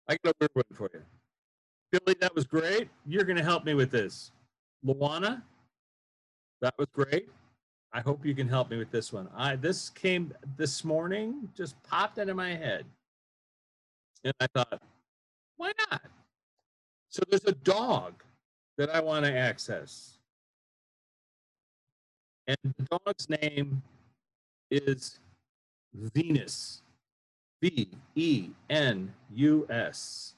I 0.08 0.16
got 0.22 0.30
a 0.30 0.34
weird 0.40 0.50
one 0.54 0.64
for 0.74 0.90
you. 0.92 1.02
Billy, 1.90 2.16
that 2.20 2.34
was 2.34 2.44
great. 2.44 2.88
You're 3.06 3.24
going 3.24 3.36
to 3.36 3.42
help 3.42 3.64
me 3.64 3.74
with 3.74 3.90
this. 3.90 4.30
Luana, 4.84 5.42
that 6.60 6.74
was 6.78 6.88
great. 6.92 7.28
I 7.92 8.00
hope 8.00 8.26
you 8.26 8.34
can 8.34 8.48
help 8.48 8.70
me 8.70 8.76
with 8.76 8.90
this 8.90 9.12
one. 9.12 9.28
I 9.36 9.54
this 9.56 9.88
came 9.90 10.34
this 10.56 10.84
morning, 10.84 11.48
just 11.56 11.80
popped 11.84 12.18
into 12.18 12.34
my 12.34 12.50
head. 12.50 12.84
And 14.24 14.34
I 14.40 14.46
thought, 14.54 14.82
why 15.56 15.72
not? 15.90 16.02
So 17.08 17.22
there's 17.30 17.44
a 17.44 17.52
dog 17.52 18.24
that 18.78 18.90
I 18.90 19.00
want 19.00 19.24
to 19.24 19.32
access. 19.32 20.18
And 22.46 22.56
the 22.76 22.98
dog's 22.98 23.28
name 23.28 23.82
is 24.70 25.18
Venus. 25.94 26.82
V 27.62 27.88
E 28.14 28.50
N 28.68 29.12
U 29.32 29.66
S. 29.70 30.34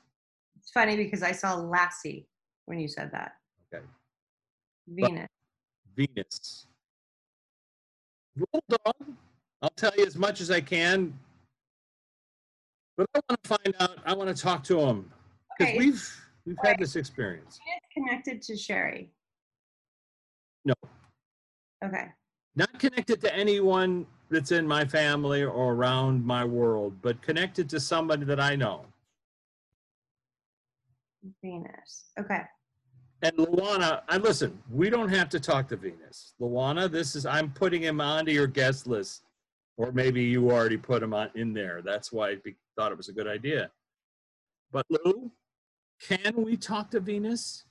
It's 0.59 0.71
funny 0.71 0.97
because 0.97 1.23
I 1.25 1.33
saw 1.33 1.55
Lassie 1.57 2.25
when 2.67 2.79
you 2.79 2.87
said 2.87 3.11
that. 3.13 3.37
Okay. 3.75 3.85
Venus. 4.87 5.29
Venus. 5.97 6.67
Little 8.37 8.63
dog. 8.69 8.95
I'll 9.63 9.71
tell 9.71 9.93
you 9.97 10.07
as 10.07 10.15
much 10.17 10.41
as 10.41 10.51
I 10.53 10.61
can. 10.61 11.19
But 12.97 13.09
I 13.15 13.21
want 13.29 13.43
to 13.43 13.49
find 13.49 13.75
out, 13.81 13.99
I 14.05 14.15
want 14.15 14.35
to 14.35 14.41
talk 14.41 14.63
to 14.65 14.79
him. 14.81 15.11
Because 15.59 15.73
Okay. 15.73 15.79
we've 15.79 16.27
we've 16.45 16.57
had 16.63 16.79
this 16.79 16.95
experience. 16.95 17.59
Venus 17.67 18.09
connected 18.09 18.41
to 18.43 18.57
Sherry. 18.57 19.11
No. 20.65 20.75
Okay. 21.85 22.07
Not 22.55 22.79
connected 22.79 23.21
to 23.21 23.35
anyone 23.35 24.07
that's 24.31 24.53
in 24.53 24.67
my 24.67 24.85
family 24.85 25.45
or 25.45 25.75
around 25.75 26.25
my 26.25 26.45
world, 26.45 26.95
but 27.03 27.21
connected 27.23 27.69
to 27.71 27.81
somebody 27.81 28.25
that 28.25 28.41
I 28.41 28.57
know. 28.57 28.87
Venus. 31.43 32.07
Okay. 32.19 32.43
And 33.23 33.33
Luana, 33.37 34.03
I 34.09 34.19
listen, 34.19 34.59
we 34.71 34.91
don't 34.91 35.09
have 35.09 35.29
to 35.31 35.41
talk 35.41 35.69
to 35.69 35.77
Venus. 35.77 36.35
Luana, 36.41 36.91
this 36.91 37.17
is 37.17 37.27
I'm 37.27 37.51
putting 37.51 37.83
him 37.83 38.01
onto 38.01 38.31
your 38.33 38.47
guest 38.47 38.87
list. 38.87 39.23
Or 39.79 39.93
maybe 39.93 40.23
you 40.23 40.51
already 40.51 40.79
put 40.79 41.03
him 41.03 41.13
on 41.13 41.29
in 41.35 41.53
there. 41.53 41.83
That's 41.83 42.11
why 42.11 42.31
I 42.31 42.35
be- 42.37 42.57
thought 42.77 42.93
it 42.93 42.97
was 42.97 43.09
a 43.09 43.13
good 43.13 43.27
idea. 43.27 43.71
But 44.73 44.87
Lou, 44.89 45.31
can 46.01 46.35
we 46.43 46.57
talk 46.57 46.91
to 46.93 47.01
Venus? 47.01 47.65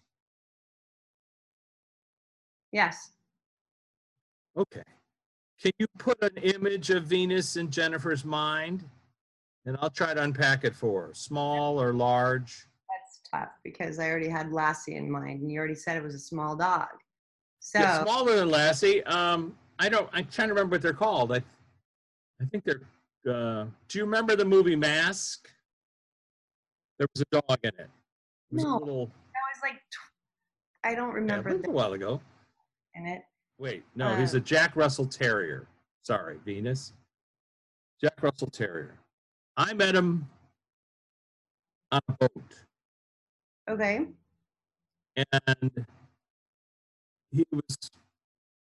Yes. 2.72 3.12
Okay. 4.58 4.84
Can 5.62 5.72
you 5.80 5.88
put 5.98 6.22
an 6.24 6.38
image 6.38 6.90
of 6.90 7.04
Venus 7.06 7.56
in 7.58 7.70
Jennifer's 7.70 8.26
mind? 8.26 8.84
And 9.66 9.78
I'll 9.82 9.90
try 9.90 10.14
to 10.14 10.22
unpack 10.22 10.64
it 10.64 10.76
for 10.76 11.08
her, 11.08 11.14
small 11.14 11.82
or 11.82 11.94
large. 11.94 12.68
That's 12.88 13.22
tough 13.32 13.50
because 13.64 13.98
I 13.98 14.10
already 14.10 14.30
had 14.30 14.52
Lassie 14.52 14.96
in 14.96 15.10
mind 15.10 15.42
and 15.42 15.52
you 15.52 15.58
already 15.58 15.74
said 15.76 15.98
it 15.98 16.04
was 16.04 16.14
a 16.14 16.20
small 16.20 16.56
dog. 16.56 16.88
So 17.60 17.80
Yeah, 17.80 18.04
smaller 18.04 18.36
than 18.36 18.50
Lassie. 18.50 19.04
Um, 19.06 19.58
I 19.80 19.90
don't. 19.90 20.08
I'm 20.14 20.26
trying 20.28 20.50
to 20.50 20.54
remember 20.54 20.76
what 20.76 20.84
they're 20.84 20.94
called. 20.94 21.32
I, 21.32 21.38
I 22.40 22.46
think 22.52 22.64
they're. 22.64 22.82
Uh, 23.28 23.66
do 23.88 23.98
you 23.98 24.06
remember 24.06 24.36
the 24.36 24.46
movie 24.46 24.76
Mask? 24.76 25.50
There 27.00 27.08
was 27.16 27.24
a 27.24 27.42
dog 27.42 27.58
in 27.64 27.70
it. 27.70 27.80
It 27.80 27.90
was 28.52 28.64
No. 28.64 28.78
a 28.78 28.80
little. 28.80 29.06
that 29.08 29.42
was 29.56 29.62
like, 29.64 29.78
tw- 29.78 30.86
I 30.86 30.94
don't 30.94 31.10
Yeah, 31.10 31.14
remember 31.16 31.50
it 31.50 31.58
was 31.58 31.68
a 31.68 31.72
while 31.72 31.94
ago. 31.94 32.22
in 32.94 33.08
it. 33.08 33.24
Wait, 33.58 33.84
no, 33.96 34.16
he's 34.16 34.34
a 34.34 34.38
um, 34.38 34.44
Jack 34.44 34.76
Russell 34.76 35.06
Terrier. 35.06 35.68
Sorry, 36.04 36.38
Venus. 36.46 36.94
Jack 38.02 38.22
Russell 38.22 38.50
Terrier. 38.50 38.96
I 39.58 39.74
met 39.74 39.96
him 39.96 40.28
on 41.92 42.02
a 42.10 42.14
boat, 42.14 42.54
Okay. 43.70 44.06
and 45.16 45.86
he 47.32 47.46
was 47.52 47.78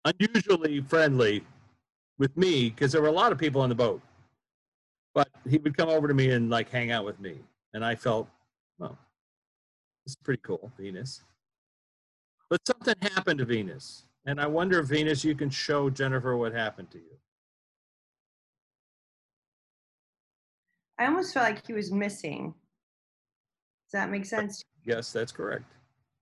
unusually 0.05 0.81
friendly 0.81 1.43
with 2.19 2.35
me 2.37 2.69
because 2.69 2.91
there 2.91 3.01
were 3.01 3.07
a 3.07 3.11
lot 3.11 3.31
of 3.31 3.37
people 3.39 3.61
on 3.61 3.69
the 3.69 3.75
boat. 3.75 4.01
But 5.15 5.29
he 5.49 5.57
would 5.57 5.75
come 5.75 5.89
over 5.89 6.07
to 6.07 6.13
me 6.13 6.29
and 6.31 6.49
like 6.49 6.69
hang 6.69 6.91
out 6.91 7.05
with 7.05 7.19
me, 7.19 7.39
and 7.73 7.83
I 7.83 7.95
felt, 7.95 8.27
well, 8.77 8.97
this 10.05 10.11
is 10.11 10.17
pretty 10.23 10.41
cool, 10.43 10.71
Venus. 10.77 11.23
But 12.49 12.59
something 12.67 12.95
happened 13.01 13.39
to 13.39 13.45
Venus, 13.45 14.03
and 14.25 14.39
I 14.39 14.47
wonder 14.47 14.81
Venus, 14.81 15.23
you 15.23 15.35
can 15.35 15.49
show 15.49 15.89
Jennifer 15.89 16.37
what 16.37 16.53
happened 16.53 16.91
to 16.91 16.97
you. 16.97 17.17
I 20.99 21.07
almost 21.07 21.33
felt 21.33 21.45
like 21.45 21.65
he 21.65 21.73
was 21.73 21.91
missing. 21.91 22.53
Does 23.91 23.99
that 23.99 24.09
make 24.09 24.25
sense? 24.25 24.63
Yes, 24.85 25.11
that's 25.11 25.31
correct. 25.31 25.65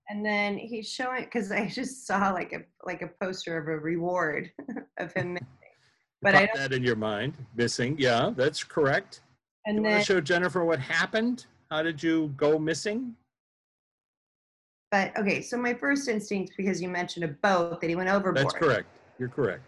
And 0.08 0.24
then 0.24 0.58
he's 0.58 0.90
showing 0.90 1.24
because 1.24 1.52
I 1.52 1.68
just 1.68 2.06
saw 2.06 2.32
like 2.32 2.52
a 2.52 2.60
like 2.84 3.02
a 3.02 3.10
poster 3.22 3.56
of 3.56 3.68
a 3.68 3.78
reward 3.78 4.50
of 4.98 5.12
him 5.12 5.34
missing. 5.34 5.46
But 6.20 6.34
I 6.34 6.46
Pop 6.46 6.56
that 6.56 6.72
in 6.72 6.82
your 6.82 6.96
mind. 6.96 7.34
Missing, 7.56 7.96
yeah, 7.98 8.32
that's 8.34 8.64
correct. 8.64 9.20
you 9.66 9.74
and 9.74 9.84
want 9.84 10.00
to 10.00 10.04
show 10.04 10.20
Jennifer 10.20 10.64
what 10.64 10.78
happened? 10.78 11.46
How 11.70 11.82
did 11.82 12.02
you 12.02 12.32
go 12.36 12.58
missing? 12.58 13.14
But 14.92 15.18
okay, 15.18 15.40
so 15.40 15.56
my 15.56 15.72
first 15.72 16.06
instinct 16.06 16.52
because 16.56 16.80
you 16.80 16.88
mentioned 16.88 17.24
a 17.24 17.28
boat 17.28 17.80
that 17.80 17.88
he 17.88 17.96
went 17.96 18.10
overboard. 18.10 18.36
That's 18.36 18.54
correct. 18.54 18.86
You're 19.18 19.30
correct. 19.30 19.62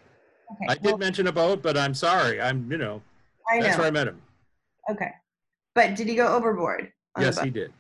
Okay, 0.53 0.67
I 0.69 0.75
did 0.75 0.85
well, 0.85 0.99
mention 0.99 1.27
a 1.29 1.33
boat, 1.33 1.63
but 1.63 1.79
I'm 1.79 1.95
sorry. 1.95 2.41
I'm, 2.41 2.71
you 2.71 2.77
know, 2.77 3.01
I 3.51 3.61
that's 3.61 3.77
know. 3.77 3.79
where 3.79 3.89
I 3.89 3.91
met 3.91 4.07
him. 4.07 4.21
Okay. 4.91 5.11
But 5.75 5.97
did 5.97 6.09
he 6.09 6.15
go 6.15 6.29
overboard? 6.29 6.93
Yes, 7.19 7.41
he 7.41 7.49
did. 7.49 7.73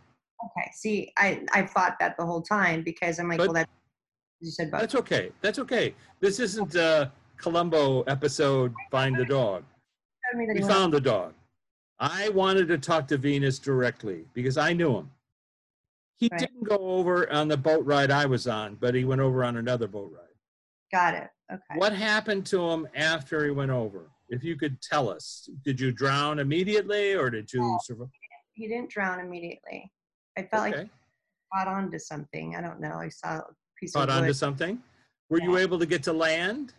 Okay. 0.42 0.70
See, 0.72 1.12
I 1.18 1.42
I 1.52 1.62
thought 1.66 1.96
that 2.00 2.16
the 2.18 2.24
whole 2.24 2.40
time 2.40 2.82
because 2.82 3.18
I'm 3.18 3.28
like, 3.28 3.38
But- 3.38 3.48
well, 3.48 3.54
that 3.54 3.68
you 4.40 4.50
said 4.50 4.70
boat. 4.70 4.80
That's 4.80 4.94
okay. 4.94 5.30
That's 5.42 5.58
okay. 5.58 5.94
This 6.20 6.40
isn't 6.40 6.74
a 6.74 7.12
Columbo 7.36 8.02
episode, 8.02 8.72
Find 8.90 9.14
the 9.16 9.24
Dog. 9.26 9.64
Showed 10.32 10.38
me 10.38 10.46
that 10.46 10.54
We 10.54 10.62
found 10.62 10.94
the 10.94 11.00
dog. 11.00 11.34
I 12.00 12.30
wanted 12.30 12.68
to 12.68 12.78
talk 12.78 13.06
to 13.08 13.18
Venus 13.18 13.58
directly 13.58 14.24
because 14.32 14.56
I 14.56 14.72
knew 14.72 14.96
him. 14.96 15.10
He 16.16 16.28
Right. 16.30 16.38
didn't 16.40 16.64
go 16.64 16.76
over 16.78 17.30
on 17.32 17.48
the 17.48 17.56
boat 17.56 17.84
ride 17.84 18.10
I 18.10 18.26
was 18.26 18.46
on, 18.46 18.76
but 18.76 18.94
he 18.94 19.04
went 19.04 19.20
over 19.20 19.44
on 19.44 19.56
another 19.56 19.88
boat 19.88 20.12
ride. 20.12 20.28
Got 20.92 21.14
it. 21.14 21.30
Okay. 21.52 21.78
What 21.78 21.92
happened 21.92 22.46
to 22.46 22.70
him 22.70 22.86
after 22.94 23.44
he 23.44 23.50
went 23.50 23.70
over? 23.70 24.10
If 24.28 24.42
you 24.44 24.56
could 24.56 24.80
tell 24.80 25.08
us, 25.10 25.48
did 25.64 25.78
you 25.80 25.92
drown 25.92 26.38
immediately 26.38 27.14
or 27.14 27.30
did 27.30 27.52
you 27.52 27.78
survive? 27.82 28.08
He 28.54 28.68
didn't 28.68 28.90
drown 28.90 29.20
immediately. 29.20 29.92
I 30.38 30.42
felt 30.44 30.62
like 30.62 30.74
Okay, 30.74 30.84
he 30.84 30.90
caught 31.52 31.68
on 31.68 31.90
to 31.90 31.98
something. 31.98 32.54
I 32.56 32.60
don't 32.60 32.80
know. 32.80 32.94
I 32.94 33.08
saw 33.08 33.38
a 33.38 33.44
piece 33.78 33.92
caught 33.92 34.04
of 34.04 34.08
Caught 34.14 34.22
onto 34.22 34.32
something. 34.32 34.82
Were 35.28 35.40
you 35.40 35.56
able 35.56 35.78
to 35.80 35.86
get 35.86 36.02
to 36.04 36.12
land? 36.12 36.72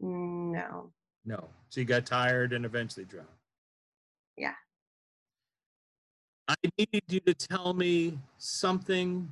No. 0.00 0.92
No. 1.24 1.48
So 1.68 1.80
you 1.80 1.86
got 1.86 2.06
tired 2.06 2.52
and 2.52 2.64
eventually 2.64 3.04
drowned. 3.04 3.28
Yeah. 4.36 4.54
I 6.52 6.70
needed 6.76 7.02
you 7.08 7.20
to 7.20 7.34
tell 7.34 7.72
me 7.72 8.18
something 8.36 9.30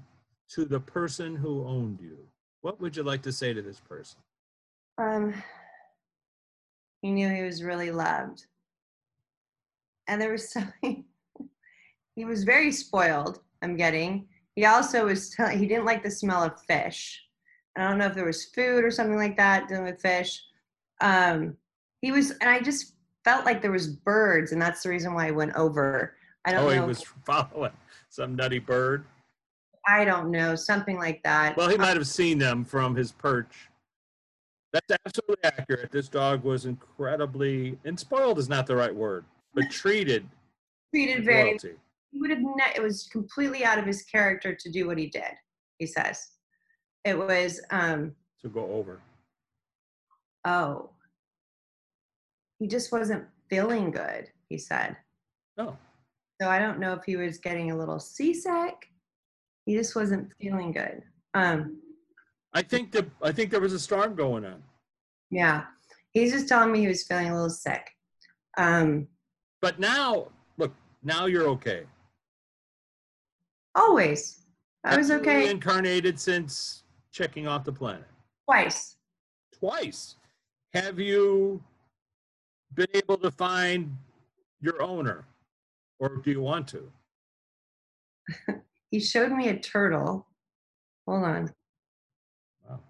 to 0.54 0.64
the 0.64 0.80
person 0.80 1.36
who 1.36 1.66
owned 1.66 1.98
you. 2.00 2.16
What 2.62 2.80
would 2.80 2.96
you 2.96 3.02
like 3.02 3.22
to 3.22 3.32
say 3.32 3.52
to 3.52 3.60
this 3.60 3.80
person? 3.80 4.20
Um, 4.96 5.34
he 7.02 7.10
knew 7.10 7.28
he 7.28 7.42
was 7.42 7.62
really 7.62 7.90
loved. 7.90 8.46
And 10.08 10.20
there 10.20 10.32
was 10.32 10.50
something, 10.52 11.04
he 12.16 12.24
was 12.24 12.44
very 12.44 12.72
spoiled, 12.72 13.40
I'm 13.62 13.76
getting. 13.76 14.26
He 14.56 14.64
also 14.64 15.06
was, 15.06 15.30
tell- 15.30 15.48
he 15.48 15.66
didn't 15.66 15.84
like 15.84 16.02
the 16.02 16.10
smell 16.10 16.42
of 16.42 16.60
fish. 16.62 17.22
I 17.76 17.86
don't 17.86 17.98
know 17.98 18.06
if 18.06 18.14
there 18.14 18.24
was 18.26 18.46
food 18.46 18.82
or 18.82 18.90
something 18.90 19.16
like 19.16 19.36
that 19.36 19.68
dealing 19.68 19.84
with 19.84 20.00
fish. 20.00 20.42
Um, 21.00 21.56
he 22.00 22.12
was, 22.12 22.30
and 22.30 22.48
I 22.48 22.60
just 22.60 22.94
felt 23.24 23.44
like 23.44 23.60
there 23.60 23.70
was 23.70 23.88
birds, 23.88 24.52
and 24.52 24.60
that's 24.60 24.82
the 24.82 24.88
reason 24.88 25.14
why 25.14 25.28
I 25.28 25.32
went 25.32 25.54
over. 25.54 26.16
I 26.44 26.52
don't 26.52 26.64
Oh, 26.64 26.70
he 26.70 26.80
was 26.80 27.02
following 27.24 27.72
some 28.08 28.34
nutty 28.36 28.58
bird. 28.58 29.04
I 29.88 30.04
don't 30.04 30.30
know, 30.30 30.54
something 30.54 30.98
like 30.98 31.22
that. 31.22 31.56
Well, 31.56 31.68
he 31.68 31.76
might 31.78 31.96
have 31.96 32.06
seen 32.06 32.38
them 32.38 32.64
from 32.64 32.94
his 32.94 33.12
perch. 33.12 33.68
That's 34.72 34.86
absolutely 35.04 35.42
accurate. 35.44 35.90
This 35.90 36.08
dog 36.08 36.44
was 36.44 36.66
incredibly, 36.66 37.78
and 37.84 37.98
spoiled 37.98 38.38
is 38.38 38.48
not 38.48 38.66
the 38.66 38.76
right 38.76 38.94
word, 38.94 39.24
but 39.54 39.64
treated 39.70 40.26
treated 40.94 41.24
very 41.24 41.44
royalty. 41.50 41.74
he 42.12 42.20
would 42.20 42.30
have 42.30 42.40
ne- 42.40 42.72
it 42.76 42.82
was 42.82 43.08
completely 43.12 43.64
out 43.64 43.78
of 43.78 43.86
his 43.86 44.02
character 44.02 44.54
to 44.54 44.70
do 44.72 44.88
what 44.88 44.98
he 44.98 45.06
did 45.06 45.30
he 45.78 45.86
says 45.86 46.30
it 47.04 47.16
was 47.16 47.60
um 47.70 48.12
to 48.42 48.48
go 48.48 48.64
over. 48.72 48.98
oh 50.44 50.90
he 52.58 52.66
just 52.66 52.90
wasn't 52.90 53.24
feeling 53.48 53.92
good 53.92 54.26
he 54.48 54.58
said 54.58 54.96
No, 55.56 55.76
So 56.40 56.48
I 56.48 56.58
don't 56.58 56.78
know 56.78 56.94
if 56.94 57.04
he 57.04 57.16
was 57.16 57.38
getting 57.38 57.70
a 57.70 57.76
little 57.76 58.00
seasick. 58.00 58.88
He 59.66 59.74
just 59.76 59.94
wasn't 59.94 60.32
feeling 60.40 60.72
good. 60.72 61.02
Um, 61.34 61.78
I 62.54 62.62
think 62.62 62.92
that 62.92 63.06
I 63.22 63.30
think 63.30 63.50
there 63.50 63.60
was 63.60 63.74
a 63.74 63.78
storm 63.78 64.14
going 64.14 64.44
on. 64.44 64.62
yeah. 65.30 65.64
He's 66.12 66.32
just 66.32 66.48
telling 66.48 66.72
me 66.72 66.80
he 66.80 66.88
was 66.88 67.04
feeling 67.04 67.28
a 67.28 67.32
little 67.34 67.48
sick. 67.50 67.88
Um, 68.56 69.06
But 69.60 69.78
now, 69.78 70.26
look, 70.58 70.74
now 71.04 71.26
you're 71.26 71.46
okay. 71.50 71.84
always. 73.76 74.40
I 74.82 74.96
was 74.96 75.12
okay 75.12 75.44
Reincarnated 75.44 76.18
since 76.18 76.82
checking 77.12 77.46
off 77.46 77.62
the 77.62 77.72
planet 77.72 78.06
twice. 78.46 78.96
twice. 79.56 80.16
Have 80.74 80.98
you 80.98 81.62
been 82.74 82.88
able 82.94 83.18
to 83.18 83.30
find 83.30 83.96
your 84.60 84.82
owner, 84.82 85.26
or 86.00 86.16
do 86.16 86.30
you 86.30 86.40
want 86.40 86.66
to? 86.68 86.90
He 88.90 88.98
showed 88.98 89.30
me 89.30 89.48
a 89.50 89.56
turtle. 89.56 90.26
Hold 91.06 91.22
on. 91.22 91.54
Wow. 92.68 92.80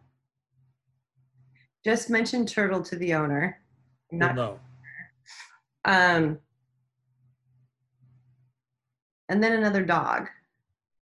Just 1.85 2.09
mentioned 2.09 2.49
turtle 2.49 2.81
to 2.85 2.97
the 2.97 3.13
owner. 3.13 3.59
Not 4.11 4.35
no. 4.35 4.59
um 5.85 6.39
and 9.29 9.43
then 9.45 9.53
another 9.53 9.85
dog. 9.85 10.29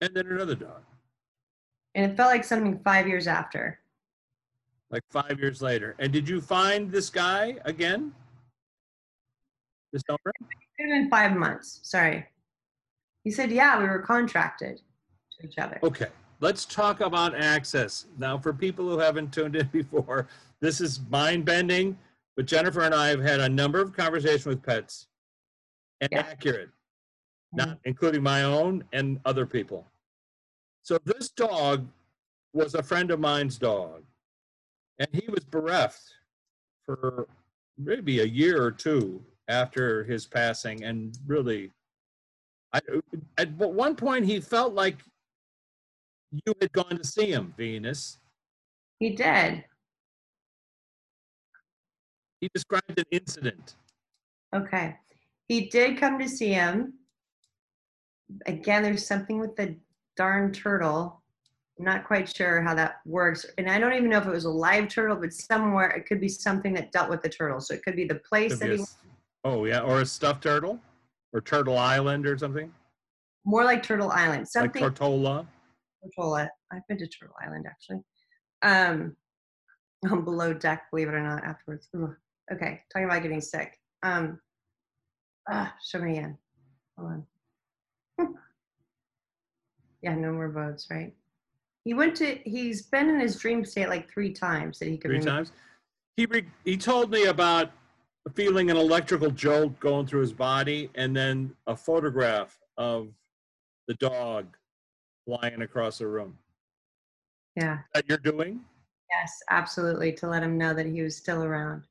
And 0.01 0.13
then 0.17 0.27
another 0.27 0.57
dog. 0.57 0.83
And 1.95 2.11
it 2.11 2.17
felt 2.17 2.33
like 2.33 2.43
something 2.43 2.81
five 2.83 3.07
years 3.07 3.29
after. 3.29 3.79
like 4.91 5.05
five 5.13 5.39
years 5.39 5.63
later. 5.63 5.95
And 6.01 6.13
did 6.13 6.29
you 6.29 6.41
find 6.41 6.91
this 6.91 7.09
guy 7.09 7.57
again? 7.65 8.13
This 9.93 10.03
owner? 10.09 10.33
Have 10.83 10.91
been 10.91 11.09
five 11.09 11.37
months. 11.37 11.79
Sorry. 11.85 12.27
He 13.23 13.31
said, 13.31 13.53
yeah, 13.53 13.79
we 13.79 13.85
were 13.85 14.01
contracted 14.01 14.81
to 15.39 15.47
each 15.47 15.57
other. 15.57 15.79
Okay, 15.85 16.09
let's 16.41 16.65
talk 16.65 17.01
about 17.01 17.37
access. 17.37 18.07
Now, 18.19 18.37
for 18.37 18.53
people 18.53 18.89
who 18.89 18.99
haven't 18.99 19.33
tuned 19.33 19.55
in 19.55 19.67
before, 19.73 20.27
this 20.61 20.81
is 20.81 21.01
mind 21.09 21.45
bending, 21.45 21.97
but 22.37 22.47
Jennifer 22.47 22.81
and 22.83 22.95
I 22.95 23.09
have 23.09 23.21
had 23.21 23.39
a 23.39 23.49
number 23.49 23.81
of 23.81 23.97
conversations 23.97 24.45
with 24.47 24.63
pets 24.63 25.07
and 26.01 26.11
Yeah. 26.11 26.27
accurate, 26.29 26.69
mm-hmm. 26.69 27.59
not 27.59 27.79
including 27.85 28.23
my 28.25 28.43
own 28.43 28.83
and 28.93 29.21
other 29.25 29.47
people. 29.47 29.87
So, 30.83 30.99
this 31.05 31.29
dog 31.29 31.87
was 32.53 32.75
a 32.75 32.83
friend 32.83 33.13
of 33.13 33.21
mine's 33.21 33.57
dog, 33.57 34.03
and 34.99 35.09
he 35.13 35.31
was 35.31 35.45
bereft 35.45 36.03
for 36.85 37.29
maybe 37.79 38.19
a 38.19 38.25
year 38.25 38.61
or 38.61 38.73
two 38.73 39.25
after 39.63 40.03
his 40.05 40.27
passing, 40.27 40.83
and 40.85 41.17
really, 41.27 41.71
I, 42.73 42.81
at 43.39 43.53
one 43.53 43.95
point, 43.95 44.25
he 44.25 44.41
felt 44.41 44.73
like 44.73 44.97
you 46.33 46.55
had 46.61 46.73
gone 46.73 46.97
to 46.97 47.05
see 47.05 47.27
him, 47.31 47.53
Venus. 47.57 48.19
He 48.99 49.11
did. 49.11 49.65
He 52.41 52.49
described 52.55 52.99
an 52.99 53.05
incident. 53.11 53.77
Okay. 54.55 54.97
He 55.49 55.69
did 55.69 55.99
come 55.99 56.19
to 56.19 56.29
see 56.29 56.49
him. 56.53 56.95
Again, 58.47 58.83
there's 58.83 59.07
something 59.07 59.39
with 59.39 59.55
the 59.57 59.77
darn 60.17 60.53
turtle. 60.53 61.23
I'm 61.79 61.85
not 61.85 62.07
quite 62.07 62.35
sure 62.35 62.63
how 62.63 62.75
that 62.75 63.01
works. 63.05 63.45
And 63.59 63.69
I 63.71 63.79
don't 63.79 63.93
even 63.93 64.09
know 64.09 64.19
if 64.19 64.27
it 64.27 64.31
was 64.31 64.45
a 64.47 64.51
live 64.51 64.89
turtle, 64.89 65.17
but 65.17 65.33
somewhere 65.33 65.91
it 65.91 66.07
could 66.07 66.21
be 66.21 66.29
something 66.29 66.73
that 66.75 66.93
dealt 66.93 67.11
with 67.11 67.23
the 67.23 67.29
turtle. 67.29 67.61
So 67.61 67.75
it 67.75 67.83
could 67.85 67.97
be 67.97 68.07
the 68.07 68.17
place 68.17 68.53
Could 68.53 68.61
that 68.61 68.71
he 68.71 68.81
s- 68.81 68.97
oh, 69.45 69.65
yeah, 69.65 69.81
or 69.81 70.01
a 70.01 70.07
stuffed 70.07 70.43
turtle, 70.43 70.81
or 71.33 71.41
Turtle 71.41 71.79
Island, 71.79 72.27
or 72.27 72.37
something 72.39 72.73
more 73.45 73.65
like 73.65 73.83
Turtle 73.83 74.11
Island. 74.11 74.49
Something 74.49 74.83
like 74.83 74.95
Tortola. 74.95 75.47
Tortola. 76.19 76.49
I've 76.73 76.87
been 76.89 76.99
to 76.99 77.07
Turtle 77.07 77.35
Island 77.45 77.67
actually. 77.69 78.01
Um, 78.63 79.17
on 80.11 80.25
below 80.25 80.53
deck, 80.53 80.85
believe 80.91 81.09
it 81.09 81.15
or 81.15 81.23
not, 81.23 81.45
afterwards. 81.45 81.89
Ugh. 81.97 82.15
Okay, 82.53 82.81
talking 82.93 83.07
about 83.07 83.23
getting 83.23 83.41
sick. 83.41 83.79
Um, 84.03 84.41
ah, 85.51 85.75
show 85.83 86.01
me 86.01 86.19
again. 86.19 86.39
Hold 86.99 87.25
on. 88.19 88.29
yeah, 90.03 90.15
no 90.15 90.33
more 90.33 90.49
boats, 90.49 90.89
right? 90.91 91.15
He 91.85 91.95
went 91.95 92.17
to. 92.17 92.39
He's 92.45 92.83
been 92.83 93.09
in 93.09 93.21
his 93.21 93.37
dream 93.37 93.65
state 93.65 93.89
like 93.89 94.11
three 94.11 94.33
times 94.33 94.79
that 94.81 94.89
he 94.89 94.99
could 94.99 95.11
three 95.11 95.19
remember. 95.19 95.45
times. 95.45 95.53
He 96.17 96.27
re- 96.27 96.47
he 96.65 96.77
told 96.77 97.11
me 97.11 97.25
about 97.27 97.71
feeling 98.31 98.71
an 98.71 98.77
electrical 98.77 99.31
jolt 99.31 99.79
going 99.81 100.07
through 100.07 100.21
his 100.21 100.33
body, 100.33 100.91
and 100.95 101.15
then 101.15 101.55
a 101.67 101.77
photograph 101.77 102.59
of 102.77 103.09
the 103.89 103.95
dog 103.95 104.47
flying 105.27 105.63
across 105.63 105.99
the 105.99 106.07
room. 106.07 106.39
Yeah. 107.57 107.79
That 107.95 108.05
you're 108.09 108.19
doing. 108.19 108.61
Yes, 109.11 109.41
absolutely. 109.51 110.13
To 110.15 110.29
let 110.29 110.43
him 110.43 110.57
know 110.57 110.73
that 110.73 110.87
he 110.87 111.03
was 111.03 111.17
still 111.17 111.43
around. 111.43 111.83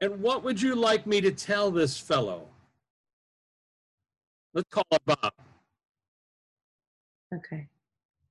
And 0.00 0.20
what 0.20 0.42
would 0.42 0.60
you 0.60 0.74
like 0.74 1.06
me 1.06 1.20
to 1.20 1.30
tell 1.30 1.70
this 1.70 1.98
fellow? 1.98 2.48
Let's 4.52 4.68
call 4.70 4.84
him 4.90 4.98
Bob. 5.06 5.32
Okay. 7.34 7.68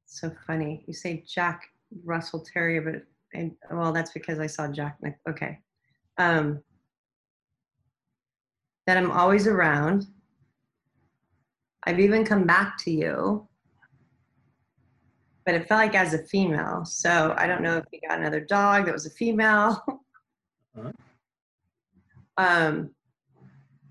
So 0.06 0.32
funny. 0.46 0.84
You 0.88 0.94
say 0.94 1.24
Jack 1.28 1.70
Russell 2.04 2.46
Terrier, 2.54 2.82
but 2.82 3.04
and 3.38 3.52
well, 3.72 3.92
that's 3.92 4.12
because 4.12 4.40
I 4.40 4.48
saw 4.48 4.68
Jack. 4.68 4.98
Okay. 5.28 5.60
Um, 6.18 6.62
that 8.88 8.98
I'm 8.98 9.12
always 9.12 9.48
around. 9.48 10.06
I've 11.86 12.00
even 12.00 12.26
come 12.26 12.46
back 12.46 12.78
to 12.80 12.92
you, 12.92 13.48
but 15.46 15.56
it 15.56 15.68
felt 15.68 15.80
like 15.80 15.96
as 15.96 16.14
a 16.14 16.20
female. 16.20 16.86
So 16.86 17.34
I 17.38 17.48
don't 17.48 17.62
know 17.62 17.78
if 17.78 17.86
you 17.92 18.00
got 18.08 18.20
another 18.20 18.40
dog 18.40 18.86
that 18.86 18.94
was 18.94 19.06
a 19.06 19.12
female. 19.12 19.84
Uh-huh. 20.76 20.92
um, 22.38 22.90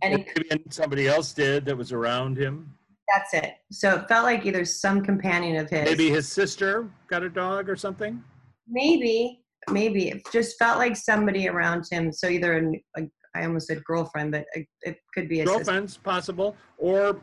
and 0.03 0.14
it, 0.14 0.26
maybe 0.51 0.64
somebody 0.68 1.07
else 1.07 1.32
did 1.32 1.64
that 1.66 1.78
was 1.78 1.93
around 1.93 2.36
him. 2.36 2.74
that's 3.07 3.32
it. 3.34 3.55
So 3.70 3.95
it 3.95 4.09
felt 4.09 4.24
like 4.24 4.45
either 4.45 4.64
some 4.64 5.01
companion 5.01 5.59
of 5.59 5.70
his. 5.70 5.84
Maybe 5.84 6.11
his 6.11 6.26
sister 6.26 6.90
got 7.07 7.22
a 7.22 7.28
dog 7.30 7.68
or 7.68 7.76
something. 7.76 8.20
maybe 8.66 9.45
maybe 9.70 10.09
it 10.09 10.22
just 10.32 10.59
felt 10.59 10.78
like 10.78 10.97
somebody 10.97 11.47
around 11.47 11.84
him 11.88 12.12
so 12.12 12.26
either 12.26 12.59
a, 12.59 13.01
a 13.01 13.07
i 13.35 13.45
almost 13.45 13.66
said 13.66 13.83
girlfriend 13.85 14.33
but 14.33 14.45
a, 14.57 14.66
it 14.83 14.99
could 15.14 15.28
be 15.28 15.41
a 15.41 15.47
sister. 15.47 15.59
Girlfriend's 15.59 15.97
possible, 15.97 16.57
or 16.78 17.20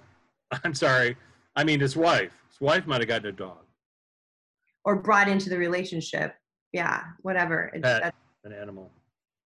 I'm 0.63 0.73
sorry, 0.73 1.15
I 1.55 1.63
mean 1.63 1.79
his 1.79 1.95
wife. 1.95 2.33
His 2.49 2.61
wife 2.61 2.87
might 2.87 3.01
have 3.01 3.07
gotten 3.07 3.27
a 3.27 3.31
dog, 3.31 3.63
or 4.85 4.95
brought 4.95 5.27
into 5.27 5.49
the 5.49 5.57
relationship 5.57 6.35
yeah 6.73 7.01
whatever 7.21 7.71
it, 7.73 7.81
Pet. 7.83 8.01
that, 8.03 8.15
an 8.43 8.53
animal. 8.53 8.91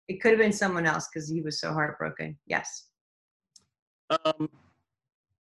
it 0.08 0.20
could 0.20 0.32
have 0.32 0.40
been 0.40 0.52
someone 0.52 0.86
else 0.86 1.08
because 1.12 1.28
he 1.28 1.40
was 1.40 1.60
so 1.60 1.72
heartbroken 1.72 2.36
yes 2.46 2.88
Um, 4.24 4.48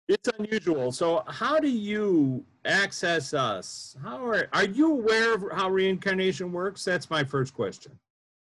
it's 0.08 0.28
unusual. 0.38 0.92
So, 0.92 1.22
how 1.28 1.58
do 1.58 1.68
you 1.68 2.44
access 2.64 3.32
us? 3.34 3.96
How 4.02 4.24
are 4.26 4.48
are 4.52 4.64
you 4.66 4.92
aware 4.92 5.34
of 5.34 5.44
how 5.52 5.70
reincarnation 5.70 6.52
works? 6.52 6.84
That's 6.84 7.08
my 7.10 7.24
first 7.24 7.54
question. 7.54 7.92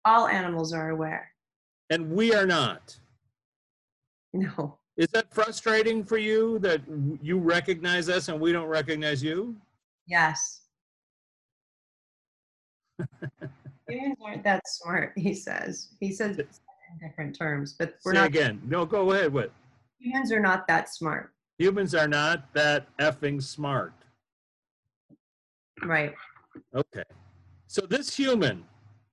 all 0.04 0.26
animals 0.28 0.72
are 0.72 0.90
aware 0.90 1.30
And 1.90 2.10
we 2.10 2.34
are 2.34 2.46
not. 2.46 2.96
no 4.32 4.78
Is 4.96 5.08
that 5.08 5.32
frustrating 5.32 6.04
for 6.04 6.18
you 6.18 6.58
that 6.60 6.80
you 7.22 7.38
recognize 7.38 8.08
us 8.08 8.28
and 8.28 8.38
we 8.40 8.52
don't 8.52 8.68
recognize 8.68 9.22
you? 9.22 9.56
yes 10.06 10.62
humans 13.88 14.16
aren't 14.24 14.42
that 14.42 14.62
smart 14.66 15.12
he 15.16 15.34
says 15.34 15.88
he 16.00 16.10
says 16.10 16.38
it 16.38 16.48
in 16.90 17.06
different 17.06 17.36
terms 17.36 17.74
but 17.78 17.94
we're 18.04 18.12
Say 18.14 18.18
not 18.20 18.26
again. 18.28 18.60
No, 18.64 18.86
go 18.86 19.12
ahead. 19.12 19.32
What? 19.32 19.52
humans 20.00 20.32
are 20.32 20.40
not 20.40 20.66
that 20.68 20.88
smart 20.88 21.32
Humans 21.58 21.94
are 21.94 22.06
not 22.08 22.52
that 22.54 22.86
effing 22.98 23.42
smart. 23.42 23.92
right 25.84 26.14
Okay. 26.74 27.04
So 27.66 27.82
this 27.84 28.16
human 28.16 28.64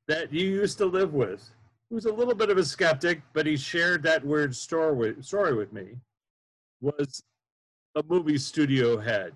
that 0.08 0.32
you 0.32 0.48
used 0.48 0.78
to 0.78 0.86
live 0.86 1.14
with, 1.14 1.50
who's 1.90 2.06
a 2.06 2.14
little 2.14 2.36
bit 2.36 2.50
of 2.50 2.58
a 2.58 2.66
skeptic, 2.66 3.22
but 3.34 3.46
he 3.46 3.58
shared 3.58 4.04
that 4.04 4.26
weird 4.26 4.56
story 4.56 4.96
with, 4.96 5.24
story 5.24 5.54
with 5.54 5.72
me, 5.72 5.98
was 6.82 7.24
a 7.96 8.04
movie 8.08 8.38
studio 8.38 8.98
head. 8.98 9.34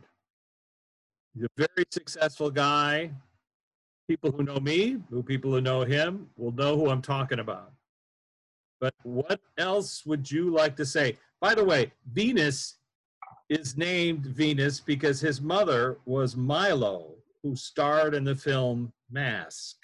He's 1.34 1.46
a 1.46 1.50
very 1.58 1.86
successful 1.92 2.50
guy. 2.50 3.12
People 4.08 4.32
who 4.32 4.44
know 4.44 4.60
me, 4.60 4.98
who 5.10 5.22
people 5.22 5.52
who 5.52 5.62
know 5.62 5.82
him, 5.82 6.30
will 6.38 6.52
know 6.52 6.76
who 6.76 6.90
I'm 6.90 7.02
talking 7.02 7.40
about. 7.40 7.72
But 8.82 8.94
what 9.04 9.40
else 9.58 10.06
would 10.06 10.30
you 10.30 10.50
like 10.50 10.76
to 10.78 10.86
say? 10.86 11.18
By 11.42 11.54
the 11.54 11.64
way, 11.64 11.92
Venus 12.12 12.78
is 13.50 13.78
named 13.78 14.26
Venus 14.26 14.80
because 14.80 15.20
his 15.20 15.42
mother 15.42 16.00
was 16.06 16.36
Milo, 16.36 17.16
who 17.44 17.56
starred 17.56 18.14
in 18.14 18.24
the 18.24 18.36
film 18.36 18.92
Mask. 19.12 19.76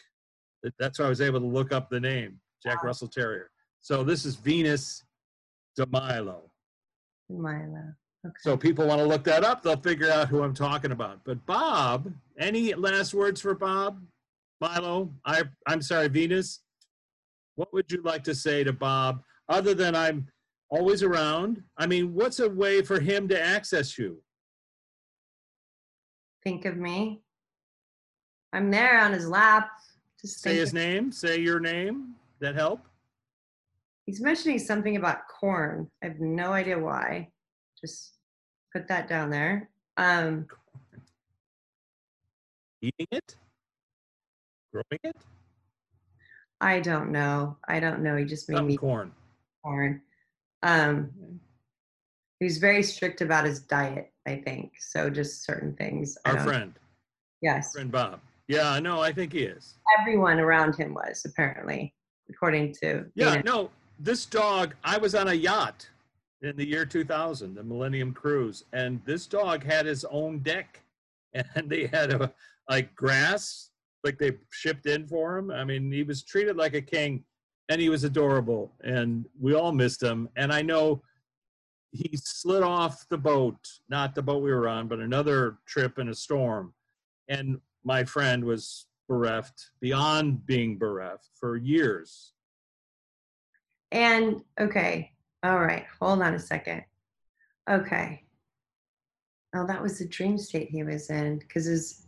That's 0.79 0.99
why 0.99 1.05
I 1.05 1.09
was 1.09 1.21
able 1.21 1.39
to 1.39 1.45
look 1.45 1.71
up 1.71 1.89
the 1.89 1.99
name, 1.99 2.39
Jack 2.65 2.83
Wow. 2.83 2.87
Russell 2.87 3.07
Terrier. 3.07 3.51
So 3.81 4.03
this 4.03 4.25
is 4.25 4.35
Venus 4.35 5.03
de 5.77 5.85
Milo. 5.87 6.49
Milo. 7.29 7.93
Okay. 8.25 8.33
So 8.39 8.57
people 8.57 8.87
want 8.87 8.99
to 8.99 9.05
look 9.05 9.23
that 9.25 9.43
up, 9.43 9.61
they'll 9.61 9.77
figure 9.77 10.09
out 10.09 10.27
who 10.29 10.41
I'm 10.43 10.53
talking 10.55 10.91
about. 10.91 11.19
But 11.23 11.45
Bob, 11.45 12.11
any 12.39 12.73
last 12.73 13.13
words 13.13 13.39
for 13.39 13.53
Bob? 13.53 14.01
Milo, 14.59 15.11
I, 15.25 15.43
I'm 15.67 15.81
sorry, 15.81 16.07
Venus. 16.07 16.61
What 17.55 17.71
would 17.73 17.91
you 17.91 18.01
like 18.01 18.23
to 18.23 18.33
say 18.33 18.63
to 18.63 18.73
Bob 18.73 19.21
other 19.47 19.73
than 19.75 19.95
I'm 19.95 20.27
always 20.69 21.03
around? 21.03 21.61
I 21.77 21.85
mean, 21.85 22.13
what's 22.15 22.39
a 22.39 22.49
way 22.49 22.81
for 22.81 22.99
him 22.99 23.27
to 23.27 23.39
access 23.39 23.97
you? 23.97 24.21
Think 26.43 26.65
of 26.65 26.77
me. 26.77 27.21
I'm 28.53 28.71
there 28.71 28.99
on 28.99 29.13
his 29.13 29.27
lap. 29.27 29.69
Just 30.21 30.41
Say 30.41 30.55
his 30.55 30.73
name, 30.73 31.11
say 31.11 31.37
your 31.39 31.59
name. 31.59 32.15
That 32.39 32.55
help? 32.55 32.81
He's 34.05 34.21
mentioning 34.21 34.59
something 34.59 34.97
about 34.97 35.27
corn. 35.27 35.89
I 36.03 36.07
have 36.07 36.19
no 36.19 36.51
idea 36.53 36.77
why. 36.77 37.29
Just 37.81 38.13
put 38.73 38.87
that 38.87 39.07
down 39.07 39.29
there. 39.29 39.69
Um, 39.97 40.47
Eating 42.81 43.07
it? 43.11 43.35
Growing 44.71 44.99
it? 45.03 45.15
I 46.61 46.79
don't 46.81 47.11
know. 47.11 47.57
I 47.67 47.79
don't 47.79 48.01
know. 48.03 48.15
He 48.15 48.25
just 48.25 48.47
made 48.49 48.57
Some 48.57 48.67
me 48.67 48.77
corn. 48.77 49.11
corn. 49.63 50.01
Um, 50.61 51.39
he 52.39 52.45
was 52.45 52.57
very 52.57 52.83
strict 52.83 53.21
about 53.21 53.45
his 53.45 53.61
diet, 53.61 54.11
I 54.27 54.35
think. 54.45 54.73
So 54.79 55.09
just 55.09 55.43
certain 55.45 55.75
things. 55.75 56.17
Our 56.25 56.39
friend, 56.39 56.73
Yes. 57.41 57.71
friend 57.73 57.91
Bob. 57.91 58.19
Yeah, 58.47 58.69
I 58.69 58.79
know. 58.79 59.01
I 59.01 59.11
think 59.11 59.33
he 59.33 59.39
is. 59.43 59.75
Everyone 59.99 60.39
around 60.39 60.75
him 60.75 60.93
was 60.93 61.25
apparently, 61.25 61.93
according 62.29 62.73
to 62.81 63.05
Yeah, 63.15 63.35
Dana. 63.35 63.43
no, 63.43 63.71
this 63.99 64.25
dog, 64.25 64.75
I 64.83 64.97
was 64.97 65.15
on 65.15 65.29
a 65.29 65.33
yacht 65.33 65.89
in 66.41 66.55
the 66.57 66.67
year 66.67 66.85
2000, 66.85 67.55
the 67.55 67.63
Millennium 67.63 68.13
Cruise, 68.13 68.65
and 68.73 69.01
this 69.05 69.25
dog 69.25 69.63
had 69.63 69.85
his 69.85 70.05
own 70.05 70.39
deck 70.39 70.81
and 71.33 71.69
they 71.69 71.87
had 71.87 72.11
a 72.13 72.31
like 72.69 72.93
grass 72.95 73.69
like 74.03 74.17
they 74.19 74.33
shipped 74.51 74.85
in 74.85 75.07
for 75.07 75.37
him. 75.37 75.49
I 75.51 75.63
mean, 75.63 75.91
he 75.91 76.03
was 76.03 76.23
treated 76.23 76.55
like 76.55 76.75
a 76.75 76.81
king 76.81 77.23
and 77.69 77.81
he 77.81 77.89
was 77.89 78.03
adorable 78.03 78.71
and 78.83 79.25
we 79.39 79.55
all 79.55 79.71
missed 79.71 80.01
him 80.01 80.29
and 80.35 80.53
I 80.53 80.61
know 80.61 81.01
he 81.91 82.11
slid 82.17 82.61
off 82.61 83.07
the 83.09 83.17
boat, 83.17 83.57
not 83.89 84.13
the 84.15 84.21
boat 84.21 84.43
we 84.43 84.51
were 84.51 84.67
on, 84.67 84.87
but 84.87 84.99
another 84.99 85.57
trip 85.65 85.97
in 85.97 86.09
a 86.09 86.13
storm. 86.13 86.73
And 87.29 87.59
my 87.83 88.03
friend 88.03 88.43
was 88.43 88.87
bereft 89.07 89.69
beyond 89.81 90.45
being 90.45 90.77
bereft 90.77 91.29
for 91.39 91.57
years. 91.57 92.33
And 93.91 94.41
okay, 94.59 95.11
all 95.43 95.59
right, 95.59 95.85
hold 96.01 96.21
on 96.21 96.33
a 96.33 96.39
second. 96.39 96.83
Okay. 97.69 98.23
Oh, 99.55 99.65
that 99.67 99.81
was 99.81 99.99
the 99.99 100.07
dream 100.07 100.37
state 100.37 100.69
he 100.69 100.83
was 100.83 101.09
in 101.09 101.39
because 101.39 101.65
his 101.65 102.07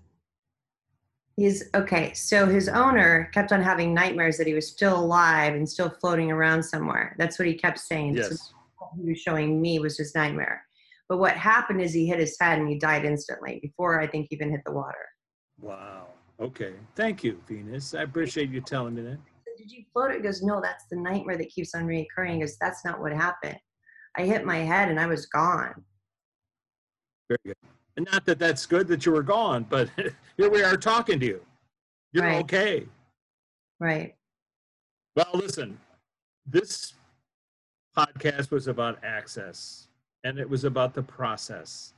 he's 1.37 1.69
okay. 1.75 2.13
So 2.13 2.45
his 2.47 2.67
owner 2.67 3.29
kept 3.33 3.51
on 3.51 3.61
having 3.61 3.93
nightmares 3.93 4.37
that 4.37 4.47
he 4.47 4.53
was 4.53 4.67
still 4.67 4.99
alive 4.99 5.53
and 5.53 5.67
still 5.69 5.89
floating 5.89 6.31
around 6.31 6.63
somewhere. 6.63 7.15
That's 7.17 7.39
what 7.39 7.47
he 7.47 7.53
kept 7.53 7.79
saying. 7.79 8.15
So 8.21 8.29
Yes. 8.29 8.53
what 8.79 8.91
he 8.97 9.09
was 9.09 9.19
showing 9.19 9.61
me 9.61 9.79
was 9.79 9.97
his 9.97 10.13
nightmare. 10.13 10.63
But 11.07 11.19
what 11.19 11.37
happened 11.37 11.79
is 11.79 11.93
he 11.93 12.05
hit 12.07 12.19
his 12.19 12.37
head 12.41 12.59
and 12.59 12.67
he 12.67 12.77
died 12.77 13.05
instantly 13.05 13.59
before 13.61 14.01
I 14.01 14.07
think 14.07 14.27
he 14.29 14.35
even 14.35 14.51
hit 14.51 14.61
the 14.65 14.73
water. 14.73 15.05
Wow. 15.59 16.07
Okay. 16.39 16.73
Thank 16.95 17.23
you, 17.23 17.41
Venus. 17.47 17.93
I 17.95 18.03
appreciate 18.03 18.49
you 18.49 18.61
telling 18.61 18.95
me 18.95 19.01
that. 19.03 19.17
Did 19.57 19.71
you 19.71 19.83
float 19.91 20.11
it? 20.11 20.17
He 20.17 20.21
goes, 20.23 20.43
No, 20.43 20.61
that's 20.61 20.85
the 20.91 20.97
nightmare 20.97 21.38
that 21.38 21.49
keeps 21.49 21.73
on 21.73 21.85
reoccurring. 21.88 22.33
He 22.33 22.39
goes, 22.39 22.57
That's 22.61 22.85
not 22.85 22.99
what 22.99 23.11
happened. 23.11 23.57
I 24.15 24.23
hit 24.23 24.45
my 24.45 24.57
head 24.57 24.89
and 24.89 24.99
I 24.99 25.07
was 25.07 25.25
gone. 25.27 25.73
Very 27.29 27.39
good. 27.45 27.55
And 27.97 28.07
not 28.11 28.25
that 28.25 28.38
that's 28.38 28.65
good 28.65 28.88
that 28.88 29.05
you 29.05 29.11
were 29.11 29.23
gone, 29.23 29.65
but 29.67 29.89
here 30.38 30.49
we 30.49 30.63
are 30.63 30.77
talking 30.77 31.19
to 31.19 31.25
you. 31.25 31.41
You're 32.13 32.23
Right. 32.23 32.43
okay. 32.43 32.85
Right. 33.79 34.15
Well, 35.15 35.29
listen, 35.33 35.79
this 36.45 36.93
podcast 37.97 38.51
was 38.51 38.67
about 38.67 39.03
access 39.03 39.88
and 40.23 40.38
it 40.38 40.47
was 40.47 40.63
about 40.63 40.93
the 40.93 41.01
process. 41.01 41.93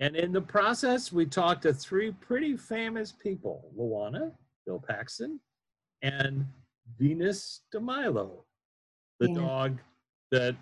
And 0.00 0.16
in 0.16 0.32
the 0.32 0.40
process, 0.40 1.12
we 1.12 1.26
talked 1.26 1.62
to 1.62 1.74
three 1.74 2.10
pretty 2.12 2.56
famous 2.56 3.12
people 3.12 3.70
Luana, 3.78 4.32
Bill 4.66 4.82
Paxton, 4.86 5.38
and 6.00 6.46
Venus 6.98 7.60
DeMilo, 7.74 8.30
the 9.20 9.26
Venus. 9.26 9.42
dog 9.42 9.78
that 10.30 10.56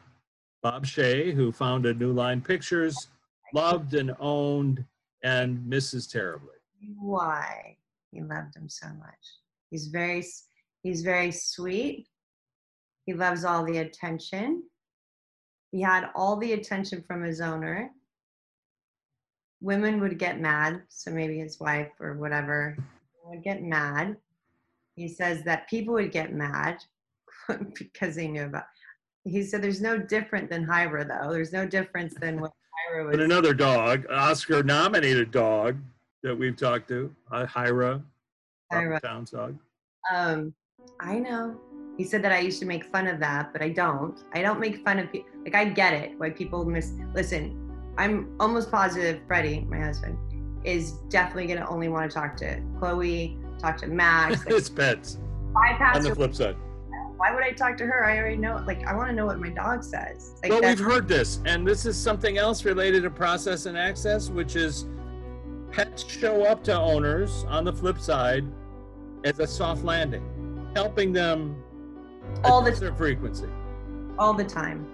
Bob 0.62 0.84
Shaye, 0.84 1.32
who 1.32 1.52
founded 1.52 2.00
New 2.00 2.12
Line 2.12 2.40
Pictures, 2.40 3.08
loved 3.54 3.94
and 3.94 4.12
owned 4.18 4.84
and 5.22 5.64
misses 5.66 6.08
terribly. 6.08 6.48
Why 6.98 7.76
he 8.10 8.20
loved 8.20 8.56
him 8.56 8.68
so 8.68 8.88
much. 8.98 9.18
He's 9.70 9.86
very 9.86 10.24
he's 10.82 11.02
very 11.02 11.30
sweet. 11.30 12.08
He 13.06 13.14
loves 13.14 13.44
all 13.44 13.64
the 13.64 13.78
attention. 13.78 14.64
He 15.70 15.80
had 15.80 16.10
all 16.14 16.36
the 16.36 16.54
attention 16.54 17.04
from 17.06 17.22
his 17.22 17.40
owner. 17.40 17.90
Women 19.60 20.00
would 20.00 20.18
get 20.18 20.40
mad, 20.40 20.82
so 20.88 21.10
maybe 21.10 21.38
his 21.38 21.58
wife 21.58 21.90
or 22.00 22.14
whatever 22.14 22.76
would 23.24 23.42
get 23.42 23.62
mad. 23.62 24.16
He 24.94 25.08
says 25.08 25.42
that 25.44 25.68
people 25.68 25.94
would 25.94 26.12
get 26.12 26.32
mad 26.32 26.78
because 27.74 28.16
they 28.16 28.28
knew 28.28 28.44
about. 28.44 28.64
He 29.24 29.42
said 29.42 29.62
there's 29.62 29.80
no 29.80 29.98
different 29.98 30.48
than 30.48 30.66
Hyra 30.66 31.06
though. 31.06 31.32
There's 31.32 31.52
no 31.52 31.66
difference 31.66 32.14
than 32.20 32.40
what 32.40 32.52
Hyra 32.90 33.06
was. 33.06 33.16
But 33.16 33.24
another 33.24 33.52
dog, 33.52 34.06
Oscar 34.10 34.62
nominated 34.62 35.30
dog 35.30 35.76
that 36.22 36.34
we've 36.34 36.56
talked 36.56 36.88
to, 36.88 37.14
uh, 37.30 37.46
Hyra, 37.46 38.02
Hyra. 38.72 38.84
Robert 38.84 39.02
Towne's 39.02 39.30
dog. 39.30 39.58
Um, 40.12 40.54
I 41.00 41.18
know. 41.18 41.58
He 41.96 42.04
said 42.04 42.22
that 42.22 42.32
I 42.32 42.38
used 42.38 42.60
to 42.60 42.66
make 42.66 42.84
fun 42.84 43.08
of 43.08 43.18
that, 43.20 43.52
but 43.52 43.60
I 43.60 43.70
don't. 43.70 44.22
I 44.32 44.40
don't 44.40 44.60
make 44.60 44.84
fun 44.84 45.00
of 45.00 45.10
people. 45.10 45.28
Like 45.44 45.54
I 45.54 45.64
get 45.64 45.94
it 45.94 46.18
why 46.18 46.30
people 46.30 46.64
miss. 46.64 46.92
Listen, 47.12 47.67
I'm 47.98 48.34
almost 48.38 48.70
positive 48.70 49.20
Freddie, 49.26 49.66
my 49.68 49.78
husband, 49.78 50.16
is 50.64 50.92
definitely 51.10 51.46
gonna 51.52 51.68
only 51.68 51.88
want 51.88 52.10
to 52.10 52.14
talk 52.14 52.36
to 52.36 52.62
Chloe, 52.78 53.36
talk 53.58 53.76
to 53.78 53.88
Max. 53.88 54.44
Like, 54.46 54.54
it's 54.54 54.70
pets. 54.70 55.18
bypass 55.52 55.96
On 55.96 56.02
the 56.04 56.14
flip 56.14 56.34
side. 56.34 56.56
Why 57.16 57.34
would 57.34 57.42
I 57.42 57.50
talk 57.50 57.76
to 57.78 57.86
her? 57.86 58.04
I 58.04 58.16
already 58.16 58.36
know. 58.36 58.62
Like 58.64 58.86
I 58.86 58.94
want 58.94 59.10
to 59.10 59.14
know 59.14 59.26
what 59.26 59.40
my 59.40 59.50
dog 59.50 59.82
says. 59.82 60.34
Like 60.42 60.52
Well, 60.52 60.62
we've 60.62 60.78
heard 60.78 61.08
this, 61.08 61.40
and 61.44 61.66
this 61.66 61.84
is 61.84 61.96
something 61.96 62.38
else 62.38 62.64
related 62.64 63.02
to 63.02 63.10
process 63.10 63.66
and 63.66 63.76
access, 63.76 64.30
which 64.30 64.54
is 64.54 64.86
pets 65.72 66.08
show 66.08 66.44
up 66.44 66.62
to 66.64 66.78
owners 66.78 67.44
on 67.48 67.64
the 67.64 67.72
flip 67.72 67.98
side 67.98 68.44
as 69.24 69.40
a 69.40 69.46
soft 69.46 69.82
landing, 69.82 70.70
helping 70.76 71.12
them 71.12 71.60
all 72.44 72.62
the 72.62 72.70
their 72.70 72.94
frequency 72.94 73.48
all 74.18 74.34
the 74.34 74.44
time. 74.44 74.86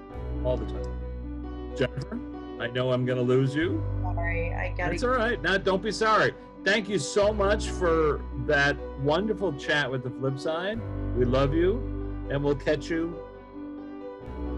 all 0.45 0.57
the 0.57 0.65
time. 0.65 1.75
Jennifer, 1.77 2.19
I 2.61 2.69
know 2.69 2.93
I'm 2.93 3.05
going 3.05 3.19
to 3.19 3.25
lose 3.25 3.55
you. 3.55 3.83
Sorry, 4.03 4.55
I 4.55 4.75
gotta. 4.77 4.91
That's 4.91 5.03
all 5.03 5.11
right. 5.11 5.41
Now, 5.43 5.59
don't 5.59 5.83
be 5.83 5.93
sorry. 5.93 6.35
Thank 6.65 6.89
you 6.89 6.99
so 6.99 7.33
much 7.33 7.69
for 7.69 8.23
that 8.47 8.77
wonderful 9.01 9.53
chat 9.55 9.91
with 9.91 10.03
the 10.03 10.11
flip 10.11 10.39
side. 10.39 10.81
We 11.17 11.25
love 11.25 11.53
you, 11.53 11.77
and 12.31 12.43
we'll 12.43 12.55
catch 12.55 12.89
you 12.89 13.19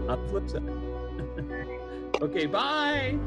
on 0.07 0.21
the 0.21 0.29
flip 0.29 0.49
side. 0.49 2.21
okay, 2.21 2.45
bye. 2.45 3.17